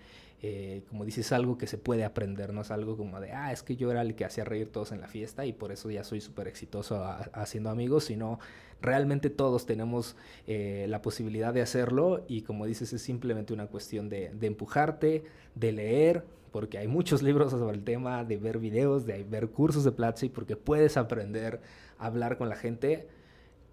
eh, 0.46 0.84
como 0.90 1.06
dices, 1.06 1.32
algo 1.32 1.58
que 1.58 1.68
se 1.68 1.78
puede 1.78 2.04
aprender, 2.04 2.52
no 2.52 2.64
es 2.64 2.72
algo 2.72 2.98
como 2.98 3.22
de, 3.22 3.32
ah, 3.32 3.54
es 3.54 3.64
que 3.64 3.78
yo 3.78 3.90
era 3.90 4.02
el 4.02 4.14
que 4.14 4.26
hacía 4.26 4.44
reír 4.44 4.70
todos 4.70 4.92
en 4.92 5.00
la 5.00 5.08
fiesta 5.08 5.46
y 5.46 5.54
por 5.54 5.72
eso 5.72 5.90
ya 5.90 6.04
soy 6.04 6.20
súper 6.20 6.50
exitoso 6.50 7.02
haciendo 7.32 7.70
amigos, 7.70 8.04
sino 8.04 8.40
realmente 8.82 9.30
todos 9.30 9.66
tenemos 9.66 10.18
eh, 10.46 10.86
la 10.90 11.02
posibilidad 11.02 11.54
de 11.54 11.62
hacerlo 11.62 12.26
y 12.28 12.42
como 12.42 12.66
dices, 12.66 12.92
es 12.92 13.02
simplemente 13.02 13.54
una 13.54 13.68
cuestión 13.68 14.10
de, 14.10 14.32
empujarte, 14.42 15.24
de 15.56 15.72
leer, 15.72 16.26
porque 16.52 16.78
hay 16.78 16.90
muchos 16.90 17.22
libros 17.24 17.52
sobre 17.52 17.78
el 17.78 17.86
tema, 17.86 18.26
de 18.26 18.36
ver 18.36 18.58
videos, 18.58 19.06
de 19.06 19.24
ver 19.24 19.48
cursos 19.48 19.86
de 19.86 19.94
Platzi, 19.94 20.28
porque 20.28 20.58
puedes 20.58 20.98
aprender 20.98 21.62
a 21.98 22.08
hablar 22.08 22.38
con 22.38 22.50
la 22.50 22.58
gente, 22.58 23.08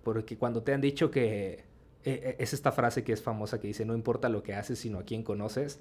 porque 0.05 0.39
cuando 0.39 0.63
te 0.63 0.73
han 0.73 0.81
dicho 0.81 1.11
que 1.11 1.65
eh, 2.05 2.37
es 2.39 2.55
esta 2.55 2.71
frase 2.71 3.03
que 3.03 3.13
es 3.13 3.23
famosa 3.23 3.59
que 3.59 3.67
dice, 3.67 3.85
no 3.85 3.95
importa 3.97 4.29
lo 4.29 4.45
que 4.45 4.55
haces, 4.55 4.79
sino 4.79 5.01
a 5.01 5.03
quién 5.03 5.25
conoces, 5.25 5.81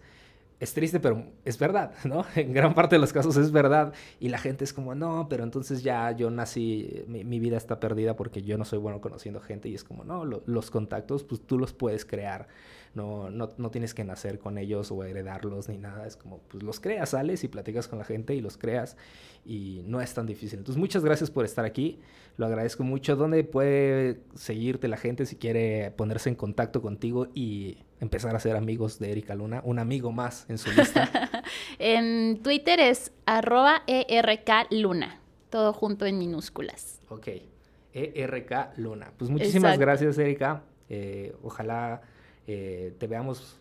es 0.60 0.74
triste, 0.74 0.99
pero 0.99 1.24
es 1.45 1.57
verdad, 1.57 1.93
¿no? 2.05 2.26
En 2.36 2.53
gran 2.53 2.74
parte 2.74 2.95
de 2.95 2.99
los 2.99 3.14
casos 3.14 3.38
es 3.38 3.51
verdad. 3.51 3.93
Y 4.20 4.30
la 4.30 4.38
gente 4.38 4.64
es 4.66 4.74
como, 4.74 4.95
no, 4.95 5.28
pero 5.30 5.43
entonces 5.43 5.84
ya 5.84 6.12
yo 6.12 6.30
nací, 6.32 7.03
mi, 7.07 7.24
mi 7.24 7.39
vida 7.39 7.57
está 7.57 7.80
perdida 7.80 8.16
porque 8.16 8.41
yo 8.41 8.57
no 8.57 8.66
soy 8.66 8.80
bueno 8.80 9.01
conociendo 9.01 9.39
gente. 9.39 9.70
Y 9.70 9.76
es 9.76 9.84
como, 9.84 10.03
no, 10.03 10.26
lo- 10.26 10.43
los 10.45 10.70
contactos, 10.72 11.24
pues 11.24 11.41
tú 11.45 11.57
los 11.57 11.74
puedes 11.74 12.05
crear. 12.05 12.47
No, 12.95 13.29
no, 13.29 13.51
no 13.57 13.69
tienes 13.69 13.93
que 13.93 14.03
nacer 14.03 14.39
con 14.39 14.57
ellos 14.57 14.91
o 14.91 15.03
heredarlos 15.03 15.69
ni 15.69 15.77
nada. 15.77 16.07
Es 16.07 16.15
como, 16.15 16.39
pues 16.47 16.63
los 16.63 16.79
creas, 16.79 17.09
sales 17.09 17.43
y 17.43 17.47
platicas 17.47 17.87
con 17.87 17.99
la 17.99 18.05
gente 18.05 18.33
y 18.35 18.41
los 18.41 18.57
creas. 18.57 18.97
Y 19.45 19.83
no 19.85 20.01
es 20.01 20.13
tan 20.13 20.25
difícil. 20.25 20.59
Entonces, 20.59 20.79
muchas 20.79 21.03
gracias 21.03 21.29
por 21.31 21.45
estar 21.45 21.65
aquí. 21.65 21.99
Lo 22.37 22.45
agradezco 22.45 22.83
mucho. 22.83 23.15
¿Dónde 23.15 23.43
puede 23.43 24.19
seguirte 24.35 24.87
la 24.87 24.97
gente 24.97 25.25
si 25.25 25.35
quiere 25.35 25.91
ponerse 25.91 26.29
en 26.29 26.35
contacto 26.35 26.81
contigo 26.81 27.27
y 27.35 27.77
empezar 27.99 28.35
a 28.35 28.39
ser 28.39 28.55
amigos 28.55 28.97
de 28.99 29.11
Erika 29.11 29.35
Luna? 29.35 29.61
Un 29.63 29.77
amigo 29.79 30.11
más 30.11 30.45
en 30.49 30.57
su 30.57 30.71
lista. 30.71 31.09
En 31.79 32.41
Twitter 32.43 32.79
es 32.79 33.11
arroba 33.25 33.81
ERK 33.87 34.67
Luna, 34.71 35.19
todo 35.49 35.73
junto 35.73 36.05
en 36.05 36.17
minúsculas. 36.19 36.99
ok. 37.09 37.27
ERK 37.93 38.77
Luna. 38.77 39.11
Pues 39.17 39.31
muchísimas 39.31 39.71
Exacto. 39.73 39.79
gracias, 39.81 40.17
Erika. 40.19 40.61
Eh, 40.89 41.35
ojalá 41.43 42.01
eh, 42.52 42.95
te 42.97 43.06
veamos 43.06 43.60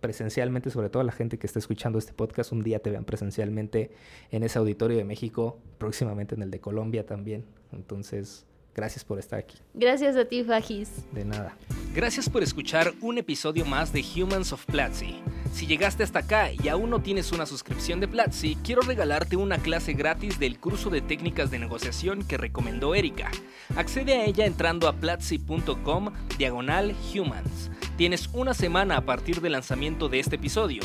presencialmente, 0.00 0.68
sobre 0.68 0.90
todo 0.90 1.02
la 1.02 1.12
gente 1.12 1.38
que 1.38 1.46
está 1.46 1.58
escuchando 1.58 1.98
este 1.98 2.12
podcast, 2.12 2.52
un 2.52 2.62
día 2.62 2.80
te 2.80 2.90
vean 2.90 3.06
presencialmente 3.06 3.90
en 4.30 4.42
ese 4.42 4.58
auditorio 4.58 4.98
de 4.98 5.04
México, 5.04 5.58
próximamente 5.78 6.34
en 6.34 6.42
el 6.42 6.50
de 6.50 6.60
Colombia 6.60 7.06
también. 7.06 7.46
Entonces, 7.72 8.44
gracias 8.74 9.06
por 9.06 9.18
estar 9.18 9.38
aquí. 9.38 9.56
Gracias 9.72 10.16
a 10.16 10.26
ti, 10.26 10.44
Fajis. 10.44 10.90
De 11.12 11.24
nada. 11.24 11.56
Gracias 11.94 12.28
por 12.28 12.42
escuchar 12.42 12.92
un 13.00 13.16
episodio 13.16 13.64
más 13.64 13.90
de 13.94 14.04
Humans 14.04 14.52
of 14.52 14.66
Platzi. 14.66 15.22
Si 15.54 15.66
llegaste 15.66 16.02
hasta 16.02 16.18
acá 16.18 16.50
y 16.52 16.68
aún 16.68 16.90
no 16.90 17.00
tienes 17.00 17.32
una 17.32 17.46
suscripción 17.46 18.00
de 18.00 18.08
Platzi, 18.08 18.56
quiero 18.62 18.82
regalarte 18.82 19.36
una 19.36 19.56
clase 19.56 19.94
gratis 19.94 20.38
del 20.38 20.60
curso 20.60 20.90
de 20.90 21.00
técnicas 21.00 21.50
de 21.50 21.58
negociación 21.58 22.22
que 22.22 22.36
recomendó 22.36 22.94
Erika. 22.94 23.30
Accede 23.76 24.12
a 24.12 24.26
ella 24.26 24.44
entrando 24.44 24.88
a 24.88 24.92
platzi.com 24.92 26.10
diagonal 26.36 26.94
humans. 27.14 27.70
Tienes 27.96 28.28
una 28.34 28.52
semana 28.52 28.98
a 28.98 29.06
partir 29.06 29.40
del 29.40 29.52
lanzamiento 29.52 30.10
de 30.10 30.20
este 30.20 30.36
episodio. 30.36 30.82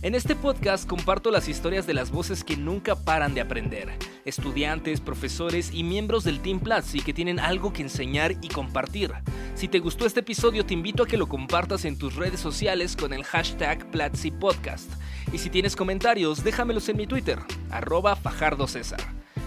En 0.00 0.14
este 0.14 0.34
podcast 0.34 0.88
comparto 0.88 1.30
las 1.30 1.46
historias 1.46 1.86
de 1.86 1.92
las 1.92 2.10
voces 2.10 2.42
que 2.42 2.56
nunca 2.56 2.96
paran 2.96 3.34
de 3.34 3.42
aprender. 3.42 3.90
Estudiantes, 4.24 5.02
profesores 5.02 5.74
y 5.74 5.82
miembros 5.82 6.24
del 6.24 6.40
Team 6.40 6.60
Platzi 6.60 7.00
que 7.00 7.12
tienen 7.12 7.38
algo 7.38 7.74
que 7.74 7.82
enseñar 7.82 8.32
y 8.40 8.48
compartir. 8.48 9.12
Si 9.54 9.68
te 9.68 9.78
gustó 9.78 10.06
este 10.06 10.20
episodio, 10.20 10.64
te 10.64 10.72
invito 10.72 11.02
a 11.02 11.06
que 11.06 11.18
lo 11.18 11.28
compartas 11.28 11.84
en 11.84 11.98
tus 11.98 12.16
redes 12.16 12.40
sociales 12.40 12.96
con 12.96 13.12
el 13.12 13.24
hashtag 13.24 13.90
Platzi 13.90 14.30
Podcast. 14.30 14.90
Y 15.34 15.38
si 15.38 15.50
tienes 15.50 15.76
comentarios, 15.76 16.42
déjamelos 16.42 16.88
en 16.88 16.96
mi 16.96 17.06
Twitter, 17.06 17.40
arroba 17.70 18.16
Fajardo 18.16 18.66
César. 18.66 19.00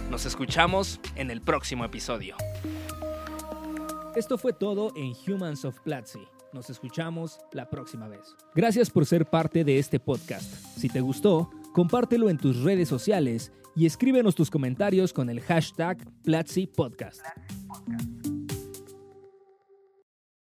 Nos 0.08 0.24
escuchamos 0.24 1.00
en 1.16 1.32
el 1.32 1.40
próximo 1.40 1.84
episodio. 1.84 2.36
Esto 4.14 4.38
fue 4.38 4.52
todo 4.52 4.92
en 4.94 5.14
Humans 5.26 5.64
of 5.64 5.80
Platzi. 5.80 6.20
Nos 6.52 6.70
escuchamos 6.70 7.38
la 7.52 7.68
próxima 7.68 8.08
vez. 8.08 8.34
Gracias 8.54 8.90
por 8.90 9.06
ser 9.06 9.26
parte 9.26 9.64
de 9.64 9.78
este 9.78 10.00
podcast. 10.00 10.52
Si 10.76 10.88
te 10.88 11.00
gustó, 11.00 11.50
compártelo 11.72 12.30
en 12.30 12.38
tus 12.38 12.62
redes 12.62 12.88
sociales 12.88 13.52
y 13.76 13.86
escríbenos 13.86 14.34
tus 14.34 14.50
comentarios 14.50 15.12
con 15.12 15.30
el 15.30 15.40
hashtag 15.40 15.98
Platzi 16.22 16.66
Podcast. 16.66 17.20